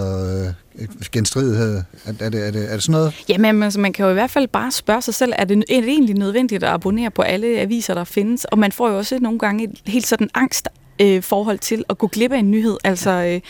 uh, 0.81 0.89
genstridighed. 1.13 1.83
Er, 2.05 2.13
er, 2.21 2.29
det, 2.29 2.47
er, 2.47 2.51
det, 2.51 2.71
er 2.71 2.75
det 2.75 2.83
sådan 2.83 2.93
noget? 2.93 3.25
Jamen, 3.29 3.63
altså, 3.63 3.81
man 3.81 3.93
kan 3.93 4.05
jo 4.05 4.11
i 4.11 4.15
hvert 4.15 4.31
fald 4.31 4.49
bare 4.49 4.71
spørge 4.71 5.03
sig 5.03 5.15
selv, 5.15 5.33
er 5.39 5.45
det, 5.45 5.65
er 5.71 5.81
det 5.81 5.89
egentlig 5.89 6.15
nødvendigt 6.15 6.65
at 6.65 6.71
abonnere 6.71 7.11
på 7.11 7.23
alle 7.23 7.61
aviser, 7.61 7.95
der 7.95 8.05
findes? 8.05 8.45
Og 8.45 8.59
man 8.59 8.73
får 8.73 8.89
jo 8.89 8.99
også 8.99 9.19
nogle 9.19 9.39
gange 9.39 9.65
et 9.65 9.81
helt 9.87 10.07
sådan 10.07 10.31
angst 10.35 10.69
øh, 11.01 11.23
forhold 11.23 11.59
til 11.59 11.85
at 11.89 11.99
gå 11.99 12.07
glip 12.07 12.33
af 12.33 12.39
en 12.39 12.51
nyhed. 12.51 12.77
Altså, 12.85 13.11
øh, 13.11 13.41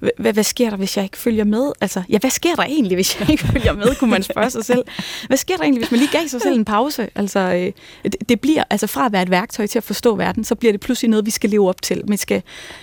hvad, 0.00 0.32
hvad 0.32 0.44
sker 0.44 0.70
der, 0.70 0.76
hvis 0.76 0.96
jeg 0.96 1.04
ikke 1.04 1.16
følger 1.16 1.44
med? 1.44 1.72
Altså, 1.80 2.02
ja, 2.08 2.18
hvad 2.18 2.30
sker 2.30 2.54
der 2.54 2.62
egentlig, 2.62 2.96
hvis 2.96 3.20
jeg 3.20 3.30
ikke 3.30 3.46
følger 3.46 3.72
med, 3.72 3.94
kunne 3.96 4.10
man 4.10 4.22
spørge 4.22 4.50
sig 4.50 4.64
selv. 4.64 4.84
Hvad 5.26 5.36
sker 5.36 5.56
der 5.56 5.62
egentlig, 5.62 5.80
hvis 5.80 5.90
man 5.90 6.00
lige 6.00 6.12
gav 6.12 6.28
sig 6.28 6.40
selv 6.40 6.54
en 6.54 6.64
pause? 6.64 7.08
Altså, 7.14 7.40
øh, 7.40 7.72
det, 8.04 8.28
det 8.28 8.40
bliver, 8.40 8.64
altså 8.70 8.86
fra 8.86 9.06
at 9.06 9.12
være 9.12 9.22
et 9.22 9.30
værktøj 9.30 9.66
til 9.66 9.78
at 9.78 9.84
forstå 9.84 10.16
verden, 10.16 10.44
så 10.44 10.54
bliver 10.54 10.72
det 10.72 10.80
pludselig 10.80 11.10
noget, 11.10 11.26
vi 11.26 11.30
skal 11.30 11.50
leve 11.50 11.68
op 11.68 11.82
til. 11.82 12.02
Man 12.08 12.18
skal, 12.18 12.42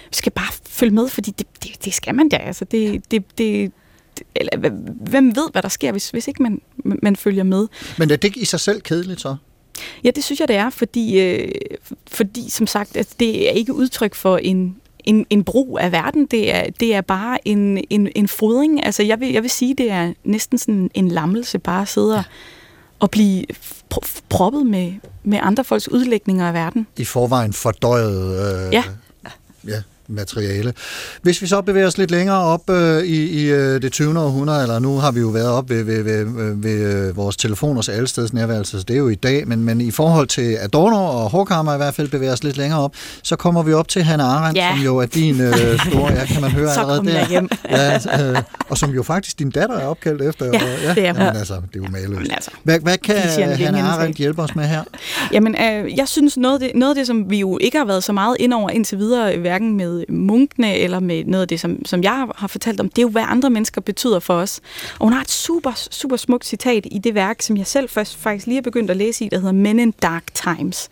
vi 0.09 0.15
skal 0.15 0.32
bare 0.32 0.51
følge 0.70 0.93
med, 0.93 1.07
fordi 1.07 1.32
det, 1.32 1.47
det, 1.63 1.86
det 1.86 1.93
skal 1.93 2.15
man 2.15 2.30
da. 2.30 2.38
Altså, 2.38 2.65
det, 2.65 3.11
det, 3.11 3.38
det, 3.38 3.72
eller, 4.36 4.70
hvem 5.09 5.36
ved, 5.36 5.51
hvad 5.51 5.61
der 5.61 5.70
sker, 5.70 5.91
hvis, 5.91 6.09
hvis 6.09 6.28
ikke 6.28 6.43
man, 6.43 6.61
man 6.78 7.15
følger 7.15 7.43
med? 7.43 7.68
Men 7.97 8.11
er 8.11 8.15
det 8.15 8.24
ikke 8.24 8.39
i 8.39 8.45
sig 8.45 8.59
selv 8.59 8.82
kedeligt 8.82 9.22
så? 9.22 9.36
Ja, 10.03 10.11
det 10.11 10.24
synes 10.24 10.39
jeg, 10.39 10.47
det 10.47 10.55
er, 10.55 10.70
fordi, 10.70 11.20
øh, 11.20 11.51
fordi 12.07 12.49
som 12.49 12.68
sagt, 12.68 12.97
at 12.97 13.07
det 13.20 13.49
er 13.49 13.51
ikke 13.51 13.74
udtryk 13.74 14.15
for 14.15 14.38
en, 14.38 14.76
en, 15.08 15.26
en 15.30 15.43
brug 15.43 15.80
af 15.82 15.91
verden. 15.91 16.26
Det 16.26 16.55
er, 16.55 16.64
det 16.80 16.95
er 16.95 17.01
bare 17.01 17.47
en, 17.47 17.84
en, 17.89 18.10
en 18.16 18.28
fodring. 18.28 18.86
Altså, 18.86 19.03
jeg 19.03 19.20
vil, 19.20 19.32
jeg 19.34 19.41
vil 19.41 19.49
sige, 19.49 19.76
det 19.76 19.91
er 19.91 20.14
næsten 20.24 20.58
sådan 20.58 20.89
en 20.93 21.08
lammelse 21.08 21.60
bare 21.60 21.82
at 21.82 21.88
sidde 21.88 22.16
og, 22.16 22.24
og 22.99 23.12
blive 23.12 23.45
pr- 23.93 24.22
proppet 24.30 24.66
med, 24.66 24.93
med 25.24 25.39
andre 25.41 25.64
folks 25.64 25.89
udlægninger 25.91 26.47
af 26.47 26.53
verden. 26.53 26.88
I 26.97 27.03
forvejen 27.05 27.53
fordøjet 27.53 28.68
øh, 28.68 28.74
Ja. 28.74 28.84
ja, 29.68 29.82
materiale. 30.10 30.74
Hvis 31.22 31.41
vi 31.41 31.47
så 31.47 31.62
bevæger 31.62 31.88
os 31.88 31.97
lidt 31.97 32.12
længere 32.12 32.38
op 32.43 32.70
øh, 32.70 33.03
i, 33.03 33.41
i 33.43 33.51
øh, 33.51 33.82
det 33.82 33.91
20. 33.91 34.20
århundrede, 34.20 34.62
eller 34.62 34.80
nu 34.80 34.97
har 34.97 35.12
vi 35.12 35.20
jo 35.20 35.28
været 35.28 35.49
op 35.49 35.70
ved, 35.70 35.84
ved, 35.84 36.03
ved, 36.03 36.24
ved, 36.26 36.53
ved 36.55 37.08
øh, 37.10 37.18
vores 37.18 37.38
telefoners 37.38 37.89
allesteds 37.89 38.34
nærværelse, 38.34 38.78
så 38.80 38.84
det 38.88 38.93
er 38.93 38.97
jo 38.97 39.10
i 39.10 39.16
dag, 39.16 39.47
men, 39.47 39.64
men 39.64 39.82
i 39.82 39.91
forhold 39.91 40.28
til 40.28 40.58
Adorno 40.62 41.05
og 41.05 41.30
Horkheimer 41.30 41.74
i 41.74 41.78
hvert 41.78 41.93
fald 41.93 42.08
bevæger 42.10 42.34
os 42.34 42.43
lidt 42.43 42.58
længere 42.58 42.80
op, 42.80 42.91
så 43.24 43.36
kommer 43.36 43.64
vi 43.64 43.74
op 43.74 43.88
til 43.88 44.03
Hannah 44.03 44.28
Arendt, 44.41 44.58
Ja. 44.58 44.70
som 44.76 44.86
jo 44.86 44.97
er 44.97 45.05
din 45.05 45.41
øh, 45.41 45.53
store, 45.89 46.14
ja, 46.14 46.26
kan 46.26 46.41
man 46.41 46.51
høre 46.51 46.74
Så 46.74 46.80
allerede 46.80 47.05
der. 47.05 47.28
hjem. 47.30 47.49
Ja, 47.70 48.30
øh, 48.32 48.41
og 48.70 48.78
som 48.78 48.89
jo 48.91 49.03
faktisk 49.03 49.39
din 49.39 49.49
datter 49.51 49.76
er 49.78 49.86
opkaldt 49.88 50.22
efter. 50.22 50.45
Ja, 50.45 50.51
og, 50.89 50.95
det 50.95 51.03
er. 51.03 51.08
Jamen, 51.08 51.22
altså, 51.38 51.53
det 51.53 51.80
er 51.80 51.86
jo 51.86 51.86
maløst. 51.91 52.32
Altså, 52.32 52.51
hvad, 52.64 52.80
hvad 52.80 52.97
kan 52.97 53.16
Hannah 53.58 53.93
Arendt 53.93 54.18
hjælpe 54.18 54.41
os 54.41 54.55
med 54.55 54.64
her? 54.66 54.84
Jamen, 55.32 55.55
øh, 55.62 55.97
jeg 55.97 56.08
synes, 56.08 56.38
noget 56.38 56.53
af, 56.53 56.60
det, 56.60 56.72
noget 56.76 56.91
af 56.91 56.95
det, 56.95 57.08
som 57.08 57.30
vi 57.30 57.39
jo 57.39 57.58
ikke 57.62 57.78
har 57.78 57.86
været 57.86 58.03
så 58.03 58.14
meget 58.14 58.36
ind 58.39 58.53
over 58.53 58.70
indtil 58.70 58.97
videre, 58.97 59.38
hverken 59.38 59.78
med 59.78 59.97
munkene 60.10 60.76
eller 60.78 61.00
med 61.00 61.24
noget 61.26 61.41
af 61.41 61.48
det, 61.48 61.60
som, 61.60 61.86
som 61.86 62.04
jeg 62.04 62.28
har- 62.36 62.48
fortalt 62.48 62.80
om, 62.80 62.89
det 62.89 62.98
er 62.98 63.02
jo, 63.02 63.10
hvad 63.10 63.24
andre 63.28 63.50
mennesker 63.50 63.82
betyder 63.82 64.20
for 64.20 64.34
os. 64.34 64.60
Og 65.00 65.06
hun 65.06 65.14
har 65.14 65.22
et 65.22 65.32
super, 65.32 65.72
super 65.91 66.16
smukt 66.18 66.45
citat 66.45 66.86
i 66.91 66.98
det 66.98 67.16
værk, 67.16 67.41
som 67.41 67.58
jeg 67.58 67.68
selv 67.68 67.89
først 67.89 68.18
faktisk 68.18 68.48
lige 68.48 68.58
er 68.58 68.62
begyndt 68.62 68.91
at 68.91 68.98
læse 68.98 69.26
i, 69.26 69.30
der 69.30 69.38
hedder 69.38 69.52
Men 69.52 69.80
in 69.80 69.91
Dark 69.91 70.24
Times. 70.34 70.89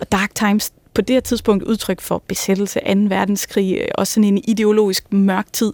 Og 0.00 0.12
Dark 0.12 0.34
Times, 0.34 0.72
på 0.94 1.02
det 1.02 1.14
her 1.16 1.20
tidspunkt 1.20 1.64
udtryk 1.64 2.00
for 2.00 2.22
besættelse, 2.28 2.80
2. 2.80 2.92
verdenskrig, 3.08 3.78
øh, 3.80 3.88
også 3.94 4.12
sådan 4.12 4.24
en 4.24 4.44
ideologisk 4.48 5.12
mørk 5.12 5.52
tid. 5.52 5.72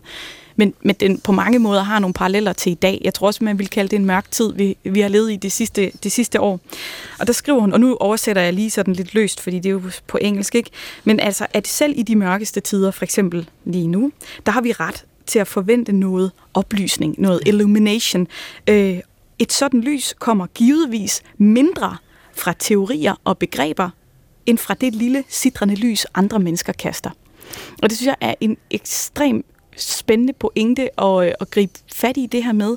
Men, 0.57 0.75
men 0.83 0.95
den 1.01 1.19
på 1.19 1.33
mange 1.33 1.59
måder 1.59 1.83
har 1.83 1.99
nogle 1.99 2.15
paralleller 2.15 2.53
til 2.53 2.73
i 2.73 2.75
dag. 2.75 3.01
Jeg 3.05 3.15
tror 3.15 3.27
også, 3.27 3.45
man 3.45 3.59
vil 3.59 3.69
kalde 3.69 3.89
det 3.89 3.97
en 3.97 4.05
mørk 4.05 4.31
tid, 4.31 4.53
vi, 4.53 4.77
vi 4.85 5.01
har 5.01 5.09
levet 5.09 5.33
i 5.33 5.37
det 5.37 5.53
sidste, 5.53 5.93
det 6.03 6.13
sidste 6.13 6.41
år. 6.41 6.61
Og 7.19 7.27
der 7.27 7.33
skriver 7.33 7.61
hun, 7.61 7.73
og 7.73 7.81
nu 7.81 7.97
oversætter 8.01 8.43
jeg 8.43 8.53
lige 8.53 8.71
sådan 8.71 8.95
lidt 8.95 9.15
løst, 9.15 9.41
fordi 9.41 9.57
det 9.57 9.67
er 9.67 9.71
jo 9.71 9.83
på 10.07 10.19
engelsk, 10.21 10.55
ikke? 10.55 10.71
Men 11.05 11.21
altså, 11.21 11.47
at 11.53 11.69
selv 11.69 11.95
i 11.97 12.03
de 12.03 12.17
mørkeste 12.17 12.61
tider, 12.61 12.91
for 12.91 13.05
eksempel 13.05 13.49
lige 13.65 13.87
nu, 13.87 14.13
der 14.47 14.53
har 14.53 14.61
vi 14.61 14.73
ret 14.73 15.05
til 15.27 15.39
at 15.39 15.49
forvente 15.49 15.93
noget 15.93 16.31
oplysning, 16.55 17.15
noget 17.19 17.41
illumination. 17.47 18.27
Øh, 18.69 18.99
et 19.39 19.53
sådan 19.53 19.81
lys 19.81 20.15
kommer 20.19 20.47
givetvis 20.47 21.23
mindre 21.39 21.97
fra 22.37 22.55
teorier 22.59 23.15
og 23.25 23.39
begreber, 23.39 23.91
end 24.47 24.59
fra 24.59 24.75
det 24.75 24.95
lille 24.95 25.25
sidrende 25.29 25.75
lys, 25.75 26.07
andre 26.15 26.39
mennesker 26.39 26.73
kaster. 26.73 27.11
Og 27.83 27.91
det 27.91 27.99
synes 27.99 28.07
jeg 28.07 28.17
er 28.21 28.35
en 28.41 28.57
ekstrem 28.71 29.45
spændende 29.77 30.33
pointe 30.33 31.01
at, 31.01 31.27
øh, 31.27 31.33
at 31.41 31.51
gribe 31.51 31.73
fat 31.93 32.17
i 32.17 32.27
det 32.27 32.45
her 32.45 32.53
med. 32.53 32.77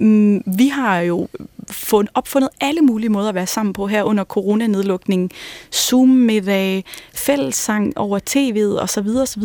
Mm, 0.00 0.42
vi 0.46 0.68
har 0.68 1.00
jo 1.00 1.28
fundet, 1.70 2.12
opfundet 2.14 2.50
alle 2.60 2.80
mulige 2.80 3.08
måder 3.08 3.28
at 3.28 3.34
være 3.34 3.46
sammen 3.46 3.72
på 3.72 3.86
her 3.86 4.02
under 4.02 4.24
coronanedlukningen. 4.24 5.30
Zoom-middag, 5.74 6.84
fællessang 7.14 7.98
over 7.98 8.18
tv'et 8.30 8.82
osv. 8.82 9.08
osv. 9.08 9.42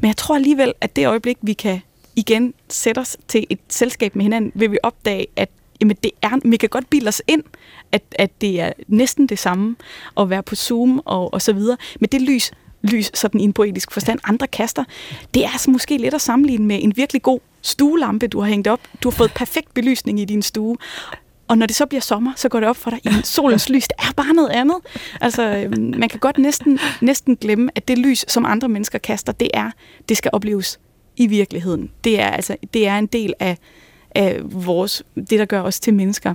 Men 0.00 0.08
jeg 0.08 0.16
tror 0.16 0.34
alligevel, 0.34 0.72
at 0.80 0.96
det 0.96 1.06
øjeblik, 1.06 1.36
vi 1.42 1.52
kan 1.52 1.80
igen 2.16 2.54
sætte 2.68 2.98
os 2.98 3.16
til 3.28 3.46
et 3.50 3.58
selskab 3.68 4.16
med 4.16 4.22
hinanden, 4.22 4.52
vil 4.54 4.70
vi 4.70 4.78
opdage, 4.82 5.26
at 5.36 5.48
jamen 5.80 5.96
det 6.02 6.10
er, 6.22 6.48
vi 6.48 6.56
kan 6.56 6.68
godt 6.68 6.90
bilde 6.90 7.08
os 7.08 7.22
ind, 7.26 7.42
at, 7.92 8.02
at 8.18 8.40
det 8.40 8.60
er 8.60 8.72
næsten 8.88 9.26
det 9.26 9.38
samme 9.38 9.76
at 10.20 10.30
være 10.30 10.42
på 10.42 10.54
Zoom 10.54 11.02
og, 11.04 11.34
og 11.34 11.42
så 11.42 11.52
videre. 11.52 11.76
Men 12.00 12.08
det 12.12 12.22
lys, 12.22 12.52
lys 12.86 13.10
sådan 13.14 13.40
i 13.40 13.44
en 13.44 13.52
poetisk 13.52 13.92
forstand, 13.92 14.18
andre 14.24 14.46
kaster, 14.46 14.84
det 15.34 15.44
er 15.44 15.48
altså 15.50 15.70
måske 15.70 15.98
lidt 15.98 16.14
at 16.14 16.20
sammenligne 16.20 16.66
med 16.66 16.78
en 16.82 16.96
virkelig 16.96 17.22
god 17.22 17.40
stuelampe, 17.62 18.26
du 18.26 18.40
har 18.40 18.48
hængt 18.48 18.68
op. 18.68 18.80
Du 19.02 19.10
har 19.10 19.16
fået 19.16 19.32
perfekt 19.34 19.74
belysning 19.74 20.20
i 20.20 20.24
din 20.24 20.42
stue. 20.42 20.76
Og 21.48 21.58
når 21.58 21.66
det 21.66 21.76
så 21.76 21.86
bliver 21.86 22.00
sommer, 22.00 22.32
så 22.36 22.48
går 22.48 22.60
det 22.60 22.68
op 22.68 22.76
for 22.76 22.90
dig, 22.90 23.00
at 23.04 23.26
solens 23.26 23.68
lys, 23.68 23.88
det 23.88 23.96
er 23.98 24.12
bare 24.16 24.34
noget 24.34 24.50
andet. 24.50 24.76
Altså, 25.20 25.42
øhm, 25.42 25.94
man 25.98 26.08
kan 26.08 26.20
godt 26.20 26.38
næsten, 26.38 26.78
næsten 27.00 27.36
glemme, 27.36 27.70
at 27.74 27.88
det 27.88 27.98
lys, 27.98 28.24
som 28.28 28.44
andre 28.44 28.68
mennesker 28.68 28.98
kaster, 28.98 29.32
det 29.32 29.50
er, 29.54 29.70
det 30.08 30.16
skal 30.16 30.30
opleves 30.34 30.80
i 31.16 31.26
virkeligheden. 31.26 31.90
Det 32.04 32.20
er, 32.20 32.28
altså, 32.28 32.56
det 32.74 32.86
er 32.86 32.98
en 32.98 33.06
del 33.06 33.34
af, 33.40 33.58
af 34.14 34.40
vores, 34.42 35.02
det, 35.16 35.38
der 35.38 35.44
gør 35.44 35.60
os 35.60 35.80
til 35.80 35.94
mennesker 35.94 36.34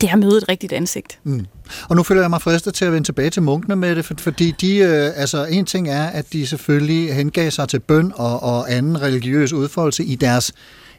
det 0.00 0.08
er 0.08 0.12
at 0.12 0.18
møde 0.18 0.36
et 0.36 0.48
rigtigt 0.48 0.72
ansigt. 0.72 1.18
Mm. 1.24 1.46
Og 1.88 1.96
nu 1.96 2.02
føler 2.02 2.20
jeg 2.20 2.30
mig 2.30 2.42
fristet 2.42 2.74
til 2.74 2.84
at 2.84 2.92
vende 2.92 3.08
tilbage 3.08 3.30
til 3.30 3.42
munkene 3.42 3.76
med 3.76 3.96
det, 3.96 4.04
for, 4.04 4.14
fordi 4.18 4.54
de, 4.60 4.76
øh, 4.76 5.10
altså 5.16 5.44
en 5.44 5.64
ting 5.64 5.88
er, 5.88 6.06
at 6.06 6.32
de 6.32 6.46
selvfølgelig 6.46 7.14
hengav 7.14 7.50
sig 7.50 7.68
til 7.68 7.80
bøn 7.80 8.12
og, 8.14 8.42
og 8.42 8.72
anden 8.72 9.02
religiøs 9.02 9.52
udfoldelse 9.52 10.04
i 10.04 10.14
deres 10.14 10.52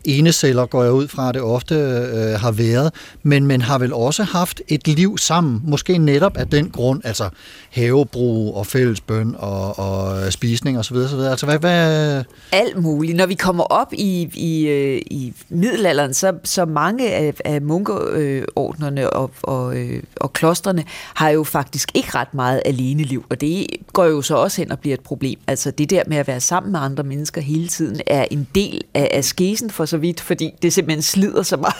eneceller, 0.07 0.65
går 0.65 0.83
jeg 0.83 0.91
ud 0.91 1.07
fra, 1.07 1.29
at 1.29 1.35
det 1.35 1.41
ofte 1.41 1.75
øh, 1.75 2.39
har 2.39 2.51
været, 2.51 2.93
men, 3.23 3.47
men 3.47 3.61
har 3.61 3.77
vel 3.77 3.93
også 3.93 4.23
haft 4.23 4.61
et 4.67 4.87
liv 4.87 5.17
sammen, 5.17 5.61
måske 5.63 5.97
netop 5.97 6.37
af 6.37 6.47
den 6.47 6.69
grund, 6.69 7.01
altså 7.03 7.29
havebrug 7.71 8.55
og 8.55 8.65
fællesbøn 8.65 9.35
og, 9.37 9.79
og 9.79 10.33
spisning 10.33 10.79
osv. 10.79 10.95
osv. 10.95 11.19
Altså 11.19 11.45
hvad, 11.45 11.59
hvad, 11.59 12.23
Alt 12.51 12.77
muligt. 12.77 13.17
Når 13.17 13.25
vi 13.25 13.33
kommer 13.33 13.63
op 13.63 13.93
i, 13.93 14.29
i, 14.33 14.67
øh, 14.67 15.01
i 15.05 15.33
middelalderen, 15.49 16.13
så, 16.13 16.33
så 16.43 16.65
mange 16.65 17.11
af, 17.13 17.33
af 17.45 17.61
munkeordnerne 17.61 19.09
og, 19.09 19.31
og, 19.43 19.77
øh, 19.77 20.03
og 20.15 20.33
klostrene 20.33 20.83
har 21.13 21.29
jo 21.29 21.43
faktisk 21.43 21.91
ikke 21.93 22.09
ret 22.15 22.33
meget 22.33 22.61
aleneliv, 22.65 23.25
og 23.29 23.41
det 23.41 23.67
går 23.93 24.05
jo 24.05 24.21
så 24.21 24.35
også 24.35 24.61
hen 24.61 24.71
og 24.71 24.79
bliver 24.79 24.93
et 24.93 25.01
problem. 25.01 25.39
Altså 25.47 25.71
det 25.71 25.89
der 25.89 26.03
med 26.07 26.17
at 26.17 26.27
være 26.27 26.39
sammen 26.39 26.71
med 26.71 26.79
andre 26.79 27.03
mennesker 27.03 27.41
hele 27.41 27.67
tiden 27.67 28.01
er 28.07 28.25
en 28.31 28.47
del 28.55 28.81
af 28.93 29.09
askesen 29.13 29.69
for 29.69 29.85
så 29.85 29.96
vidt, 29.97 30.21
fordi 30.21 30.53
det 30.61 30.73
simpelthen 30.73 31.01
slider 31.01 31.43
så 31.43 31.57
meget 31.57 31.75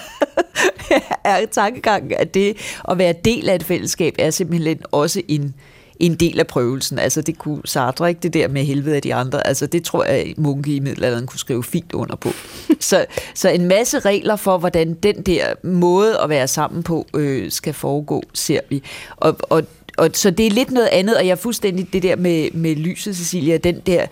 er 1.24 1.45
tankegangen, 1.45 2.13
at 2.13 2.34
det 2.34 2.57
at 2.89 2.97
være 2.97 3.13
del 3.26 3.49
af 3.49 3.55
et 3.55 3.63
fællesskab 3.63 4.15
er 4.20 4.30
simpelthen 4.30 4.80
også 4.91 5.22
en, 5.28 5.53
en 5.99 6.15
del 6.15 6.39
af 6.39 6.47
prøvelsen. 6.47 6.99
Altså 6.99 7.22
det 7.22 7.38
kunne 7.38 7.61
Sartre 7.65 8.09
ikke, 8.09 8.22
det 8.22 8.34
der 8.34 8.47
med 8.47 8.63
helvede 8.63 8.95
af 8.95 9.01
de 9.01 9.13
andre. 9.13 9.47
Altså 9.47 9.65
det 9.68 9.84
tror 9.84 10.03
jeg, 10.03 10.34
munke 10.38 10.76
i 10.76 10.80
middelalderen 10.80 11.28
kunne 11.28 11.39
skrive 11.39 11.63
fint 11.63 11.93
under 11.93 12.15
på. 12.15 12.30
så, 12.80 13.05
så 13.34 13.49
en 13.49 13.65
masse 13.65 13.99
regler 13.99 14.36
for, 14.36 14.57
hvordan 14.57 14.93
den 14.93 15.22
der 15.22 15.53
måde 15.63 16.20
at 16.24 16.30
være 16.30 16.47
sammen 16.47 16.84
på 16.84 17.07
øh, 17.13 17.51
skal 17.51 17.74
foregå, 17.74 18.24
ser 18.34 18.59
vi. 18.70 18.84
Og, 19.18 19.36
og, 19.43 19.63
og 19.97 20.09
så 20.13 20.32
det 20.32 20.47
er 20.47 20.51
lidt 20.51 20.72
noget 20.72 20.89
andet, 20.91 21.18
og 21.18 21.26
jeg 21.26 21.32
er 21.32 21.36
fuldstændig 21.36 21.93
det 21.93 22.03
der 22.03 22.15
med, 22.15 22.51
med 22.51 22.76
lyset, 22.76 23.18
Cecilia, 23.18 23.57
den 23.57 23.80
der 23.80 24.05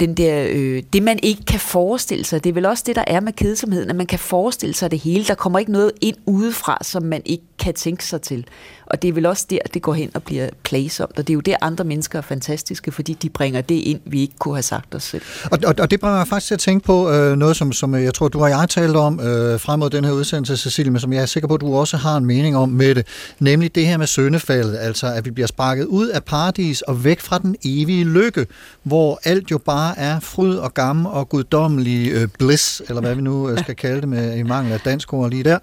den 0.00 0.14
der, 0.14 0.46
øh, 0.50 0.82
det 0.92 1.02
man 1.02 1.18
ikke 1.22 1.44
kan 1.44 1.60
forestille 1.60 2.24
sig, 2.24 2.44
det 2.44 2.50
er 2.50 2.54
vel 2.54 2.66
også 2.66 2.84
det, 2.86 2.96
der 2.96 3.04
er 3.06 3.20
med 3.20 3.32
kedsomheden, 3.32 3.90
at 3.90 3.96
man 3.96 4.06
kan 4.06 4.18
forestille 4.18 4.74
sig 4.74 4.90
det 4.90 4.98
hele. 4.98 5.24
Der 5.24 5.34
kommer 5.34 5.58
ikke 5.58 5.72
noget 5.72 5.92
ind 6.00 6.16
udefra, 6.26 6.78
som 6.82 7.02
man 7.02 7.22
ikke 7.24 7.44
kan 7.64 7.74
tænke 7.74 8.04
sig 8.04 8.22
til. 8.22 8.46
Og 8.86 9.02
det 9.02 9.08
er 9.08 9.12
vel 9.12 9.26
også 9.26 9.46
der, 9.50 9.58
det 9.74 9.82
går 9.82 9.94
hen 9.94 10.10
og 10.14 10.22
bliver 10.22 10.48
plagsomt. 10.62 11.18
Og 11.18 11.26
det 11.26 11.32
er 11.32 11.34
jo 11.34 11.40
der, 11.40 11.56
andre 11.60 11.84
mennesker 11.84 12.18
er 12.18 12.22
fantastiske, 12.22 12.92
fordi 12.92 13.12
de 13.12 13.28
bringer 13.28 13.60
det 13.60 13.74
ind, 13.74 14.00
vi 14.04 14.20
ikke 14.20 14.34
kunne 14.38 14.54
have 14.54 14.62
sagt 14.62 14.94
os 14.94 15.02
selv. 15.02 15.22
Og, 15.44 15.58
og, 15.66 15.74
og 15.78 15.90
det 15.90 16.00
bringer 16.00 16.18
mig 16.18 16.28
faktisk 16.28 16.46
til 16.46 16.54
at 16.54 16.60
tænke 16.60 16.86
på 16.86 17.10
øh, 17.10 17.36
noget, 17.36 17.56
som, 17.56 17.72
som 17.72 17.94
jeg 17.94 18.14
tror, 18.14 18.28
du 18.28 18.42
og 18.42 18.50
jeg 18.50 18.66
talte 18.68 18.96
om 18.96 19.20
øh, 19.20 19.60
frem 19.60 19.78
mod 19.78 19.90
den 19.90 20.04
her 20.04 20.12
udsendelse, 20.12 20.56
Cecilie, 20.56 20.90
men 20.90 21.00
som 21.00 21.12
jeg 21.12 21.22
er 21.22 21.26
sikker 21.26 21.48
på, 21.48 21.54
at 21.54 21.60
du 21.60 21.74
også 21.74 21.96
har 21.96 22.16
en 22.16 22.26
mening 22.26 22.56
om 22.56 22.68
med 22.68 22.94
det. 22.94 23.06
Nemlig 23.38 23.74
det 23.74 23.86
her 23.86 23.96
med 23.96 24.06
søndefaldet, 24.06 24.78
altså 24.80 25.06
at 25.06 25.24
vi 25.24 25.30
bliver 25.30 25.46
sparket 25.46 25.84
ud 25.84 26.08
af 26.08 26.24
paradis 26.24 26.82
og 26.82 27.04
væk 27.04 27.20
fra 27.20 27.38
den 27.38 27.56
evige 27.64 28.04
lykke, 28.04 28.46
hvor 28.82 29.20
alt 29.24 29.50
jo 29.50 29.58
bare 29.58 29.98
er 29.98 30.20
fryd 30.20 30.56
og 30.56 30.74
gammel 30.74 31.06
og 31.06 31.28
guddommelig 31.28 32.12
øh, 32.12 32.28
bliss, 32.38 32.82
eller 32.88 33.00
hvad 33.00 33.14
vi 33.14 33.22
nu 33.22 33.50
øh, 33.50 33.58
skal 33.58 33.76
kalde 33.84 34.00
det 34.00 34.08
med 34.08 34.36
i 34.36 34.42
mangel 34.42 34.72
af 34.72 34.80
dansk 34.80 35.12
ord 35.12 35.30
lige 35.30 35.44
der, 35.44 35.58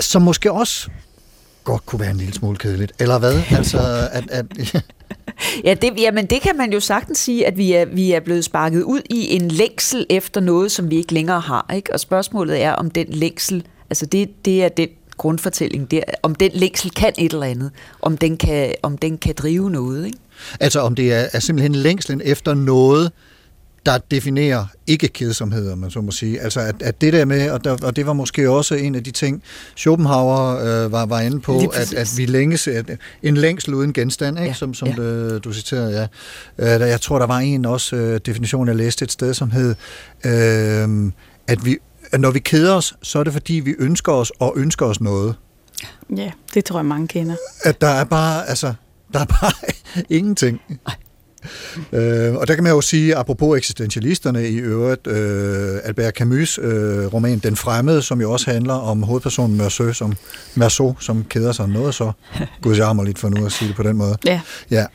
som 0.00 0.22
måske 0.22 0.52
også 0.52 0.88
godt 1.64 1.86
kunne 1.86 2.00
være 2.00 2.10
en 2.10 2.16
lille 2.16 2.34
smule 2.34 2.56
kedeligt. 2.56 2.92
Eller 2.98 3.18
hvad? 3.18 3.42
Altså, 3.58 4.08
at, 4.12 4.24
at, 4.30 4.46
Ja, 5.64 5.74
det, 5.74 5.92
jamen 5.98 6.26
det 6.26 6.42
kan 6.42 6.56
man 6.56 6.72
jo 6.72 6.80
sagtens 6.80 7.18
sige, 7.18 7.46
at 7.46 7.56
vi 7.56 7.72
er, 7.72 7.84
vi 7.84 8.12
er 8.12 8.20
blevet 8.20 8.44
sparket 8.44 8.82
ud 8.82 9.00
i 9.10 9.34
en 9.34 9.48
længsel 9.48 10.06
efter 10.10 10.40
noget, 10.40 10.72
som 10.72 10.90
vi 10.90 10.96
ikke 10.96 11.14
længere 11.14 11.40
har. 11.40 11.70
Ikke? 11.74 11.92
Og 11.92 12.00
spørgsmålet 12.00 12.62
er, 12.62 12.72
om 12.72 12.90
den 12.90 13.06
længsel, 13.10 13.64
altså 13.90 14.06
det, 14.06 14.44
det 14.44 14.64
er 14.64 14.68
den 14.68 14.88
grundfortælling, 15.16 15.90
der, 15.90 16.00
om 16.22 16.34
den 16.34 16.50
længsel 16.54 16.90
kan 16.90 17.12
et 17.18 17.32
eller 17.32 17.46
andet, 17.46 17.70
om 18.02 18.16
den 18.16 18.36
kan, 18.36 18.74
om 18.82 18.98
den 18.98 19.18
kan 19.18 19.34
drive 19.38 19.70
noget. 19.70 20.06
Ikke? 20.06 20.18
Altså 20.60 20.80
om 20.80 20.94
det 20.94 21.12
er, 21.12 21.28
er 21.32 21.40
simpelthen 21.40 21.74
længslen 21.74 22.22
efter 22.24 22.54
noget, 22.54 23.12
der 23.86 23.98
definerer 24.10 24.66
ikke 24.86 25.08
kedsomhed, 25.08 25.70
om 25.70 25.78
man 25.78 25.90
så 25.90 26.00
må 26.00 26.10
sige. 26.10 26.40
Altså 26.40 26.60
at, 26.60 26.82
at 26.82 27.00
det 27.00 27.12
der 27.12 27.24
med, 27.24 27.50
og, 27.50 27.64
der, 27.64 27.76
og 27.82 27.96
det 27.96 28.06
var 28.06 28.12
måske 28.12 28.50
også 28.50 28.74
en 28.74 28.94
af 28.94 29.04
de 29.04 29.10
ting, 29.10 29.42
Schopenhauer 29.76 30.56
øh, 30.56 30.92
var, 30.92 31.06
var 31.06 31.20
inde 31.20 31.40
på, 31.40 31.58
at, 31.58 31.94
at 31.94 32.12
vi 32.16 32.26
længes, 32.26 32.68
at 32.68 32.90
en 33.22 33.36
længsel 33.36 33.74
uden 33.74 33.92
genstand, 33.92 34.38
ikke? 34.38 34.48
Ja, 34.48 34.54
som, 34.54 34.74
som 34.74 34.88
ja. 34.88 34.94
Det, 35.02 35.44
du 35.44 35.52
citerede, 35.52 36.00
ja. 36.00 36.06
Øh, 36.58 36.80
der, 36.80 36.86
jeg 36.86 37.00
tror, 37.00 37.18
der 37.18 37.26
var 37.26 37.38
en 37.38 37.64
også 37.64 37.96
øh, 37.96 38.20
definition, 38.26 38.68
jeg 38.68 38.76
læste 38.76 39.02
et 39.02 39.12
sted, 39.12 39.34
som 39.34 39.50
hed, 39.50 39.74
øh, 40.24 41.12
at, 41.46 41.64
vi, 41.64 41.78
at 42.12 42.20
når 42.20 42.30
vi 42.30 42.38
keder 42.38 42.74
os, 42.74 42.94
så 43.02 43.18
er 43.18 43.24
det 43.24 43.32
fordi, 43.32 43.54
vi 43.54 43.74
ønsker 43.78 44.12
os 44.12 44.32
og 44.38 44.52
ønsker 44.56 44.86
os 44.86 45.00
noget. 45.00 45.34
Ja, 46.16 46.30
det 46.54 46.64
tror 46.64 46.78
jeg, 46.78 46.86
mange 46.86 47.08
kender. 47.08 47.36
At 47.62 47.80
der 47.80 47.88
er 47.88 48.04
bare, 48.04 48.48
altså, 48.48 48.74
der 49.12 49.20
er 49.20 49.24
bare 49.24 49.52
ingenting. 50.18 50.60
Nej. 50.86 50.94
Øh, 51.92 52.34
og 52.34 52.48
der 52.48 52.54
kan 52.54 52.62
man 52.64 52.72
jo 52.72 52.80
sige, 52.80 53.16
apropos 53.16 53.58
eksistentialisterne 53.58 54.48
i 54.48 54.56
øvrigt, 54.56 55.06
øh, 55.06 55.78
Albert 55.84 56.20
Camus' 56.20 56.64
øh, 56.64 57.14
roman 57.14 57.38
Den 57.38 57.56
Fremmede, 57.56 58.02
som 58.02 58.20
jo 58.20 58.32
også 58.32 58.50
handler 58.50 58.74
om 58.74 59.02
hovedpersonen 59.02 59.56
Merceau, 59.56 59.92
som, 59.92 60.14
Merceau, 60.54 60.96
som 61.00 61.24
keder 61.24 61.52
sig 61.52 61.68
noget 61.68 61.94
så. 61.94 62.12
Gud, 62.62 62.76
jeg 62.76 63.04
lidt 63.04 63.18
for 63.18 63.28
nu 63.28 63.46
at 63.46 63.52
sige 63.52 63.68
det 63.68 63.76
på 63.76 63.82
den 63.82 63.96
måde. 63.96 64.16
Ja. 64.26 64.40
ja. 64.70 64.86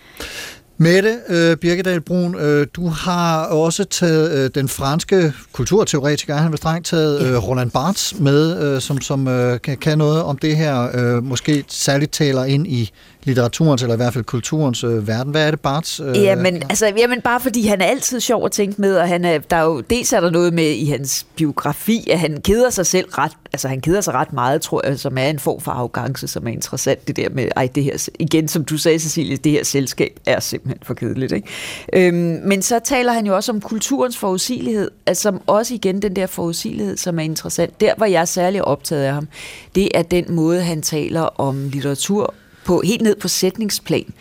Mette 0.81 1.19
øh, 1.29 1.57
Birkedal 1.57 2.01
Brun, 2.01 2.35
øh, 2.35 2.67
du 2.73 2.87
har 2.87 3.45
også 3.45 3.83
taget 3.83 4.31
øh, 4.31 4.49
den 4.55 4.69
franske 4.69 5.33
kulturteoretiker, 5.51 6.35
han 6.35 6.49
har 6.49 6.57
strengt 6.57 6.87
taget 6.87 7.21
øh, 7.21 7.47
Roland 7.47 7.71
Barthes 7.71 8.19
med, 8.19 8.63
øh, 8.63 8.81
som, 8.81 9.01
som 9.01 9.27
øh, 9.27 9.61
kan, 9.61 9.77
kan 9.77 9.97
noget 9.97 10.23
om 10.23 10.37
det 10.37 10.57
her, 10.57 10.89
øh, 10.93 11.23
måske 11.23 11.63
særligt 11.67 12.11
taler 12.11 12.43
ind 12.43 12.67
i 12.67 12.91
litteraturens, 13.23 13.81
eller 13.81 13.93
i 13.93 13.97
hvert 13.97 14.13
fald 14.13 14.23
kulturens 14.23 14.83
øh, 14.83 15.07
verden. 15.07 15.31
Hvad 15.31 15.47
er 15.47 15.51
det, 15.51 15.59
Barthes? 15.59 15.99
Øh, 15.99 16.23
Jamen, 16.23 16.55
altså, 16.69 16.93
jamen, 16.97 17.21
bare 17.21 17.39
fordi 17.39 17.67
han 17.67 17.81
er 17.81 17.85
altid 17.85 18.19
sjov 18.19 18.45
at 18.45 18.51
tænke 18.51 18.81
med, 18.81 18.97
og 18.97 19.07
han 19.07 19.25
er, 19.25 19.37
der 19.37 19.55
er 19.55 19.63
jo, 19.63 19.81
dels 19.81 20.13
er 20.13 20.19
der 20.19 20.29
noget 20.29 20.53
med 20.53 20.69
i 20.69 20.85
hans 20.85 21.25
biografi, 21.35 22.09
at 22.11 22.19
han 22.19 22.41
keder 22.41 22.69
sig 22.69 22.85
selv 22.85 23.09
ret, 23.09 23.31
altså 23.53 23.67
han 23.67 23.81
keder 23.81 24.01
sig 24.01 24.13
ret 24.13 24.33
meget, 24.33 24.61
tror 24.61 24.87
jeg, 24.87 24.99
som 24.99 25.17
er 25.17 25.27
en 25.27 25.39
form 25.39 25.61
for 25.61 25.71
arrogance, 25.71 26.27
som 26.27 26.47
er 26.47 26.51
interessant, 26.51 27.07
det 27.07 27.15
der 27.15 27.29
med, 27.29 27.47
ej, 27.55 27.69
det 27.75 27.83
her, 27.83 28.07
igen, 28.19 28.47
som 28.47 28.65
du 28.65 28.77
sagde, 28.77 28.99
Cecilie, 28.99 29.37
det 29.37 29.51
her 29.51 29.63
selskab 29.63 30.19
er 30.25 30.39
simpelthen 30.39 30.79
for 30.83 30.93
kedeligt, 30.93 31.31
ikke? 31.31 31.47
Øhm, 31.93 32.41
men 32.45 32.61
så 32.61 32.79
taler 32.83 33.13
han 33.13 33.25
jo 33.25 33.35
også 33.35 33.51
om 33.51 33.61
kulturens 33.61 34.17
forudsigelighed, 34.17 34.91
altså 35.05 35.21
som 35.21 35.41
også 35.47 35.73
igen 35.73 36.01
den 36.01 36.15
der 36.15 36.27
forudsigelighed, 36.27 36.97
som 36.97 37.19
er 37.19 37.23
interessant. 37.23 37.81
Der, 37.81 37.93
hvor 37.97 38.05
jeg 38.05 38.21
er 38.21 38.25
særlig 38.25 38.65
optaget 38.65 39.03
af 39.03 39.13
ham, 39.13 39.27
det 39.75 39.89
er 39.93 40.01
den 40.01 40.25
måde, 40.35 40.61
han 40.61 40.81
taler 40.81 41.21
om 41.21 41.69
litteratur 41.69 42.33
på, 42.65 42.81
helt 42.85 43.01
ned 43.01 43.15
på 43.15 43.27
sætningsplan. 43.27 44.13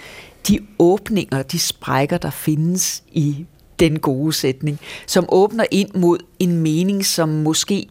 De 0.49 0.59
åbninger, 0.79 1.43
de 1.43 1.59
sprækker, 1.59 2.19
der 2.19 2.31
findes 2.31 3.03
i 3.13 3.47
den 3.81 3.99
gode 3.99 4.33
sætning, 4.33 4.79
som 5.07 5.27
åbner 5.29 5.65
ind 5.71 5.95
mod 5.95 6.19
en 6.39 6.59
mening, 6.59 7.07
som 7.07 7.29
måske 7.29 7.87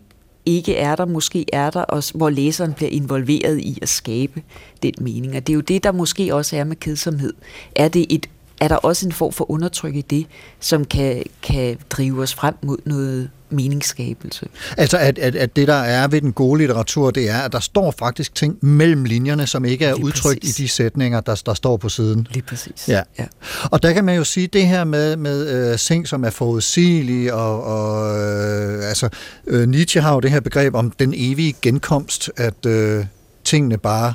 ikke 0.45 0.76
er 0.76 0.95
der, 0.95 1.06
måske 1.06 1.45
er 1.54 1.70
der, 1.70 1.82
og 1.82 2.04
hvor 2.16 2.30
læseren 2.30 2.74
bliver 2.74 2.89
involveret 2.89 3.60
i 3.60 3.80
at 3.82 3.89
skabe 3.89 4.41
den 4.84 4.93
mening. 5.02 5.36
Og 5.36 5.47
det 5.47 5.54
er 5.54 5.56
jo 5.56 5.62
det, 5.62 5.84
der 5.84 5.91
måske 5.91 6.36
også 6.36 6.58
er 6.58 6.64
med 6.64 6.76
kedsomhed. 6.76 7.34
Er, 7.76 7.88
det 7.88 8.06
et, 8.10 8.30
er 8.62 8.68
der 8.68 8.76
også 8.76 9.06
en 9.06 9.12
form 9.12 9.32
for 9.32 9.52
undertryk 9.52 9.95
i 9.95 10.02
det, 10.02 10.28
som 10.60 10.86
kan, 10.86 11.24
kan 11.41 11.78
drive 11.89 12.22
os 12.22 12.34
frem 12.34 12.56
mod 12.62 12.78
noget 12.86 13.30
meningsskabelse? 13.52 14.47
Altså, 14.78 14.97
at, 14.97 15.20
at, 15.20 15.36
at 15.36 15.56
det, 15.56 15.68
der 15.68 15.74
er 15.74 16.08
ved 16.08 16.22
den 16.22 16.34
gode 16.34 16.58
litteratur, 16.60 17.12
det 17.12 17.30
er, 17.30 17.38
at 17.38 17.52
der 17.52 17.60
står 17.60 17.93
faktisk 18.00 18.36
ting 18.36 18.58
mellem 18.62 19.04
linjerne, 19.04 19.47
som 19.47 19.66
ikke 19.66 19.86
er 19.86 19.95
Lige 19.95 20.06
udtrykt 20.06 20.41
præcis. 20.41 20.60
i 20.60 20.64
de 20.64 20.68
sætninger, 20.68 21.22
der, 21.22 21.41
der 21.45 21.54
står 21.54 21.78
på 21.78 21.89
siden. 21.89 22.28
Lige 22.32 22.43
præcis. 22.43 22.88
Ja. 22.88 23.02
ja. 23.20 23.26
Og 23.64 23.84
der 23.84 23.93
kan 23.93 24.06
man 24.06 24.16
jo 24.16 24.24
sige 24.24 24.47
det 24.47 24.68
her 24.68 24.84
med, 24.84 25.16
med 25.16 25.72
øh, 25.72 25.78
ting, 25.78 26.08
som 26.08 26.24
er 26.24 26.30
forudsigelige, 26.30 27.34
og, 27.34 27.64
og 27.64 28.20
øh, 28.20 28.89
altså, 28.89 29.10
øh, 29.47 29.68
Nietzsche 29.68 30.02
har 30.02 30.14
jo 30.14 30.20
det 30.20 30.32
her 30.32 30.39
begreb 30.39 30.76
om 30.76 30.91
den 30.91 31.14
evige 31.16 31.56
genkomst, 31.62 32.32
at 32.38 32.66
øh, 32.66 33.06
tingene 33.43 33.78
bare 33.78 34.14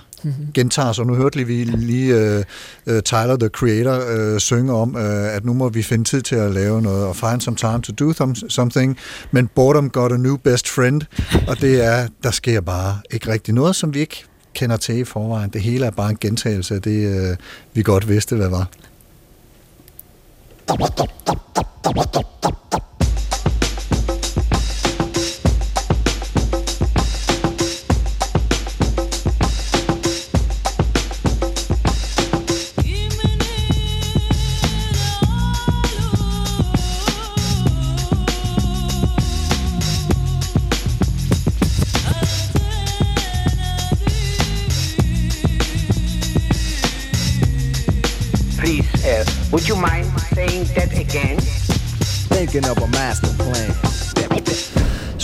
gentager 0.55 0.93
sig. 0.93 1.07
Nu 1.07 1.15
hørte 1.15 1.47
vi 1.47 1.65
lige 1.65 2.15
øh, 2.15 2.45
øh, 2.87 3.03
Tyler, 3.03 3.37
the 3.37 3.49
Creator, 3.49 4.05
øh, 4.09 4.41
synge 4.41 4.73
om, 4.73 4.97
øh, 4.97 5.37
at 5.37 5.45
nu 5.45 5.53
må 5.53 5.69
vi 5.69 5.83
finde 5.83 6.05
tid 6.05 6.23
til 6.23 6.37
at 6.37 6.51
lave 6.55 6.83
noget, 6.83 7.07
og 7.07 7.17
find 7.17 7.41
some 7.41 7.57
time 7.57 7.83
to 7.83 7.93
do 7.93 8.13
them, 8.13 8.35
something, 8.35 8.99
men 9.31 9.47
boredom 9.47 9.91
got 9.91 10.13
a 10.13 10.17
new 10.17 10.37
best 10.37 10.69
friend, 10.69 11.03
og 11.49 11.61
det 11.61 11.85
er, 11.85 12.09
der 12.23 12.31
sker 12.31 12.61
bare 12.61 12.99
ikke 13.11 13.33
rigtig 13.33 13.55
noget, 13.55 13.77
som 13.77 13.95
vi 13.95 14.01
ikke 14.01 14.25
kender 14.55 14.77
til 14.77 14.99
i 14.99 15.05
forvejen. 15.05 15.51
Det 15.51 15.61
hele 15.61 15.87
er 15.87 15.91
bare 15.91 16.11
en 16.11 16.19
gentagelse 16.21 16.75
af 16.75 16.83
det, 16.83 17.31
øh, 17.31 17.37
vi 17.75 17.83
godt 17.83 18.09
vidste, 18.09 18.37
hvad 18.37 18.49
var. 18.49 18.69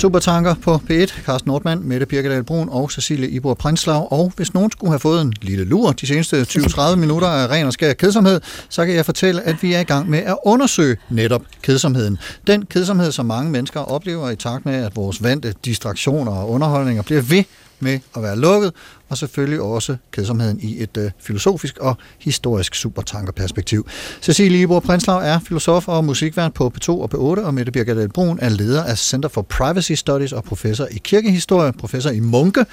Supertanker 0.00 0.54
på 0.54 0.74
P1, 0.90 1.24
Carsten 1.24 1.48
Nordmann, 1.48 1.88
Mette 1.88 2.06
Birkedal 2.06 2.44
Brun 2.44 2.68
og 2.68 2.90
Cecilie 2.90 3.28
Ibor 3.28 3.54
Prinslav. 3.54 4.08
Og 4.10 4.32
hvis 4.36 4.54
nogen 4.54 4.70
skulle 4.70 4.90
have 4.90 4.98
fået 4.98 5.22
en 5.22 5.32
lille 5.42 5.64
lur 5.64 5.92
de 5.92 6.06
seneste 6.06 6.42
20-30 6.42 6.94
minutter 7.04 7.28
af 7.28 7.46
ren 7.46 7.66
og 7.66 7.72
skær 7.72 7.92
kedsomhed, 7.92 8.40
så 8.68 8.86
kan 8.86 8.94
jeg 8.94 9.04
fortælle, 9.04 9.42
at 9.42 9.62
vi 9.62 9.72
er 9.74 9.80
i 9.80 9.84
gang 9.84 10.10
med 10.10 10.18
at 10.18 10.36
undersøge 10.44 10.96
netop 11.10 11.42
kedsomheden. 11.62 12.18
Den 12.46 12.66
kedsomhed, 12.66 13.12
som 13.12 13.26
mange 13.26 13.50
mennesker 13.50 13.80
oplever 13.80 14.30
i 14.30 14.36
takt 14.36 14.66
med, 14.66 14.74
at 14.74 14.96
vores 14.96 15.22
vante 15.22 15.54
distraktioner 15.64 16.32
og 16.32 16.50
underholdninger 16.50 17.02
bliver 17.02 17.22
ved 17.22 17.44
med 17.80 17.98
at 18.16 18.22
være 18.22 18.38
lukket, 18.38 18.72
og 19.10 19.18
selvfølgelig 19.18 19.60
også 19.60 19.96
kedsomheden 20.12 20.60
i 20.60 20.82
et 20.82 20.96
øh, 20.96 21.10
filosofisk 21.18 21.78
og 21.78 21.96
historisk 22.18 22.74
supertankerperspektiv. 22.74 23.86
Cecilie 24.22 24.58
Libor 24.58 24.80
Prinslav 24.80 25.20
er 25.24 25.38
filosof 25.38 25.88
og 25.88 26.04
musikvært 26.04 26.54
på 26.54 26.72
P2 26.76 26.88
og 26.88 27.10
P8, 27.14 27.44
og 27.46 27.54
Mette 27.54 27.72
Birgit 27.72 28.12
Brun 28.12 28.38
er 28.42 28.48
leder 28.48 28.84
af 28.84 28.98
Center 28.98 29.28
for 29.28 29.42
Privacy 29.42 29.92
Studies 29.92 30.32
og 30.32 30.44
professor 30.44 30.86
i 30.90 31.00
kirkehistorie, 31.04 31.72
professor 31.72 32.10
i 32.10 32.20
munke, 32.20 32.64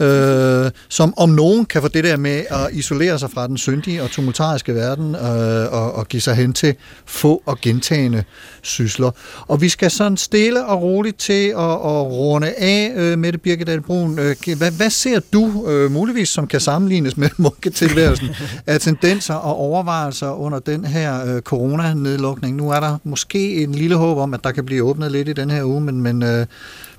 øh, 0.00 0.70
som 0.88 1.14
om 1.16 1.28
nogen 1.28 1.64
kan 1.64 1.82
få 1.82 1.88
det 1.88 2.04
der 2.04 2.16
med 2.16 2.44
at 2.50 2.68
isolere 2.72 3.18
sig 3.18 3.30
fra 3.30 3.46
den 3.46 3.58
syndige 3.58 4.02
og 4.02 4.10
tumultariske 4.10 4.74
verden 4.74 5.14
øh, 5.14 5.72
og, 5.72 5.92
og 5.92 6.08
give 6.08 6.20
sig 6.20 6.34
hen 6.34 6.52
til 6.52 6.74
få 7.06 7.42
og 7.46 7.60
gentagende 7.60 8.24
sysler. 8.62 9.10
Og 9.46 9.60
vi 9.60 9.68
skal 9.68 9.90
sådan 9.90 10.16
stille 10.16 10.66
og 10.66 10.82
roligt 10.82 11.18
til 11.18 11.48
at, 11.48 11.70
at 11.70 12.02
runde 12.12 12.54
af, 12.58 12.92
øh, 12.96 13.18
Mette 13.18 13.38
Birgit 13.38 13.84
Brun. 13.84 14.18
Øh, 14.18 14.36
hvad, 14.58 14.70
hvad 14.70 14.90
ser 14.90 15.20
du 15.32 15.68
øh, 15.68 15.83
muligvis, 15.90 16.28
som 16.28 16.46
kan 16.46 16.60
sammenlignes 16.60 17.16
med 17.16 17.28
munketilværelsen, 17.36 18.28
af 18.66 18.80
tendenser 18.80 19.34
og 19.34 19.56
overvejelser 19.56 20.30
under 20.30 20.58
den 20.58 20.84
her 20.84 21.34
øh, 21.36 21.42
coronanedlukning? 21.42 22.56
Nu 22.56 22.70
er 22.70 22.80
der 22.80 22.98
måske 23.04 23.62
en 23.62 23.72
lille 23.74 23.96
håb 23.96 24.18
om, 24.18 24.34
at 24.34 24.44
der 24.44 24.52
kan 24.52 24.64
blive 24.66 24.82
åbnet 24.84 25.12
lidt 25.12 25.28
i 25.28 25.32
den 25.32 25.50
her 25.50 25.64
uge, 25.64 25.80
men, 25.80 26.02
men, 26.02 26.22
øh, 26.22 26.46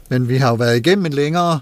men 0.10 0.30
vi 0.30 0.38
har 0.38 0.50
jo 0.50 0.56
været 0.56 0.78
igennem 0.78 1.06
en 1.06 1.14
længere 1.14 1.60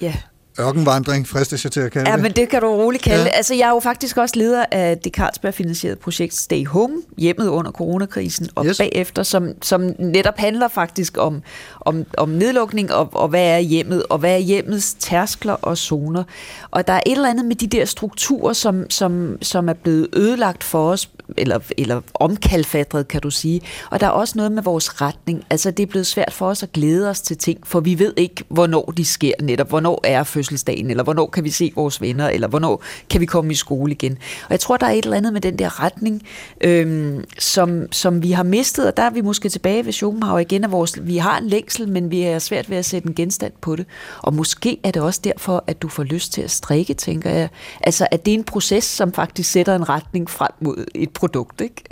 Ja. 0.00 0.14
ørkenvandring, 0.60 1.28
fristes 1.28 1.64
jeg 1.64 1.72
til 1.72 1.80
at 1.80 1.92
kalde 1.92 2.10
Ja, 2.10 2.16
men 2.16 2.32
det 2.32 2.48
kan 2.48 2.60
du 2.60 2.66
roligt 2.66 3.02
kalde 3.04 3.22
Ja. 3.24 3.28
Altså, 3.28 3.54
jeg 3.54 3.66
er 3.66 3.70
jo 3.70 3.80
faktisk 3.80 4.16
også 4.16 4.34
leder 4.38 4.64
af 4.72 4.98
det 4.98 5.12
Carlsberg-finansierede 5.12 5.96
projekt 5.96 6.34
Stay 6.34 6.66
Home, 6.66 6.94
hjemmet 7.18 7.48
under 7.48 7.70
coronakrisen, 7.70 8.48
og 8.54 8.66
yes. 8.66 8.78
bagefter, 8.78 9.22
som, 9.22 9.48
som 9.62 9.94
netop 9.98 10.38
handler 10.38 10.68
faktisk 10.68 11.16
om, 11.18 11.42
om, 11.90 12.04
om 12.16 12.28
nedlukning, 12.28 12.92
og, 12.92 13.08
og 13.12 13.28
hvad 13.28 13.46
er 13.46 13.58
hjemmet, 13.58 14.02
og 14.10 14.18
hvad 14.18 14.34
er 14.34 14.38
hjemmets 14.38 14.94
tærskler 14.94 15.52
og 15.52 15.78
zoner. 15.78 16.24
Og 16.70 16.86
der 16.86 16.92
er 16.92 17.00
et 17.06 17.12
eller 17.12 17.30
andet 17.30 17.44
med 17.44 17.56
de 17.56 17.66
der 17.66 17.84
strukturer, 17.84 18.52
som, 18.52 18.90
som, 18.90 19.38
som 19.42 19.68
er 19.68 19.72
blevet 19.72 20.08
ødelagt 20.12 20.64
for 20.64 20.90
os, 20.90 21.10
eller, 21.36 21.58
eller 21.78 22.00
omkalfatret, 22.14 23.08
kan 23.08 23.20
du 23.20 23.30
sige. 23.30 23.60
Og 23.90 24.00
der 24.00 24.06
er 24.06 24.10
også 24.10 24.34
noget 24.36 24.52
med 24.52 24.62
vores 24.62 25.00
retning. 25.00 25.44
Altså, 25.50 25.70
det 25.70 25.82
er 25.82 25.86
blevet 25.86 26.06
svært 26.06 26.32
for 26.32 26.46
os 26.46 26.62
at 26.62 26.72
glæde 26.72 27.10
os 27.10 27.20
til 27.20 27.36
ting, 27.36 27.66
for 27.66 27.80
vi 27.80 27.98
ved 27.98 28.12
ikke, 28.16 28.44
hvornår 28.48 28.92
de 28.96 29.04
sker 29.04 29.32
netop. 29.40 29.68
Hvornår 29.68 30.00
er 30.04 30.24
fødselsdagen, 30.24 30.90
eller 30.90 31.04
hvornår 31.04 31.26
kan 31.26 31.44
vi 31.44 31.50
se 31.50 31.72
vores 31.74 32.00
venner, 32.00 32.28
eller 32.28 32.48
hvornår 32.48 32.82
kan 33.10 33.20
vi 33.20 33.26
komme 33.26 33.52
i 33.52 33.54
skole 33.54 33.92
igen. 33.92 34.12
Og 34.44 34.50
jeg 34.50 34.60
tror, 34.60 34.76
der 34.76 34.86
er 34.86 34.90
et 34.90 35.04
eller 35.04 35.16
andet 35.16 35.32
med 35.32 35.40
den 35.40 35.58
der 35.58 35.84
retning, 35.84 36.22
øhm, 36.60 37.24
som, 37.38 37.92
som 37.92 38.22
vi 38.22 38.30
har 38.30 38.42
mistet, 38.42 38.86
og 38.86 38.96
der 38.96 39.02
er 39.02 39.10
vi 39.10 39.20
måske 39.20 39.48
tilbage 39.48 39.86
ved 39.86 39.92
Schopenhauer 39.92 40.38
igen, 40.38 40.64
at 40.64 40.72
vores, 40.72 40.98
vi 41.02 41.16
har 41.16 41.38
en 41.38 41.46
længsel, 41.46 41.79
men 41.88 42.10
vi 42.10 42.22
er 42.22 42.38
svært 42.38 42.70
ved 42.70 42.76
at 42.76 42.84
sætte 42.84 43.08
en 43.08 43.14
genstand 43.14 43.52
på 43.60 43.76
det. 43.76 43.86
Og 44.22 44.34
måske 44.34 44.78
er 44.82 44.90
det 44.90 45.02
også 45.02 45.20
derfor, 45.24 45.64
at 45.66 45.82
du 45.82 45.88
får 45.88 46.02
lyst 46.02 46.32
til 46.32 46.42
at 46.42 46.50
strikke, 46.50 46.94
tænker 46.94 47.30
jeg. 47.30 47.48
Altså, 47.80 48.06
at 48.10 48.26
det 48.26 48.34
er 48.34 48.38
en 48.38 48.44
proces, 48.44 48.84
som 48.84 49.12
faktisk 49.12 49.50
sætter 49.50 49.76
en 49.76 49.88
retning 49.88 50.30
frem 50.30 50.50
mod 50.60 50.84
et 50.94 51.10
produkt, 51.10 51.60
ikke? 51.60 51.84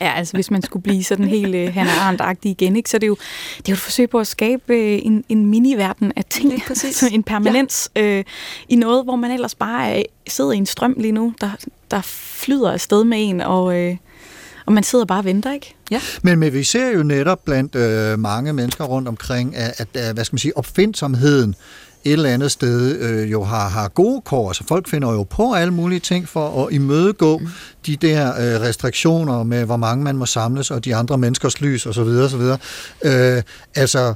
Ja, 0.00 0.12
altså 0.16 0.32
hvis 0.32 0.50
man 0.50 0.62
skulle 0.62 0.82
blive 0.82 1.04
sådan 1.04 1.28
helt 1.28 1.54
uh, 1.54 1.74
Hannah 1.74 2.06
Arendt-agtig 2.06 2.50
igen, 2.50 2.76
ikke, 2.76 2.90
så 2.90 2.96
er 2.96 2.98
det 2.98 3.06
jo, 3.06 3.16
det 3.58 3.68
er 3.68 3.72
jo 3.72 3.74
et 3.74 3.78
forsøg 3.78 4.10
på 4.10 4.18
at 4.18 4.26
skabe 4.26 4.72
uh, 4.72 5.06
en, 5.06 5.24
en 5.28 5.46
mini-verden 5.46 6.12
af 6.16 6.24
ting, 6.24 6.62
så 6.76 7.08
en 7.12 7.22
permanens 7.22 7.90
ja. 7.96 8.18
uh, 8.18 8.24
i 8.68 8.76
noget, 8.76 9.04
hvor 9.04 9.16
man 9.16 9.30
ellers 9.30 9.54
bare 9.54 9.90
er, 9.90 10.02
sidder 10.28 10.52
i 10.52 10.56
en 10.56 10.66
strøm 10.66 10.94
lige 10.98 11.12
nu, 11.12 11.34
der, 11.40 11.50
der 11.90 12.00
flyder 12.02 12.72
afsted 12.72 13.04
med 13.04 13.28
en, 13.28 13.40
og, 13.40 13.64
uh, 13.64 13.96
og 14.66 14.72
man 14.72 14.82
sidder 14.82 15.04
bare 15.04 15.18
og 15.18 15.24
venter, 15.24 15.52
ikke? 15.52 15.74
Ja. 15.90 16.00
Men, 16.22 16.38
men 16.38 16.52
vi 16.52 16.64
ser 16.64 16.88
jo 16.88 17.02
netop 17.02 17.44
blandt 17.44 17.74
øh, 17.74 18.18
mange 18.18 18.52
mennesker 18.52 18.84
rundt 18.84 19.08
omkring, 19.08 19.56
at, 19.56 19.74
at, 19.80 19.88
at 19.94 20.14
hvad 20.14 20.24
skal 20.24 20.34
man 20.34 20.38
sige, 20.38 20.56
opfindsomheden 20.56 21.54
et 22.04 22.12
eller 22.12 22.30
andet 22.30 22.50
sted 22.50 23.00
øh, 23.00 23.32
jo 23.32 23.44
har, 23.44 23.68
har 23.68 23.88
gode 23.88 24.20
kår. 24.20 24.48
Altså 24.48 24.64
folk 24.68 24.88
finder 24.88 25.12
jo 25.12 25.22
på 25.22 25.52
alle 25.52 25.72
mulige 25.74 26.00
ting 26.00 26.28
for 26.28 26.66
at 26.66 26.72
imødegå 26.72 27.38
mm. 27.38 27.48
de 27.86 27.96
der 27.96 28.28
øh, 28.28 28.60
restriktioner 28.60 29.42
med, 29.42 29.64
hvor 29.64 29.76
mange 29.76 30.04
man 30.04 30.16
må 30.16 30.26
samles, 30.26 30.70
og 30.70 30.84
de 30.84 30.94
andre 30.96 31.18
menneskers 31.18 31.60
lys 31.60 31.86
osv. 31.86 32.00
osv. 32.00 32.40
Øh, 33.04 33.42
altså, 33.74 34.14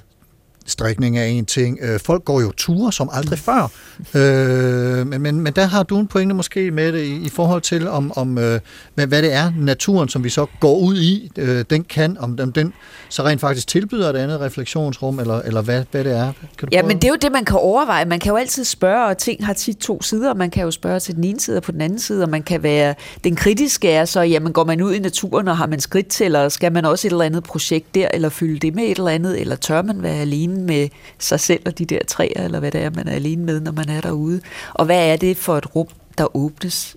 strikning 0.66 1.18
er 1.18 1.24
en 1.24 1.44
ting. 1.46 1.78
Øh, 1.82 2.00
folk 2.00 2.24
går 2.24 2.40
jo 2.40 2.52
ture 2.56 2.92
som 2.92 3.08
aldrig 3.12 3.38
før. 3.38 3.70
Øh, 4.14 5.06
men, 5.06 5.22
men, 5.22 5.40
men 5.40 5.52
der 5.52 5.64
har 5.66 5.82
du 5.82 5.98
en 5.98 6.06
pointe 6.06 6.34
måske 6.34 6.70
med 6.70 6.92
det 6.92 7.02
i, 7.04 7.16
i 7.26 7.28
forhold 7.28 7.62
til, 7.62 7.88
om, 7.88 8.12
om 8.16 8.38
øh, 8.38 8.60
hvad, 8.94 9.06
hvad 9.06 9.22
det 9.22 9.32
er, 9.32 9.52
naturen, 9.58 10.08
som 10.08 10.24
vi 10.24 10.28
så 10.28 10.46
går 10.60 10.78
ud 10.78 10.96
i, 10.96 11.30
øh, 11.38 11.64
den 11.70 11.84
kan, 11.84 12.16
om 12.20 12.36
den, 12.36 12.50
den 12.50 12.72
så 13.08 13.22
rent 13.22 13.40
faktisk 13.40 13.66
tilbyder 13.66 14.10
et 14.10 14.16
andet 14.16 14.40
refleksionsrum, 14.40 15.18
eller, 15.20 15.40
eller 15.42 15.62
hvad, 15.62 15.84
hvad 15.90 16.04
det 16.04 16.12
er. 16.12 16.32
Kan 16.58 16.68
du 16.68 16.68
Ja, 16.72 16.80
prøve? 16.80 16.88
men 16.88 16.96
det 16.96 17.04
er 17.04 17.08
jo 17.08 17.16
det, 17.22 17.32
man 17.32 17.44
kan 17.44 17.56
overveje. 17.56 18.04
Man 18.04 18.18
kan 18.20 18.30
jo 18.30 18.36
altid 18.36 18.64
spørge, 18.64 19.06
og 19.06 19.18
ting 19.18 19.46
har 19.46 19.52
tit 19.52 19.76
to 19.76 20.02
sider. 20.02 20.34
Man 20.34 20.50
kan 20.50 20.64
jo 20.64 20.70
spørge 20.70 21.00
til 21.00 21.14
den 21.16 21.24
ene 21.24 21.40
side 21.40 21.56
og 21.56 21.62
på 21.62 21.72
den 21.72 21.80
anden 21.80 21.98
side, 21.98 22.22
og 22.22 22.28
man 22.28 22.42
kan 22.42 22.62
være... 22.62 22.94
Den 23.24 23.36
kritiske 23.36 23.90
er 23.90 24.04
så, 24.04 24.20
jamen 24.20 24.52
går 24.52 24.64
man 24.64 24.82
ud 24.82 24.94
i 24.94 24.98
naturen, 24.98 25.48
og 25.48 25.56
har 25.56 25.66
man 25.66 25.80
skridttæller, 25.80 26.48
skal 26.48 26.72
man 26.72 26.84
også 26.84 27.08
et 27.08 27.10
eller 27.10 27.24
andet 27.24 27.44
projekt 27.44 27.94
der, 27.94 28.08
eller 28.14 28.28
fylde 28.28 28.58
det 28.58 28.74
med 28.74 28.84
et 28.84 28.98
eller 28.98 29.10
andet, 29.10 29.40
eller 29.40 29.56
tør 29.56 29.82
man 29.82 30.02
være 30.02 30.14
alene 30.16 30.55
med 30.64 30.88
sig 31.18 31.40
selv 31.40 31.62
og 31.66 31.78
de 31.78 31.84
der 31.84 31.98
træer, 32.09 32.44
eller 32.44 32.61
hvad 32.61 32.70
det 32.70 32.82
er, 32.82 32.90
man 32.90 33.09
er 33.09 33.12
alene 33.12 33.44
med, 33.44 33.61
når 33.61 33.72
man 33.72 33.88
er 33.88 34.00
derude. 34.00 34.40
Og 34.74 34.86
hvad 34.86 35.09
er 35.12 35.16
det 35.16 35.36
for 35.36 35.59
et 35.59 35.76
rum, 35.76 35.88
der 36.18 36.36
åbnes 36.36 36.96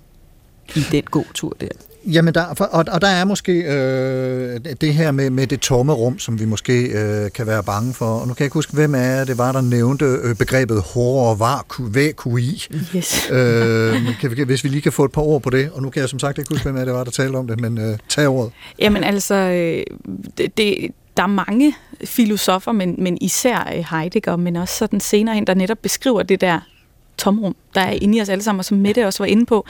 i 0.76 0.84
den 0.92 1.04
gåtur 1.04 1.56
der? 1.62 1.68
Jamen, 2.06 2.34
der, 2.34 2.46
og, 2.72 2.86
og 2.92 3.02
der 3.02 3.08
er 3.08 3.26
måske 3.26 3.52
øh, 3.52 4.60
det 4.82 4.94
her 4.94 5.12
med, 5.12 5.30
med 5.30 5.48
det 5.48 5.60
tomme 5.60 5.94
rum, 5.94 6.20
som 6.20 6.40
vi 6.40 6.46
måske 6.46 6.84
øh, 6.84 7.32
kan 7.32 7.48
være 7.48 7.64
bange 7.64 7.94
for. 7.94 8.06
Og 8.06 8.28
nu 8.28 8.34
kan 8.34 8.42
jeg 8.42 8.46
ikke 8.46 8.54
huske, 8.54 8.74
hvem 8.74 8.96
af 8.96 9.26
det 9.26 9.38
var, 9.38 9.52
der 9.52 9.62
nævnte 9.62 10.06
øh, 10.06 10.36
begrebet 10.36 10.82
horror 10.82 11.36
var 11.36 11.66
vækui. 11.80 12.68
Yes. 12.96 13.30
Øh, 13.32 13.96
kan 14.22 14.38
vi, 14.38 14.44
hvis 14.44 14.64
vi 14.64 14.70
lige 14.70 14.82
kan 14.82 14.92
få 14.92 15.06
et 15.06 15.12
par 15.12 15.22
ord 15.22 15.42
på 15.42 15.50
det. 15.50 15.70
Og 15.74 15.82
nu 15.82 15.90
kan 15.90 16.00
jeg 16.02 16.10
som 16.10 16.20
sagt 16.20 16.38
ikke 16.38 16.50
huske, 16.50 16.64
hvem 16.64 16.78
af 16.78 16.86
det 16.86 16.94
var, 16.94 17.04
der 17.04 17.12
talte 17.12 17.36
om 17.36 17.48
det, 17.48 17.60
men 17.60 17.78
øh, 17.78 17.98
tag 18.10 18.28
ordet. 18.28 18.52
Jamen 18.80 19.04
altså, 19.04 19.36
øh, 19.36 19.84
det, 20.38 20.58
det, 20.58 20.92
der 21.20 21.24
er 21.24 21.46
mange 21.48 21.76
filosofer, 22.06 22.72
men, 22.72 22.96
men 22.98 23.18
især 23.22 23.74
øh, 23.76 23.86
Heidegger, 23.92 24.36
men 24.36 24.56
også 24.56 24.78
sådan 24.78 25.00
senere 25.00 25.36
hen, 25.36 25.48
der 25.48 25.54
netop 25.54 25.78
beskriver 25.78 26.24
det 26.24 26.42
der 26.42 26.60
tomrum, 27.18 27.56
der 27.76 27.82
er 27.82 27.92
inde 27.92 28.18
i 28.18 28.22
os 28.22 28.30
alle 28.30 28.44
sammen, 28.44 28.60
og 28.60 28.66
som 28.66 28.78
Mette 28.78 29.08
også 29.08 29.24
var 29.24 29.28
inde 29.28 29.46
på. 29.46 29.66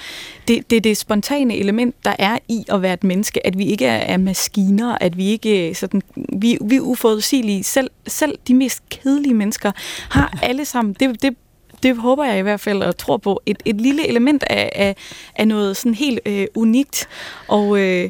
Det, 0.48 0.70
det 0.70 0.76
er 0.76 0.82
det 0.82 0.98
spontane 0.98 1.58
element, 1.58 1.96
der 2.06 2.16
er 2.20 2.38
i 2.48 2.66
at 2.68 2.82
være 2.82 2.94
et 2.94 3.04
menneske, 3.04 3.48
at 3.48 3.58
vi 3.58 3.66
ikke 3.66 3.86
er, 3.86 3.98
er 3.98 4.18
maskiner, 4.18 4.98
at 5.02 5.18
vi 5.18 5.28
ikke 5.28 5.76
sådan, 5.76 6.02
vi, 6.40 6.58
vi 6.62 6.76
er 6.76 6.82
uforudsigelige. 6.82 7.64
Selv, 7.64 7.90
selv 8.08 8.38
de 8.48 8.54
mest 8.54 8.90
kedelige 8.90 9.34
mennesker 9.34 9.72
har 10.10 10.40
alle 10.42 10.66
sammen, 10.66 10.96
det, 11.00 11.22
det 11.22 11.36
det 11.84 11.98
håber 11.98 12.26
jeg 12.26 12.40
i 12.40 12.42
hvert 12.42 12.60
fald 12.60 12.82
og 12.84 12.98
tror 12.98 13.18
på, 13.18 13.42
et, 13.46 13.58
et 13.66 13.82
lille 13.82 14.08
element 14.08 14.44
af, 14.50 14.72
af, 14.76 14.96
af 15.36 15.48
noget 15.48 15.78
sådan 15.78 15.94
helt 15.94 16.20
øh, 16.26 16.48
unikt. 16.56 17.08
Og, 17.48 17.80
øh, 17.80 18.10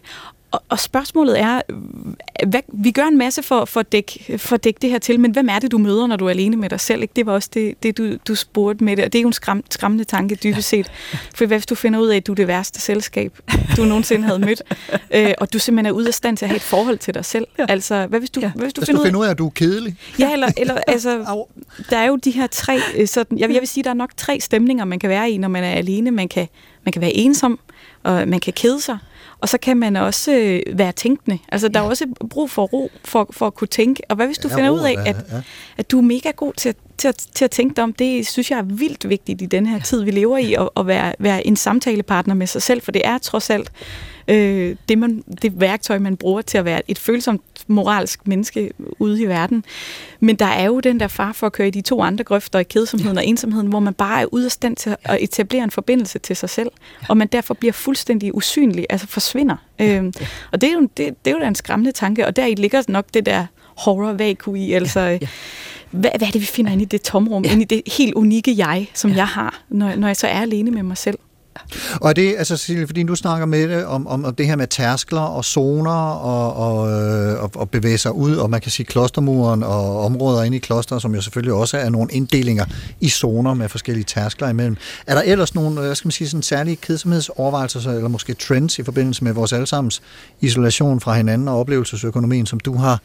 og, 0.52 0.64
og 0.70 0.80
spørgsmålet 0.80 1.40
er, 1.40 1.62
hvad, 2.48 2.62
vi 2.74 2.92
gør 2.92 3.04
en 3.04 3.18
masse 3.18 3.44
for, 3.44 3.66
for, 3.66 3.80
at 3.80 3.92
dække, 3.92 4.38
for 4.38 4.56
at 4.56 4.64
dække 4.64 4.78
det 4.82 4.90
her 4.90 5.00
til, 5.00 5.20
men 5.20 5.32
hvem 5.32 5.50
er 5.50 5.60
det, 5.60 5.72
du 5.72 5.78
møder, 5.78 6.08
når 6.08 6.16
du 6.16 6.26
er 6.26 6.30
alene 6.30 6.58
med 6.58 6.70
dig 6.70 6.80
selv? 6.80 7.02
Ikke? 7.02 7.12
Det 7.16 7.26
var 7.26 7.34
også 7.34 7.50
det, 7.54 7.84
det 7.84 7.98
du, 7.98 8.18
du 8.28 8.36
spurgte 8.36 8.84
med 8.84 8.96
det, 8.98 9.06
og 9.06 9.14
det 9.14 9.20
er 9.20 9.22
jo 9.22 9.28
en 9.28 9.34
skram, 9.34 9.64
skræmmende 9.72 10.04
tanke 10.04 10.36
dybest 10.36 10.70
set. 10.70 10.92
For 11.36 11.46
hvad 11.46 11.58
hvis 11.58 11.66
du 11.66 11.76
finder 11.76 12.00
ud 12.00 12.08
af, 12.08 12.16
at 12.18 12.28
du 12.28 12.32
er 12.32 12.36
det 12.36 12.48
værste 12.48 12.82
selskab, 12.82 13.40
du 13.78 13.84
nogensinde 13.86 14.26
havde 14.28 14.40
mødt, 14.40 14.62
øh, 15.14 15.32
og 15.38 15.54
du 15.54 15.60
simpelthen 15.60 15.86
er 15.86 15.98
ude 15.98 16.08
af 16.08 16.14
stand 16.14 16.38
til 16.38 16.46
at 16.46 16.50
have 16.50 16.56
et 16.56 16.62
forhold 16.62 16.98
til 16.98 17.14
dig 17.14 17.26
selv? 17.26 17.48
Ja. 17.60 17.66
Altså, 17.70 18.06
hvad 18.08 18.20
hvis 18.20 18.30
du, 18.30 18.40
ja. 18.40 18.52
hvad 18.56 18.64
hvis 18.66 18.74
du 18.74 18.82
Hvis 18.82 18.86
finder 18.88 19.00
du 19.00 19.02
ud 19.02 19.06
af, 19.06 19.10
finder 19.10 19.20
ud 19.20 19.26
af, 19.26 19.30
at 19.32 19.38
du 19.38 19.46
er 19.46 19.52
kedelig. 19.52 19.96
Ja, 20.20 20.34
eller, 20.34 20.48
eller 20.58 20.78
altså, 20.88 21.44
der 21.90 21.98
er 21.98 22.06
jo 22.06 22.16
de 22.16 22.32
her 22.32 22.48
tre, 22.48 22.80
øh, 22.98 23.08
sådan, 23.08 23.38
jeg, 23.38 23.48
vil- 23.50 23.54
jeg 23.54 23.62
vil 23.62 23.68
sige, 23.70 23.84
der 23.84 23.90
er 23.90 23.94
nok 23.94 24.12
tre 24.18 24.40
stemninger, 24.40 24.86
man 24.86 25.00
kan 25.00 25.10
være 25.10 25.32
i, 25.32 25.38
når 25.38 25.48
man 25.48 25.64
er 25.64 25.72
alene. 25.72 26.12
Man 26.12 26.28
kan, 26.28 26.48
man 26.86 26.92
kan 26.92 27.02
være 27.02 27.14
ensom, 27.14 27.60
og 28.04 28.28
man 28.28 28.40
kan 28.40 28.54
kede 28.54 28.82
sig, 28.82 28.98
og 29.42 29.50
så 29.50 29.58
kan 29.58 29.78
man 29.78 29.96
også 29.96 30.32
øh, 30.32 30.78
være 30.80 30.92
tænkende. 30.92 31.40
Altså, 31.52 31.68
der 31.68 31.80
er 31.80 31.84
også 31.84 32.06
brug 32.30 32.52
for 32.52 32.64
ro, 32.66 32.92
for, 33.06 33.30
for 33.32 33.48
at 33.48 33.56
kunne 33.56 33.68
tænke. 33.68 34.04
Og 34.10 34.16
hvad 34.16 34.26
hvis 34.26 34.38
du 34.38 34.48
Ja, 34.48 34.56
finder 34.56 34.70
ro 34.70 34.76
ud 34.76 34.80
af, 34.80 34.96
at, 35.06 35.16
ja. 35.32 35.42
at 35.78 35.92
du 35.92 35.98
er 35.98 36.02
mega 36.02 36.32
god 36.32 36.54
til 36.54 36.70
at, 36.70 36.76
til, 36.98 37.08
at, 37.08 37.26
til 37.34 37.46
at 37.46 37.52
tænke 37.52 37.76
dig 37.76 37.84
om? 37.84 37.94
Det 37.94 38.28
synes 38.28 38.52
jeg 38.52 38.60
er 38.60 38.64
vildt 38.64 39.10
vigtigt 39.10 39.42
i 39.42 39.46
den 39.46 39.66
her 39.66 39.80
tid, 39.80 40.04
vi 40.04 40.12
lever 40.12 40.38
i, 40.38 40.54
at, 40.54 40.70
at 40.78 40.88
være, 40.88 41.14
være 41.20 41.48
en 41.48 41.56
samtalepartner 41.56 42.36
med 42.36 42.48
sig 42.48 42.62
selv, 42.62 42.82
for 42.82 42.92
det 42.92 43.02
er 43.06 43.18
trods 43.18 43.50
alt 43.50 43.72
øh, 44.30 44.76
det, 44.90 44.98
man, 44.98 45.24
det 45.42 45.60
værktøj, 45.60 46.00
man 46.00 46.18
bruger 46.18 46.42
til 46.42 46.58
at 46.58 46.66
være 46.66 46.82
et 46.88 47.00
følsomt 47.00 47.42
moralsk 47.68 48.28
menneske 48.28 48.72
ude 49.00 49.22
i 49.22 49.26
verden. 49.26 49.66
Men 50.20 50.36
der 50.36 50.46
er 50.46 50.66
jo 50.66 50.80
den 50.80 51.00
der 51.00 51.08
far 51.08 51.34
for 51.34 51.48
at 51.48 51.54
køre 51.54 51.68
i 51.68 51.72
de 51.72 51.82
to 51.82 52.02
andre 52.02 52.24
grøfter, 52.24 52.60
i 52.60 52.64
kedsomheden 52.64 53.18
og 53.18 53.26
ensomheden, 53.26 53.68
hvor 53.68 53.80
man 53.80 53.94
bare 53.94 54.22
er 54.22 54.26
ude 54.26 54.46
af 54.46 54.52
stand 54.52 54.76
til 54.76 54.96
at 55.04 55.18
etablere 55.22 55.64
en 55.64 55.72
forbindelse 55.72 56.20
til 56.20 56.36
sig 56.36 56.50
selv, 56.50 56.70
og 57.10 57.18
man 57.18 57.28
derfor 57.28 57.54
bliver 57.54 57.74
fuldstændig 57.74 58.36
usynlig, 58.36 58.86
altså 58.90 59.08
forsvinder. 59.08 59.56
Øhm, 59.82 60.14
og 60.52 60.62
det 60.62 60.70
er, 60.70 60.74
jo, 60.74 60.82
det, 60.82 60.98
det 60.98 61.32
er 61.32 61.32
jo 61.32 61.40
da 61.40 61.48
en 61.48 61.56
skræmmende 61.56 61.92
tanke, 61.92 62.28
og 62.28 62.36
der 62.36 62.46
i 62.46 62.56
ligger 62.56 62.84
nok 62.88 63.06
det 63.14 63.26
der 63.26 63.46
horror 63.78 64.56
i, 64.56 64.74
altså... 64.74 65.00
Ja, 65.00 65.12
ja. 65.12 65.28
Hvad, 65.92 66.12
hvad 66.18 66.28
er 66.28 66.32
det, 66.32 66.42
vi 66.42 66.46
finder 66.46 66.72
inde 66.72 66.84
i 66.84 66.86
det 66.86 67.02
tomrum, 67.02 67.46
ja. 67.46 67.52
inde 67.52 67.62
i 67.62 67.66
det 67.66 67.82
helt 67.98 68.14
unikke 68.14 68.58
jeg, 68.58 68.88
som 68.94 69.12
ja. 69.12 69.18
jeg 69.18 69.28
har, 69.28 69.62
når, 69.70 69.96
når 69.96 70.08
jeg 70.08 70.16
så 70.16 70.28
er 70.28 70.42
alene 70.42 70.72
med 70.72 70.84
mig 70.84 70.98
selv? 70.98 71.18
Og 72.02 72.10
er 72.10 72.14
det, 72.14 72.36
altså 72.38 72.58
Cecilie, 72.58 72.88
fordi 72.88 73.04
du 73.04 73.16
snakker 73.16 73.46
med 73.46 73.68
det 73.68 73.86
om, 73.86 74.08
om, 74.08 74.26
om 74.26 74.36
det 74.36 74.46
her 74.46 74.56
med 74.56 74.68
tærskler 74.68 75.22
og 75.22 75.46
zoner 75.46 75.92
og, 75.92 76.56
og, 76.56 76.92
øh, 76.92 77.44
og, 77.44 77.52
og 77.56 77.70
bevæge 77.70 77.98
sig 77.98 78.12
ud, 78.12 78.36
og 78.36 78.50
man 78.50 78.62
kan 78.62 78.72
sige 78.72 78.86
klostermuren 78.86 79.64
og 79.64 80.06
områder 80.06 80.44
inde 80.44 80.58
i 80.58 80.60
kloster, 80.60 81.00
som 81.00 81.16
jo 81.16 81.22
selvfølgelig 81.22 81.54
også 81.54 81.78
er 81.78 81.90
nogle 81.90 82.12
inddelinger 82.12 82.66
i 83.00 83.10
zoner 83.10 83.54
med 83.54 83.70
forskellige 83.70 84.04
tærskler 84.06 84.50
imellem. 84.50 84.78
Er 85.08 85.16
der 85.16 85.22
ellers 85.22 85.56
nogle, 85.56 85.80
øh, 85.80 85.86
hvad 85.86 85.96
skal 85.96 86.08
man 86.08 86.12
sige, 86.12 86.30
sådan 86.30 86.44
særlige 86.44 86.76
kedsomhedsovervejelser, 86.76 87.92
eller 87.92 88.08
måske 88.08 88.34
trends 88.34 88.80
i 88.80 88.84
forbindelse 88.84 89.24
med 89.24 89.34
vores 89.34 89.54
allesammens 89.54 90.02
isolation 90.42 91.00
fra 91.00 91.14
hinanden 91.14 91.48
og 91.48 91.60
oplevelsesøkonomien, 91.60 92.46
som 92.46 92.60
du 92.60 92.76
har 92.76 93.00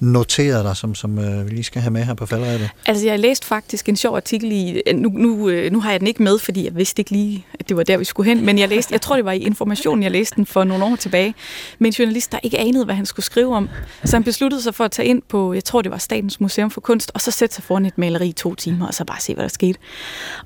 noteret 0.00 0.64
dig, 0.64 0.76
som, 0.76 0.94
som 0.94 1.18
øh, 1.18 1.44
vi 1.44 1.50
lige 1.50 1.64
skal 1.64 1.82
have 1.82 1.90
med 1.90 2.04
her 2.04 2.14
på 2.14 2.26
faldrebet? 2.26 2.70
Altså, 2.86 3.06
jeg 3.06 3.18
læste 3.18 3.46
faktisk 3.46 3.88
en 3.88 3.96
sjov 3.96 4.16
artikel 4.16 4.52
i... 4.52 4.82
Øh, 4.86 4.96
nu, 4.96 5.08
nu, 5.08 5.48
øh, 5.48 5.72
nu 5.72 5.80
har 5.80 5.90
jeg 5.90 6.00
den 6.00 6.08
ikke 6.08 6.22
med, 6.22 6.38
fordi 6.38 6.64
jeg 6.64 6.76
vidste 6.76 7.00
ikke 7.00 7.10
lige, 7.10 7.46
at 7.60 7.68
det 7.68 7.76
var 7.76 7.82
der, 7.82 7.96
vi 7.96 8.04
skulle 8.04 8.34
hen, 8.34 8.46
men 8.46 8.58
jeg 8.58 8.68
læste, 8.68 8.92
jeg 8.92 9.00
tror, 9.00 9.16
det 9.16 9.24
var 9.24 9.32
i 9.32 9.38
Information, 9.38 10.02
jeg 10.02 10.10
læste 10.10 10.36
den 10.36 10.46
for 10.46 10.64
nogle 10.64 10.84
år 10.84 10.96
tilbage, 10.96 11.34
Men 11.78 11.86
en 11.86 11.92
journalist, 11.92 12.32
der 12.32 12.38
ikke 12.42 12.58
anede, 12.58 12.84
hvad 12.84 12.94
han 12.94 13.06
skulle 13.06 13.26
skrive 13.26 13.56
om. 13.56 13.68
Så 14.04 14.16
han 14.16 14.24
besluttede 14.24 14.62
sig 14.62 14.74
for 14.74 14.84
at 14.84 14.90
tage 14.90 15.08
ind 15.08 15.22
på, 15.28 15.52
jeg 15.52 15.64
tror, 15.64 15.82
det 15.82 15.90
var 15.90 15.98
Statens 15.98 16.40
Museum 16.40 16.70
for 16.70 16.80
Kunst, 16.80 17.10
og 17.14 17.20
så 17.20 17.30
sætte 17.30 17.54
sig 17.54 17.64
foran 17.64 17.86
et 17.86 17.98
maleri 17.98 18.28
i 18.28 18.32
to 18.32 18.54
timer, 18.54 18.86
og 18.86 18.94
så 18.94 19.04
bare 19.04 19.20
se, 19.20 19.34
hvad 19.34 19.42
der 19.42 19.48
skete. 19.48 19.78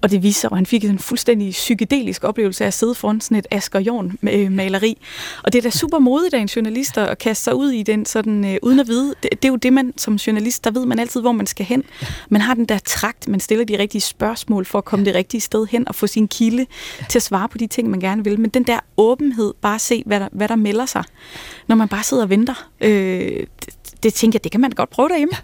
Og 0.01 0.11
det 0.11 0.23
viste 0.23 0.41
sig, 0.41 0.51
og 0.51 0.57
han 0.57 0.67
fik 0.67 0.85
en 0.85 0.99
fuldstændig 0.99 1.51
psykedelisk 1.51 2.25
oplevelse 2.25 2.65
af 2.65 2.67
at 2.67 2.75
sidde 2.75 2.95
foran 2.95 3.21
sådan 3.21 3.37
et 3.37 3.47
Asger 3.51 3.81
Jorn 3.81 4.19
øh, 4.23 4.53
maleri. 4.53 4.99
Og 5.45 5.53
det 5.53 5.59
er 5.59 5.63
da 5.63 5.71
super 5.71 5.99
modigt 5.99 6.35
af 6.35 6.39
en 6.39 6.47
journalist 6.47 6.99
at 6.99 7.19
kaste 7.19 7.45
sig 7.45 7.55
ud 7.55 7.71
i 7.71 7.83
den, 7.83 8.07
sådan, 8.07 8.45
øh, 8.45 8.57
uden 8.63 8.81
at 8.81 8.89
vide. 8.89 9.15
Det, 9.23 9.40
det 9.43 9.49
er 9.49 9.53
jo 9.53 9.57
det, 9.57 9.73
man 9.73 9.93
som 9.97 10.15
journalist, 10.15 10.65
der 10.65 10.71
ved 10.71 10.87
man 10.87 10.99
altid, 10.99 11.21
hvor 11.21 11.33
man 11.33 11.47
skal 11.47 11.67
hen. 11.67 11.83
Man 12.29 12.41
har 12.41 12.55
den 12.55 12.65
der 12.65 12.79
trakt, 12.79 13.29
man 13.29 13.41
stiller 13.41 13.65
de 13.65 13.79
rigtige 13.79 14.01
spørgsmål 14.01 14.65
for 14.65 14.79
at 14.79 14.85
komme 14.85 15.05
det 15.05 15.15
rigtige 15.15 15.41
sted 15.41 15.67
hen 15.67 15.89
og 15.89 15.95
få 15.95 16.07
sin 16.07 16.29
kilde 16.29 16.67
til 17.09 17.19
at 17.19 17.23
svare 17.23 17.49
på 17.49 17.59
de 17.59 17.67
ting, 17.67 17.91
man 17.91 18.01
gerne 18.01 18.25
vil. 18.25 18.41
Men 18.41 18.51
den 18.51 18.63
der 18.63 18.79
åbenhed, 18.97 19.55
bare 19.63 19.79
se, 19.79 20.03
hvad 20.07 20.21
der, 20.21 20.29
hvad 20.33 20.49
der 20.49 20.57
melder 20.57 20.87
sig, 20.87 21.05
når 21.69 21.77
man 21.77 21.89
bare 21.89 22.03
sidder 22.03 22.23
og 22.23 22.31
venter, 22.31 22.69
øh, 22.81 23.47
det, 24.03 24.15
tænker 24.15 24.37
jeg, 24.37 24.45
det 24.45 24.53
kan 24.53 24.61
man 24.61 24.71
godt 24.71 24.91
prøve 24.91 25.09
derhjemme. 25.09 25.35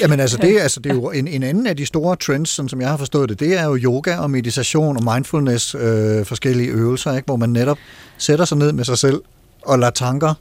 Jamen 0.00 0.20
altså, 0.20 0.36
det, 0.36 0.58
altså, 0.58 0.80
det 0.80 0.90
er 0.90 0.94
jo 0.94 1.10
en, 1.10 1.28
en 1.28 1.42
anden 1.42 1.66
af 1.66 1.76
de 1.76 1.86
store 1.86 2.16
trends, 2.16 2.48
sådan 2.48 2.68
som 2.68 2.80
jeg 2.80 2.88
har 2.88 2.96
forstået 2.96 3.28
det, 3.28 3.40
det 3.40 3.58
er 3.58 3.64
jo 3.64 3.76
yoga 3.76 4.16
og 4.16 4.30
meditation 4.30 4.96
og 4.96 5.14
mindfulness, 5.14 5.74
øh, 5.74 6.24
forskellige 6.26 6.68
øvelser, 6.68 7.12
ikke? 7.12 7.26
hvor 7.26 7.36
man 7.36 7.50
netop 7.50 7.78
sætter 8.18 8.44
sig 8.44 8.58
ned 8.58 8.72
med 8.72 8.84
sig 8.84 8.98
selv 8.98 9.22
og 9.62 9.78
lader 9.78 9.90
tanker 9.90 10.34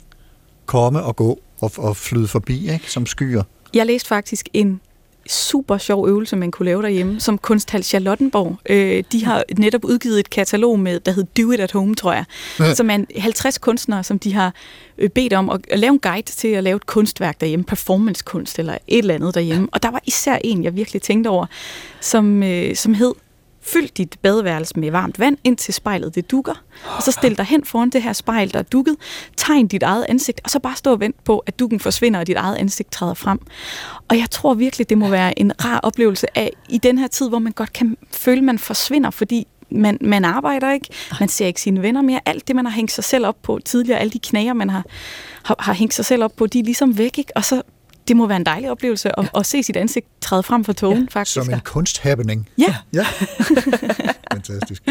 komme 0.66 1.04
og 1.04 1.16
gå 1.16 1.40
og, 1.62 1.72
og 1.78 1.98
flyde 1.98 2.28
forbi, 2.28 2.72
ikke? 2.72 2.92
som 2.92 3.06
skyer. 3.06 3.44
Jeg 3.74 3.86
læste 3.86 4.08
faktisk 4.08 4.50
en 4.54 4.82
super 5.30 5.78
sjov 5.78 6.08
øvelse, 6.08 6.36
man 6.36 6.52
kunne 6.52 6.66
lave 6.66 6.82
derhjemme, 6.82 7.20
som 7.20 7.38
Kunsthal 7.38 7.84
Charlottenborg. 7.84 8.58
Øh, 8.70 9.04
de 9.12 9.26
har 9.26 9.44
netop 9.58 9.86
udgivet 9.86 10.20
et 10.20 10.30
katalog 10.30 10.80
med, 10.80 11.00
der 11.00 11.12
hedder 11.12 11.44
Do 11.44 11.52
It 11.52 11.60
At 11.60 11.72
Home, 11.72 11.96
tror 11.96 12.14
jeg, 12.14 12.26
ja. 12.60 12.76
som 12.76 12.90
er 12.90 12.96
en 12.96 13.08
50 13.18 13.58
kunstnere, 13.58 14.04
som 14.04 14.20
de 14.20 14.34
har 14.34 14.54
øh, 14.98 15.10
bedt 15.10 15.34
om 15.34 15.50
at, 15.50 15.62
at 15.72 15.80
lave 15.80 15.92
en 15.92 16.00
guide 16.00 16.32
til 16.32 16.48
at 16.48 16.64
lave 16.64 16.76
et 16.76 16.86
kunstværk 16.86 17.42
derhjemme, 17.42 17.66
performancekunst 17.66 18.60
eller 18.60 18.74
et 18.88 18.98
eller 18.98 19.16
andet 19.16 19.36
derhjemme. 19.36 19.68
Og 19.72 19.84
der 19.84 19.92
var 19.92 20.02
især 20.06 20.38
en, 20.44 20.64
jeg 20.64 20.76
virkelig 20.76 21.02
tænkte 21.02 21.28
over, 21.28 21.46
som, 22.02 22.44
øh, 22.44 22.76
som 22.76 22.94
hed 22.94 23.14
Fyld 23.74 23.90
dit 23.98 24.18
badeværelse 24.22 24.80
med 24.80 24.92
varmt 24.92 25.20
vand, 25.20 25.38
indtil 25.44 25.74
spejlet 25.74 26.16
det 26.16 26.32
dukker. 26.32 26.64
Og 26.98 27.04
så 27.04 27.12
stil 27.12 27.38
dig 27.38 27.46
hen 27.46 27.66
foran 27.66 27.90
det 27.90 28.04
her 28.04 28.14
spejl, 28.14 28.54
der 28.54 28.60
er 28.60 28.64
dukket. 28.64 28.96
Tegn 29.38 29.68
dit 29.68 29.84
eget 29.84 30.06
ansigt, 30.10 30.42
og 30.44 30.50
så 30.50 30.60
bare 30.60 30.76
stå 30.76 30.92
og 30.92 31.00
vent 31.00 31.24
på, 31.24 31.40
at 31.40 31.60
dukken 31.60 31.80
forsvinder, 31.80 32.20
og 32.20 32.28
dit 32.28 32.36
eget 32.36 32.56
ansigt 32.56 32.92
træder 32.92 33.14
frem. 33.14 33.40
Og 34.08 34.18
jeg 34.18 34.30
tror 34.32 34.54
virkelig, 34.54 34.90
det 34.90 34.98
må 34.98 35.08
være 35.08 35.40
en 35.40 35.66
rar 35.66 35.80
oplevelse 35.80 36.38
af, 36.38 36.54
i 36.70 36.78
den 36.78 36.98
her 36.98 37.08
tid, 37.08 37.30
hvor 37.30 37.40
man 37.40 37.52
godt 37.52 37.74
kan 37.74 37.98
føle, 38.12 38.38
at 38.38 38.44
man 38.44 38.60
forsvinder, 38.60 39.10
fordi 39.10 39.48
man, 39.72 39.98
man 40.02 40.26
arbejder 40.26 40.72
ikke, 40.72 40.88
man 41.20 41.30
ser 41.30 41.46
ikke 41.46 41.62
sine 41.62 41.82
venner 41.82 42.02
mere. 42.02 42.20
Alt 42.26 42.48
det, 42.48 42.56
man 42.56 42.66
har 42.66 42.72
hængt 42.72 42.92
sig 42.92 43.04
selv 43.04 43.26
op 43.26 43.42
på 43.42 43.60
tidligere, 43.66 44.00
alle 44.00 44.12
de 44.12 44.20
knager, 44.20 44.54
man 44.54 44.70
har, 44.70 44.86
har, 45.44 45.56
har 45.60 45.74
hængt 45.74 45.94
sig 45.94 46.06
selv 46.06 46.24
op 46.24 46.36
på, 46.36 46.48
de 46.48 46.60
er 46.60 46.64
ligesom 46.64 46.98
væk, 46.98 47.18
ikke? 47.18 47.32
Og 47.36 47.46
så 47.46 47.62
det 48.10 48.18
må 48.18 48.28
være 48.28 48.38
en 48.38 48.46
dejlig 48.46 48.72
oplevelse 48.72 49.20
at, 49.20 49.30
at 49.36 49.46
se 49.46 49.64
sit 49.64 49.76
ansigt 49.76 50.08
træde 50.22 50.44
frem 50.44 50.64
for 50.64 50.74
togen, 50.74 51.00
ja. 51.00 51.06
faktisk. 51.10 51.34
Som 51.34 51.54
en 51.54 51.60
kunsthappening. 51.60 52.50
Ja. 52.58 52.76
ja. 52.94 53.06
Fantastisk. 54.34 54.84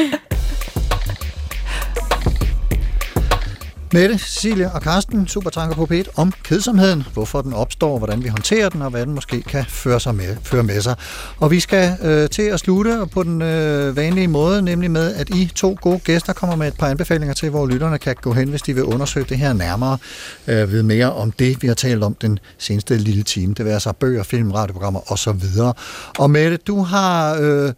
Mette, 3.93 4.19
Cecilia 4.19 4.71
og 4.75 4.83
Karsten, 4.83 5.29
Supertanker 5.29 5.77
på 5.77 5.89
P1 5.91 6.05
om 6.17 6.33
kedsomheden, 6.43 7.05
hvorfor 7.13 7.43
den 7.43 7.53
opstår, 7.53 7.99
hvordan 7.99 8.25
vi 8.25 8.29
håndterer 8.29 8.69
den, 8.69 8.83
og 8.83 8.91
hvad 8.91 9.07
den 9.07 9.15
måske 9.15 9.43
kan 9.43 9.65
føre, 9.69 10.01
sig 10.01 10.15
med, 10.15 10.37
føre 10.43 10.63
med 10.63 10.81
sig. 10.81 10.97
Og 11.39 11.51
vi 11.51 11.61
skal 11.61 11.97
øh, 12.03 12.29
til 12.29 12.43
at 12.43 12.61
slutte 12.61 13.07
på 13.13 13.23
den 13.23 13.43
øh, 13.43 13.97
vanlige 13.97 14.29
måde, 14.29 14.63
nemlig 14.63 14.91
med, 14.91 15.15
at 15.15 15.31
I 15.31 15.53
to 15.55 15.77
gode 15.81 15.99
gæster 15.99 16.33
kommer 16.33 16.57
med 16.57 16.69
et 16.69 16.75
par 16.79 16.87
anbefalinger 16.87 17.35
til, 17.35 17.51
hvor 17.51 17.67
lytterne 17.67 17.99
kan 17.99 18.17
gå 18.23 18.33
hen, 18.33 18.49
hvis 18.49 18.63
de 18.63 18.75
vil 18.75 18.85
undersøge 18.85 19.27
det 19.29 19.39
her 19.39 19.53
nærmere, 19.53 19.99
øh, 20.47 20.73
ved 20.73 20.83
mere 20.83 21.13
om 21.13 21.33
det, 21.33 21.63
vi 21.63 21.67
har 21.69 21.75
talt 21.75 22.05
om 22.05 22.15
den 22.15 22.39
seneste 22.59 22.97
lille 22.97 23.23
time. 23.23 23.55
Det 23.55 23.65
vil 23.65 23.71
altså 23.71 23.93
bøger, 23.93 24.23
film, 24.23 24.51
radioprogrammer 24.51 25.13
osv. 25.13 25.43
Og 26.19 26.31
Mette, 26.31 26.57
du 26.57 26.83
har 26.83 27.39
øh, 27.41 27.73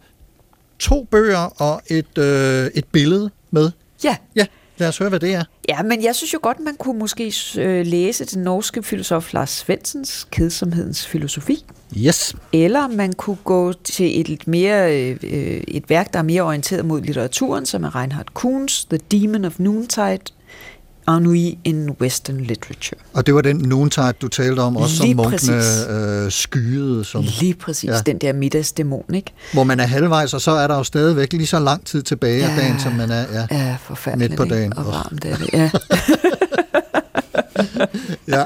to 0.79 1.07
bøger 1.11 1.61
og 1.61 1.81
et, 1.87 2.17
øh, 2.17 2.69
et 2.75 2.85
billede 2.85 3.29
med. 3.51 3.71
Ja. 4.03 4.15
Ja, 4.35 4.45
lad 4.81 4.89
os 4.89 4.97
høre, 4.97 5.09
hvad 5.09 5.19
det 5.19 5.33
er. 5.33 5.43
Ja, 5.69 5.83
men 5.83 6.03
jeg 6.03 6.15
synes 6.15 6.33
jo 6.33 6.39
godt, 6.41 6.59
man 6.59 6.75
kunne 6.75 6.99
måske 6.99 7.33
øh, 7.57 7.85
læse 7.85 8.25
den 8.25 8.43
norske 8.43 8.83
filosof 8.83 9.33
Lars 9.33 9.49
Svendsens 9.49 10.27
Kedsomhedens 10.31 11.07
filosofi. 11.07 11.65
Yes. 11.97 12.35
Eller 12.53 12.87
man 12.87 13.13
kunne 13.13 13.37
gå 13.43 13.73
til 13.73 14.19
et 14.19 14.29
lidt 14.29 14.47
mere 14.47 14.97
øh, 14.97 15.17
et 15.67 15.89
værk, 15.89 16.13
der 16.13 16.19
er 16.19 16.23
mere 16.23 16.41
orienteret 16.41 16.85
mod 16.85 17.01
litteraturen, 17.01 17.65
som 17.65 17.83
er 17.83 17.95
Reinhard 17.95 18.27
Kuhns 18.33 18.85
The 18.85 18.97
Demon 19.11 19.45
of 19.45 19.59
Noontide, 19.59 20.19
Ennui 21.17 21.57
in 21.63 21.89
Western 22.01 22.37
Literature. 22.37 23.01
Og 23.13 23.25
det 23.25 23.35
var 23.35 23.41
den 23.41 23.55
noontide, 23.55 24.13
du 24.21 24.27
talte 24.27 24.59
om, 24.59 24.77
også 24.77 25.03
Lige 25.03 25.15
som 25.15 25.25
munkene 25.25 26.23
øh, 26.25 26.31
skyede. 26.31 27.05
Som, 27.05 27.23
Lige 27.39 27.53
præcis, 27.53 27.89
ja. 27.89 28.01
den 28.05 28.17
der 28.17 28.33
middagsdæmon, 28.33 29.13
ikke? 29.13 29.33
Hvor 29.53 29.63
man 29.63 29.79
er 29.79 29.85
halvvejs, 29.85 30.33
og 30.33 30.41
så 30.41 30.51
er 30.51 30.67
der 30.67 30.77
jo 30.77 30.83
stadigvæk 30.83 31.33
lige 31.33 31.47
så 31.47 31.59
lang 31.59 31.85
tid 31.85 32.03
tilbage 32.03 32.37
ja, 32.37 32.49
af 32.49 32.57
dagen, 32.57 32.79
som 32.79 32.93
man 32.93 33.11
er 33.11 33.25
ja, 33.33 33.77
ja, 34.07 34.15
midt 34.15 34.37
på 34.37 34.45
dagen. 34.45 34.77
Og 34.77 34.85
varmt 34.85 35.25
er 35.25 35.37
det, 35.37 35.49
ja. 35.53 35.69
ja. 38.37 38.43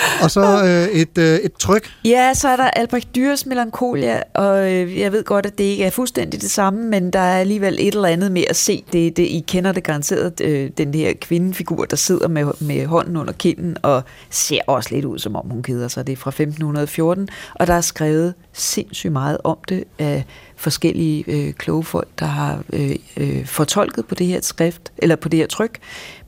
Og 0.22 0.30
så 0.30 0.64
øh, 0.64 1.00
et, 1.00 1.18
øh, 1.18 1.38
et 1.38 1.52
tryk. 1.52 1.90
Ja, 2.04 2.34
så 2.34 2.48
er 2.48 2.56
der 2.56 2.64
Albrecht 2.64 3.14
Dyres 3.14 3.46
Melancholia, 3.46 4.22
og 4.34 4.72
øh, 4.72 4.98
jeg 4.98 5.12
ved 5.12 5.24
godt, 5.24 5.46
at 5.46 5.58
det 5.58 5.64
ikke 5.64 5.84
er 5.84 5.90
fuldstændig 5.90 6.40
det 6.40 6.50
samme, 6.50 6.84
men 6.84 7.10
der 7.10 7.18
er 7.18 7.38
alligevel 7.38 7.76
et 7.80 7.94
eller 7.94 8.08
andet 8.08 8.32
med 8.32 8.44
at 8.50 8.56
se 8.56 8.84
det. 8.92 9.16
det 9.16 9.22
I 9.22 9.44
kender 9.48 9.72
det 9.72 9.84
garanteret, 9.84 10.40
øh, 10.40 10.70
den 10.78 10.94
her 10.94 11.12
kvindefigur, 11.20 11.84
der 11.84 11.96
sidder 11.96 12.28
med, 12.28 12.44
med 12.60 12.86
hånden 12.86 13.16
under 13.16 13.32
kinden 13.32 13.76
og 13.82 14.02
ser 14.30 14.60
også 14.66 14.94
lidt 14.94 15.04
ud, 15.04 15.18
som 15.18 15.36
om 15.36 15.50
hun 15.50 15.62
keder 15.62 15.88
sig. 15.88 16.06
Det 16.06 16.12
er 16.12 16.16
fra 16.16 16.30
1514, 16.30 17.28
og 17.54 17.66
der 17.66 17.74
er 17.74 17.80
skrevet 17.80 18.34
sindssygt 18.52 19.12
meget 19.12 19.38
om 19.44 19.58
det 19.68 19.84
af 19.98 20.24
forskellige 20.56 21.24
øh, 21.28 21.52
kloge 21.52 21.84
folk, 21.84 22.08
der 22.18 22.26
har 22.26 22.62
øh, 22.72 22.96
øh, 23.16 23.46
fortolket 23.46 24.06
på 24.06 24.14
det 24.14 24.26
her 24.26 24.40
skrift, 24.42 24.92
eller 24.98 25.16
på 25.16 25.28
det 25.28 25.38
her 25.38 25.46
tryk, 25.46 25.78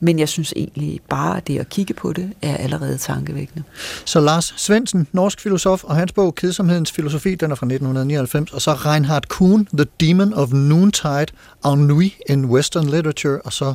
men 0.00 0.18
jeg 0.18 0.28
synes 0.28 0.52
egentlig 0.56 1.00
bare, 1.08 1.36
at 1.36 1.46
det 1.46 1.58
at 1.58 1.68
kigge 1.68 1.94
på 1.94 2.12
det, 2.12 2.32
er 2.42 2.56
allerede 2.56 2.98
tankevækkende. 2.98 3.61
Så 4.04 4.20
Lars 4.20 4.54
Svendsen, 4.56 5.06
norsk 5.12 5.40
filosof, 5.40 5.84
og 5.84 5.96
hans 5.96 6.12
bog 6.12 6.34
Kedsomhedens 6.34 6.92
filosofi, 6.92 7.34
den 7.34 7.50
er 7.50 7.54
fra 7.54 7.66
1999, 7.66 8.52
og 8.52 8.62
så 8.62 8.72
Reinhard 8.72 9.28
Kuhn, 9.28 9.68
The 9.78 9.86
Demon 10.00 10.34
of 10.34 10.52
Noontide, 10.52 11.26
Ennui 11.66 12.14
in 12.28 12.44
Western 12.44 12.84
Literature, 12.88 13.40
og 13.40 13.52
så 13.52 13.74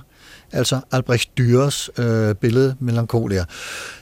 altså 0.51 0.79
Albrecht 0.91 1.29
Dürers 1.39 2.01
øh, 2.01 2.35
billede 2.35 2.75
Melancholia. 2.79 3.45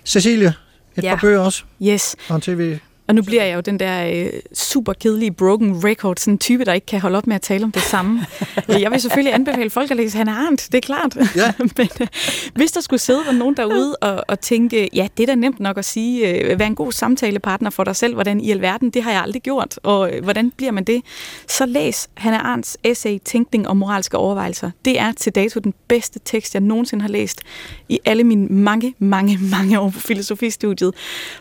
Cecilie, 0.06 0.54
et 0.98 1.04
Ja. 1.04 1.10
par 1.16 1.22
bøger 1.22 1.40
også, 1.40 1.64
Yes. 1.84 2.16
og 2.30 2.36
en 2.36 2.42
tv 2.42 2.78
Og 3.08 3.16
nu 3.16 3.22
bliver 3.22 3.44
jeg 3.44 3.56
jo 3.56 3.60
den 3.60 3.80
der 3.80 4.08
øh, 4.08 4.40
super 4.54 4.94
kedelige 4.94 5.32
broken 5.32 5.84
record, 5.84 6.18
sådan 6.18 6.34
en 6.34 6.38
type, 6.38 6.66
der 6.66 6.74
ikke 6.74 6.86
kan 6.86 7.02
holde 7.02 7.18
op 7.18 7.28
med 7.28 7.36
at 7.36 7.42
tale 7.42 7.64
om 7.64 7.72
det 7.72 7.82
samme. 7.82 8.26
Jeg 8.84 8.92
vil 8.92 9.02
selvfølgelig 9.02 9.34
anbefale 9.34 9.70
folk 9.70 9.92
at 9.92 9.98
læse 9.98 10.18
Hannah 10.18 10.40
Arendt, 10.40 10.68
det 10.72 10.78
er 10.78 10.82
klart. 10.82 11.18
Ja. 11.36 11.54
Men 11.78 11.90
øh, 12.02 12.08
hvis 12.56 12.72
der 12.72 12.82
skulle 12.82 13.00
sidde 13.00 13.38
nogen 13.38 13.58
derude 13.58 13.96
og, 13.96 14.24
og 14.28 14.40
tænke, 14.40 14.90
ja, 14.94 15.08
det 15.18 15.24
er 15.24 15.28
da 15.28 15.36
nemt 15.36 15.60
nok 15.60 15.78
at 15.78 15.86
sige, 15.86 16.30
øh, 16.30 16.60
vær 16.60 16.66
en 16.66 16.76
god 16.76 16.92
samtalepartner 16.92 17.70
for 17.70 17.84
dig 17.84 17.96
selv, 17.96 18.14
hvordan 18.14 18.40
i 18.40 18.52
alverden, 18.52 18.90
det 18.90 19.04
har 19.04 19.12
jeg 19.12 19.22
aldrig 19.22 19.42
gjort, 19.42 19.80
og 19.84 20.12
øh, 20.12 20.24
hvordan 20.24 20.52
bliver 20.52 20.72
man 20.72 20.84
det? 20.84 21.02
Så 21.48 21.66
læs 21.66 22.10
Hannah 22.14 22.46
Arendts 22.46 22.78
essay, 22.84 23.18
Tænkning 23.26 23.68
og 23.68 23.78
moralske 23.78 24.18
overvejelser. 24.18 24.72
Det 24.86 25.00
er 25.00 25.12
til 25.12 25.36
dato 25.36 25.60
den 25.60 25.74
bedste 25.88 26.20
tekst, 26.26 26.54
jeg 26.54 26.62
nogensinde 26.62 27.02
har 27.02 27.10
læst 27.10 27.42
i 27.90 28.00
alle 28.06 28.24
mine 28.24 28.48
mange, 28.48 28.94
mange, 29.00 29.40
mange 29.52 29.80
år 29.80 29.90
på 29.90 30.00
filosofistudiet. 30.00 30.94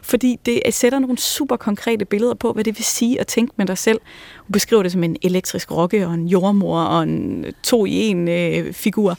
Fordi 0.03 0.39
det 0.47 0.63
sætter 0.71 0.99
nogle 0.99 1.19
super 1.19 1.54
konkrete 1.57 2.05
billeder 2.05 2.35
på, 2.35 2.53
hvad 2.53 2.65
det 2.65 2.79
vil 2.79 2.85
sige 2.85 3.21
at 3.21 3.27
tænke 3.27 3.53
med 3.57 3.67
dig 3.67 3.79
selv. 3.79 4.01
Hun 4.39 4.53
beskriver 4.53 4.83
det 4.83 4.93
som 4.93 5.05
en 5.05 5.17
elektrisk 5.23 5.71
rokke 5.71 6.07
og 6.07 6.15
en 6.15 6.29
jordmor 6.29 6.81
og 6.81 7.03
en 7.03 7.45
to 7.63 7.87
i 7.87 7.95
en 7.95 8.29
øh, 8.29 8.73
figur. 8.73 9.19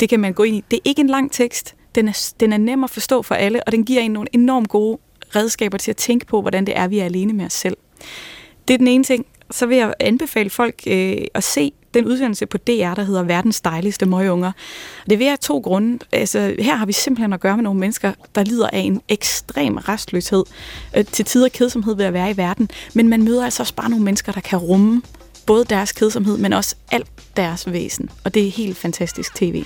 Det 0.00 0.08
kan 0.08 0.20
man 0.20 0.32
gå 0.32 0.42
ind 0.42 0.56
i. 0.56 0.64
Det 0.70 0.76
er 0.76 0.80
ikke 0.84 1.00
en 1.00 1.06
lang 1.06 1.32
tekst. 1.32 1.74
Den 1.94 2.08
er, 2.08 2.32
den 2.40 2.52
er 2.52 2.56
nem 2.56 2.84
at 2.84 2.90
forstå 2.90 3.22
for 3.22 3.34
alle, 3.34 3.64
og 3.64 3.72
den 3.72 3.84
giver 3.84 4.00
en 4.00 4.10
nogle 4.10 4.28
enormt 4.32 4.68
gode 4.68 4.98
redskaber 5.36 5.78
til 5.78 5.90
at 5.90 5.96
tænke 5.96 6.26
på, 6.26 6.40
hvordan 6.40 6.66
det 6.66 6.78
er, 6.78 6.88
vi 6.88 6.98
er 6.98 7.04
alene 7.04 7.32
med 7.32 7.44
os 7.44 7.52
selv. 7.52 7.76
Det 8.68 8.74
er 8.74 8.78
den 8.78 8.88
ene 8.88 9.04
ting. 9.04 9.26
Så 9.52 9.66
vil 9.66 9.76
jeg 9.76 9.94
anbefale 10.00 10.50
folk 10.50 10.74
øh, 10.86 11.16
at 11.34 11.44
se 11.44 11.72
den 11.94 12.06
udsendelse 12.06 12.46
på 12.46 12.58
DR, 12.58 12.94
der 12.94 13.02
hedder 13.02 13.22
Verdens 13.22 13.60
dejligste 13.60 14.06
møgeunger. 14.06 14.52
Det 15.10 15.18
vil 15.18 15.24
jeg 15.24 15.32
af 15.32 15.38
to 15.38 15.58
grunde. 15.58 15.98
Altså, 16.12 16.54
her 16.58 16.76
har 16.76 16.86
vi 16.86 16.92
simpelthen 16.92 17.32
at 17.32 17.40
gøre 17.40 17.56
med 17.56 17.64
nogle 17.64 17.80
mennesker, 17.80 18.12
der 18.34 18.44
lider 18.44 18.68
af 18.72 18.78
en 18.78 19.00
ekstrem 19.08 19.76
restløshed, 19.76 20.44
øh, 20.96 21.04
til 21.04 21.24
tider 21.24 21.48
kedsomhed 21.48 21.96
ved 21.96 22.04
at 22.04 22.12
være 22.12 22.30
i 22.30 22.36
verden. 22.36 22.70
Men 22.94 23.08
man 23.08 23.22
møder 23.22 23.44
altså 23.44 23.62
også 23.62 23.74
bare 23.74 23.90
nogle 23.90 24.04
mennesker, 24.04 24.32
der 24.32 24.40
kan 24.40 24.58
rumme 24.58 25.02
både 25.46 25.64
deres 25.64 25.92
kedsomhed, 25.92 26.38
men 26.38 26.52
også 26.52 26.76
alt 26.90 27.06
deres 27.36 27.72
væsen. 27.72 28.10
Og 28.24 28.34
det 28.34 28.46
er 28.46 28.50
helt 28.50 28.76
fantastisk 28.76 29.34
tv. 29.34 29.64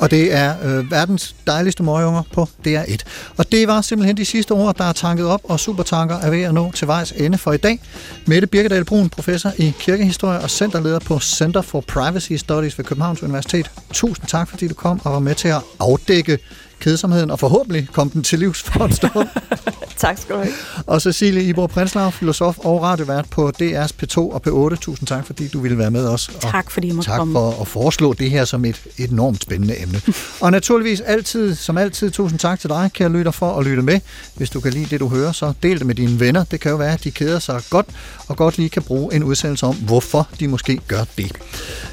Og 0.00 0.10
det 0.10 0.34
er 0.34 0.54
øh, 0.64 0.90
verdens 0.90 1.34
dejligste 1.46 1.82
møgeunger 1.82 2.22
på 2.32 2.48
DR1. 2.66 2.96
Og 3.36 3.52
det 3.52 3.68
var 3.68 3.80
simpelthen 3.80 4.16
de 4.16 4.24
sidste 4.24 4.52
ord, 4.52 4.76
der 4.76 4.84
er 4.84 4.92
tanket 4.92 5.26
op, 5.26 5.40
og 5.44 5.60
supertanker 5.60 6.16
er 6.16 6.30
ved 6.30 6.42
at 6.42 6.54
nå 6.54 6.72
til 6.72 6.86
vejs 6.86 7.12
ende 7.12 7.38
for 7.38 7.52
i 7.52 7.56
dag. 7.56 7.80
Mette 8.26 8.46
Birkedal 8.46 8.84
Brun, 8.84 9.08
professor 9.08 9.52
i 9.56 9.72
kirkehistorie 9.80 10.40
og 10.40 10.50
centerleder 10.50 10.98
på 10.98 11.20
Center 11.20 11.62
for 11.62 11.80
Privacy 11.80 12.32
Studies 12.32 12.78
ved 12.78 12.84
Københavns 12.84 13.22
Universitet. 13.22 13.70
Tusind 13.92 14.26
tak, 14.26 14.48
fordi 14.48 14.68
du 14.68 14.74
kom 14.74 15.00
og 15.04 15.12
var 15.12 15.18
med 15.18 15.34
til 15.34 15.48
at 15.48 15.62
afdække 15.80 16.38
kedsomheden, 16.80 17.30
og 17.30 17.38
forhåbentlig 17.38 17.88
kom 17.92 18.10
den 18.10 18.22
til 18.22 18.38
livs 18.38 18.62
for 18.62 18.84
en 18.84 18.92
stund. 18.92 19.28
tak 19.96 20.18
skal 20.18 20.34
du 20.34 20.40
have. 20.40 20.52
Og 20.86 21.02
Cecilie 21.02 21.42
Ibor 21.42 21.66
Prinslav, 21.66 22.12
filosof 22.12 22.58
og 22.58 22.82
radiovært 22.82 23.30
på 23.30 23.52
DR's 23.62 23.90
P2 24.02 24.18
og 24.18 24.42
P8. 24.46 24.76
Tusind 24.76 25.06
tak, 25.06 25.26
fordi 25.26 25.48
du 25.48 25.60
ville 25.60 25.78
være 25.78 25.90
med 25.90 26.08
os. 26.08 26.28
Og 26.28 26.40
Tak, 26.40 26.70
fordi 26.70 26.88
I 26.88 26.92
måtte 26.92 27.10
tak 27.10 27.18
komme. 27.18 27.32
for 27.32 27.60
at 27.60 27.68
foreslå 27.68 28.12
det 28.12 28.30
her 28.30 28.44
som 28.44 28.64
et 28.64 28.82
enormt 28.98 29.42
spændende 29.42 29.82
emne. 29.82 30.00
og 30.40 30.50
naturligvis 30.50 31.00
altid, 31.00 31.54
som 31.54 31.78
altid, 31.78 32.10
tusind 32.10 32.38
tak 32.38 32.60
til 32.60 32.70
dig, 32.70 32.90
kære 32.94 33.08
lytter, 33.08 33.32
for 33.32 33.58
at 33.58 33.66
lytte 33.66 33.82
med. 33.82 34.00
Hvis 34.36 34.50
du 34.50 34.60
kan 34.60 34.72
lide 34.72 34.86
det, 34.90 35.00
du 35.00 35.08
hører, 35.08 35.32
så 35.32 35.52
del 35.62 35.78
det 35.78 35.86
med 35.86 35.94
dine 35.94 36.20
venner. 36.20 36.44
Det 36.44 36.60
kan 36.60 36.70
jo 36.70 36.76
være, 36.76 36.92
at 36.92 37.04
de 37.04 37.10
keder 37.10 37.38
sig 37.38 37.62
godt, 37.70 37.86
og 38.28 38.36
godt 38.36 38.58
lige 38.58 38.68
kan 38.68 38.82
bruge 38.82 39.14
en 39.14 39.24
udsendelse 39.24 39.66
om, 39.66 39.74
hvorfor 39.74 40.28
de 40.40 40.48
måske 40.48 40.80
gør 40.88 41.04
det. 41.16 41.32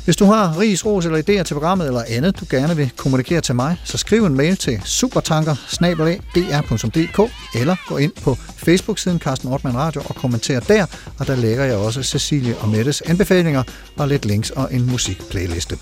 Hvis 0.06 0.16
du 0.16 0.26
har 0.26 0.60
ris, 0.60 0.86
ros 0.86 1.06
eller 1.06 1.18
idéer 1.20 1.44
til 1.44 1.54
programmet 1.54 1.88
eller 1.88 2.04
andet, 2.10 2.40
du 2.40 2.46
gerne 2.50 2.76
vil 2.76 2.92
kommunikere 2.98 3.42
til 3.42 3.56
mig, 3.56 3.78
så 3.84 3.98
skriv 3.98 4.26
en 4.26 4.36
mail 4.36 4.58
til 4.82 4.90
supertanker 4.90 5.56
eller 7.56 7.76
gå 7.88 7.98
ind 7.98 8.12
på 8.24 8.38
Facebook-siden 8.58 9.20
Carsten 9.20 9.50
Ortmann 9.50 9.78
Radio 9.78 10.02
og 10.06 10.16
kommenter 10.16 10.60
der, 10.60 10.86
og 11.20 11.28
der 11.28 11.36
lægger 11.36 11.64
jeg 11.64 11.76
også 11.76 12.04
Cecilie 12.04 12.58
og 12.58 12.70
Mettes 12.70 13.02
anbefalinger 13.02 13.64
og 13.98 14.08
lidt 14.08 14.26
links 14.26 14.50
og 14.50 14.74
en 14.74 14.86
musikplayliste. 14.92 15.78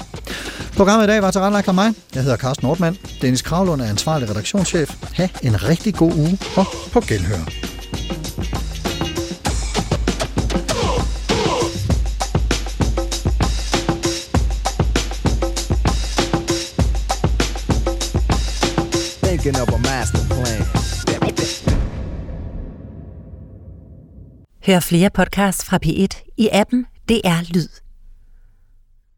Programmet 0.77 1.05
i 1.05 1.07
dag 1.07 1.21
var 1.21 1.31
tilrettelagt 1.31 1.67
af 1.67 1.73
mig. 1.73 1.93
Jeg 2.15 2.23
hedder 2.23 2.37
Carsten 2.37 2.67
Ortmann. 2.67 2.97
Dennis 3.21 3.41
Kravlund 3.41 3.81
er 3.81 3.85
ansvarlig 3.89 4.29
redaktionschef. 4.29 4.95
Ha' 5.13 5.27
en 5.43 5.63
rigtig 5.63 5.95
god 5.95 6.13
uge 6.13 6.39
og 6.55 6.65
på 6.91 7.01
genhør. 7.01 7.49
Thinking 19.45 19.61
of 19.61 19.69
a 19.69 19.77
master 19.77 20.19
plan. 20.29 20.61
Hør 24.65 24.79
flere 24.79 25.09
podcasts 25.09 25.65
fra 25.65 25.79
P1 25.85 26.33
i 26.37 26.49
appen 26.51 26.85
DR 27.09 27.53
Lyd. 27.53 27.84